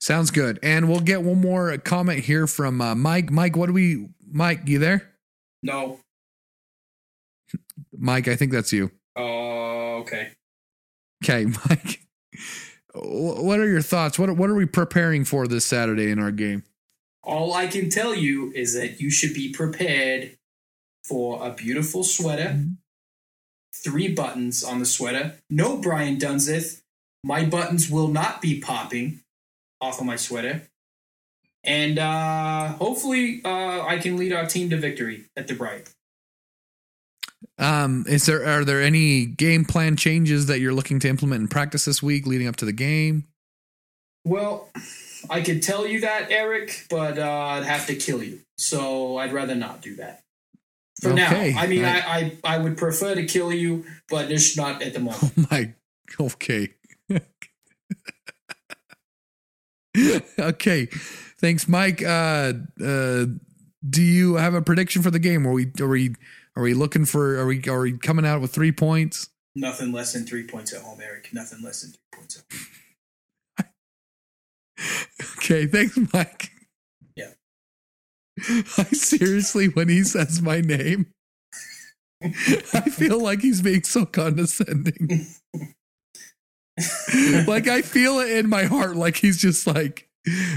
Sounds 0.00 0.30
good. 0.32 0.58
And 0.62 0.88
we'll 0.88 0.98
get 1.00 1.22
one 1.22 1.40
more 1.40 1.76
comment 1.78 2.20
here 2.24 2.46
from 2.48 2.80
uh, 2.80 2.94
Mike. 2.94 3.30
Mike, 3.30 3.54
what 3.56 3.66
do 3.66 3.72
we? 3.72 4.08
Mike, 4.32 4.62
you 4.66 4.78
there? 4.80 5.10
No. 5.62 6.00
Mike, 7.96 8.28
I 8.28 8.36
think 8.36 8.52
that's 8.52 8.72
you. 8.72 8.90
Oh, 9.16 9.98
okay. 10.00 10.32
Okay, 11.24 11.46
Mike. 11.68 12.00
What 12.94 13.58
are 13.60 13.68
your 13.68 13.82
thoughts? 13.82 14.18
What 14.18 14.36
what 14.36 14.50
are 14.50 14.54
we 14.54 14.66
preparing 14.66 15.24
for 15.24 15.46
this 15.46 15.64
Saturday 15.64 16.10
in 16.10 16.18
our 16.18 16.30
game? 16.30 16.64
all 17.24 17.52
I 17.54 17.66
can 17.66 17.88
tell 17.88 18.14
you 18.14 18.52
is 18.54 18.74
that 18.74 19.00
you 19.00 19.10
should 19.10 19.34
be 19.34 19.52
prepared 19.52 20.36
for 21.04 21.44
a 21.46 21.50
beautiful 21.50 22.04
sweater, 22.04 22.60
three 23.74 24.08
buttons 24.08 24.62
on 24.64 24.78
the 24.78 24.86
sweater. 24.86 25.36
No, 25.48 25.76
Brian 25.76 26.16
Dunseth, 26.16 26.82
my 27.24 27.44
buttons 27.44 27.90
will 27.90 28.08
not 28.08 28.42
be 28.42 28.60
popping 28.60 29.20
off 29.80 30.00
of 30.00 30.06
my 30.06 30.16
sweater. 30.16 30.62
And 31.64 31.98
uh, 31.98 32.68
hopefully, 32.68 33.40
uh, 33.44 33.84
I 33.86 33.98
can 33.98 34.16
lead 34.16 34.32
our 34.32 34.46
team 34.46 34.70
to 34.70 34.76
victory 34.76 35.26
at 35.36 35.46
the 35.46 35.54
Bright. 35.54 35.92
Um, 37.62 38.04
is 38.08 38.26
there 38.26 38.44
are 38.44 38.64
there 38.64 38.82
any 38.82 39.24
game 39.26 39.64
plan 39.64 39.96
changes 39.96 40.46
that 40.46 40.58
you're 40.60 40.74
looking 40.74 40.98
to 41.00 41.08
implement 41.08 41.42
in 41.42 41.48
practice 41.48 41.84
this 41.84 42.02
week 42.02 42.26
leading 42.26 42.48
up 42.48 42.56
to 42.56 42.64
the 42.64 42.72
game? 42.72 43.28
Well, 44.24 44.68
I 45.30 45.40
could 45.42 45.62
tell 45.62 45.86
you 45.86 46.00
that, 46.00 46.30
Eric, 46.30 46.86
but 46.90 47.18
uh, 47.18 47.30
I'd 47.30 47.64
have 47.64 47.86
to 47.86 47.94
kill 47.94 48.22
you. 48.22 48.40
So 48.58 49.16
I'd 49.16 49.32
rather 49.32 49.54
not 49.54 49.80
do 49.82 49.96
that. 49.96 50.22
For 51.00 51.10
Okay. 51.12 51.52
now. 51.52 51.60
I 51.60 51.66
mean, 51.66 51.84
I- 51.84 51.98
I, 52.00 52.38
I, 52.44 52.54
I 52.54 52.58
would 52.58 52.76
prefer 52.76 53.14
to 53.14 53.24
kill 53.24 53.52
you, 53.52 53.84
but 54.08 54.30
it's 54.30 54.56
not 54.56 54.82
at 54.82 54.92
the 54.94 55.00
moment. 55.06 55.32
Oh 55.38 55.46
My 55.50 55.74
okay. 56.20 56.68
okay. 60.38 60.86
Thanks, 61.40 61.68
Mike. 61.68 62.02
Uh 62.02 62.52
uh 62.84 63.26
do 63.88 64.00
you 64.02 64.36
have 64.36 64.54
a 64.54 64.62
prediction 64.62 65.02
for 65.02 65.10
the 65.10 65.18
game? 65.18 65.46
Are 65.46 65.52
we 65.52 65.70
are 65.80 65.88
we 65.88 66.14
are 66.56 66.62
we 66.62 66.74
looking 66.74 67.04
for 67.04 67.38
are 67.38 67.46
we 67.46 67.62
are 67.68 67.80
we 67.80 67.96
coming 67.98 68.26
out 68.26 68.40
with 68.40 68.52
three 68.52 68.72
points? 68.72 69.28
Nothing 69.54 69.92
less 69.92 70.12
than 70.12 70.26
three 70.26 70.46
points 70.46 70.72
at 70.72 70.82
home, 70.82 70.98
Eric. 71.02 71.30
Nothing 71.32 71.62
less 71.62 71.82
than 71.82 71.92
three 71.92 72.18
points 72.18 72.38
at 72.38 72.56
home. 72.56 72.66
Okay, 75.36 75.66
thanks, 75.66 75.98
Mike. 76.12 76.50
Yeah. 77.16 77.32
I 78.78 78.84
seriously, 78.84 79.68
when 79.68 79.88
he 79.88 80.02
says 80.02 80.40
my 80.40 80.60
name, 80.60 81.06
I 82.22 82.88
feel 82.90 83.20
like 83.20 83.40
he's 83.40 83.60
being 83.60 83.82
so 83.82 84.06
condescending. 84.06 85.26
like 87.46 87.68
I 87.68 87.82
feel 87.82 88.20
it 88.20 88.30
in 88.30 88.48
my 88.48 88.64
heart, 88.64 88.96
like 88.96 89.16
he's 89.16 89.38
just 89.38 89.66
like, 89.66 90.08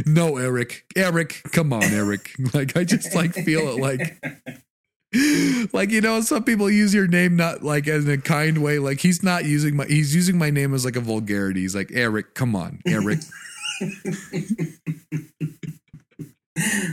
no, 0.06 0.38
Eric, 0.38 0.86
Eric, 0.96 1.42
come 1.52 1.74
on, 1.74 1.84
Eric. 1.84 2.32
Like 2.54 2.78
I 2.78 2.84
just 2.84 3.16
like 3.16 3.34
feel 3.34 3.68
it, 3.70 3.80
like, 3.80 4.24
like 5.74 5.92
you 5.92 6.02
know, 6.02 6.22
some 6.22 6.44
people 6.44 6.70
use 6.70 6.94
your 6.94 7.08
name 7.08 7.36
not 7.36 7.64
like 7.64 7.88
in 7.88 8.10
a 8.10 8.18
kind 8.18 8.64
way. 8.64 8.80
Like 8.80 9.00
he's 9.00 9.24
not 9.24 9.46
using 9.46 9.76
my, 9.76 9.86
he's 9.86 10.16
using 10.16 10.38
my 10.38 10.50
name 10.50 10.74
as 10.74 10.86
like 10.86 10.96
a 10.96 11.02
vulgarity. 11.02 11.62
He's 11.62 11.76
like, 11.76 11.92
Eric, 11.94 12.34
come 12.34 12.56
on, 12.56 12.80
Eric. 12.86 13.20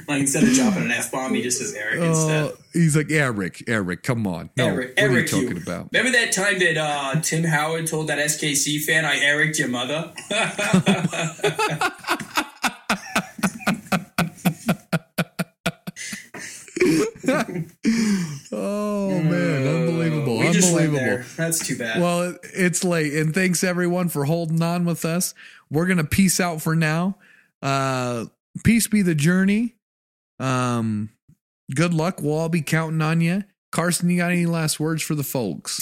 Like 0.09 0.23
instead 0.23 0.43
of 0.43 0.53
dropping 0.55 0.83
an 0.83 0.91
F 0.91 1.13
bomb, 1.13 1.35
he 1.35 1.41
just 1.41 1.59
says 1.59 1.73
Eric 1.73 2.01
instead. 2.01 2.47
Oh, 2.47 2.57
he's 2.73 2.97
like 2.97 3.13
Eric, 3.13 3.63
Eric, 3.69 4.03
come 4.03 4.27
on. 4.27 4.51
No, 4.57 4.67
Eric, 4.67 4.97
what 4.97 4.99
are 4.99 5.11
you 5.11 5.17
Eric, 5.19 5.31
you. 5.31 5.43
talking 5.43 5.63
about? 5.63 5.89
Remember 5.93 6.19
that 6.19 6.33
time 6.33 6.59
that 6.59 6.77
uh, 6.77 7.21
Tim 7.21 7.45
Howard 7.45 7.87
told 7.87 8.09
that 8.09 8.19
SKC 8.19 8.83
fan, 8.83 9.05
"I 9.05 9.21
Eric 9.21 9.57
your 9.59 9.69
mother." 9.69 10.13
Oh 18.55 19.09
man, 19.23 19.67
unbelievable, 19.67 20.39
we 20.39 20.49
unbelievable. 20.49 21.25
That's 21.37 21.67
too 21.67 21.79
bad. 21.79 22.01
Well, 22.01 22.37
it's 22.55 22.85
late, 22.85 23.15
and 23.15 23.35
thanks 23.35 23.65
everyone 23.65 24.09
for 24.09 24.25
holding 24.25 24.61
on 24.63 24.85
with 24.85 25.05
us. 25.05 25.35
We're 25.71 25.87
gonna 25.87 26.05
peace 26.05 26.41
out 26.41 26.61
for 26.61 26.77
now. 26.77 27.17
Uh, 27.63 28.27
peace 28.65 28.89
be 28.89 29.03
the 29.03 29.15
journey. 29.15 29.77
Um, 30.39 31.11
good 31.75 31.95
luck. 31.95 32.21
We'll 32.21 32.37
all 32.37 32.49
be 32.49 32.63
counting 32.63 33.01
on 33.01 33.21
you. 33.21 33.45
Carson, 33.71 34.11
you 34.11 34.19
got 34.19 34.33
any 34.33 34.47
last 34.47 34.79
words 34.79 35.03
for 35.03 35.15
the 35.15 35.23
folks? 35.23 35.81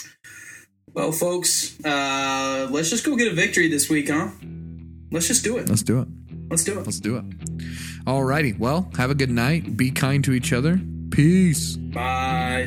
Well, 0.92 1.10
folks, 1.12 1.82
uh, 1.84 2.68
let's 2.70 2.90
just 2.90 3.04
go 3.04 3.16
get 3.16 3.32
a 3.32 3.34
victory 3.34 3.68
this 3.68 3.88
week, 3.88 4.10
huh? 4.10 4.30
Let's 5.10 5.26
just 5.26 5.42
do 5.42 5.56
it. 5.56 5.68
Let's 5.68 5.82
do 5.82 6.00
it. 6.00 6.08
Let's 6.50 6.64
do 6.64 6.78
it. 6.78 6.84
Let's 6.84 7.00
do 7.00 7.16
it. 7.16 7.24
All 8.06 8.24
righty. 8.24 8.52
Well, 8.52 8.90
have 8.96 9.10
a 9.10 9.14
good 9.14 9.30
night. 9.30 9.76
Be 9.76 9.90
kind 9.90 10.22
to 10.24 10.32
each 10.32 10.52
other. 10.52 10.80
Peace. 11.10 11.76
Bye. 11.76 12.66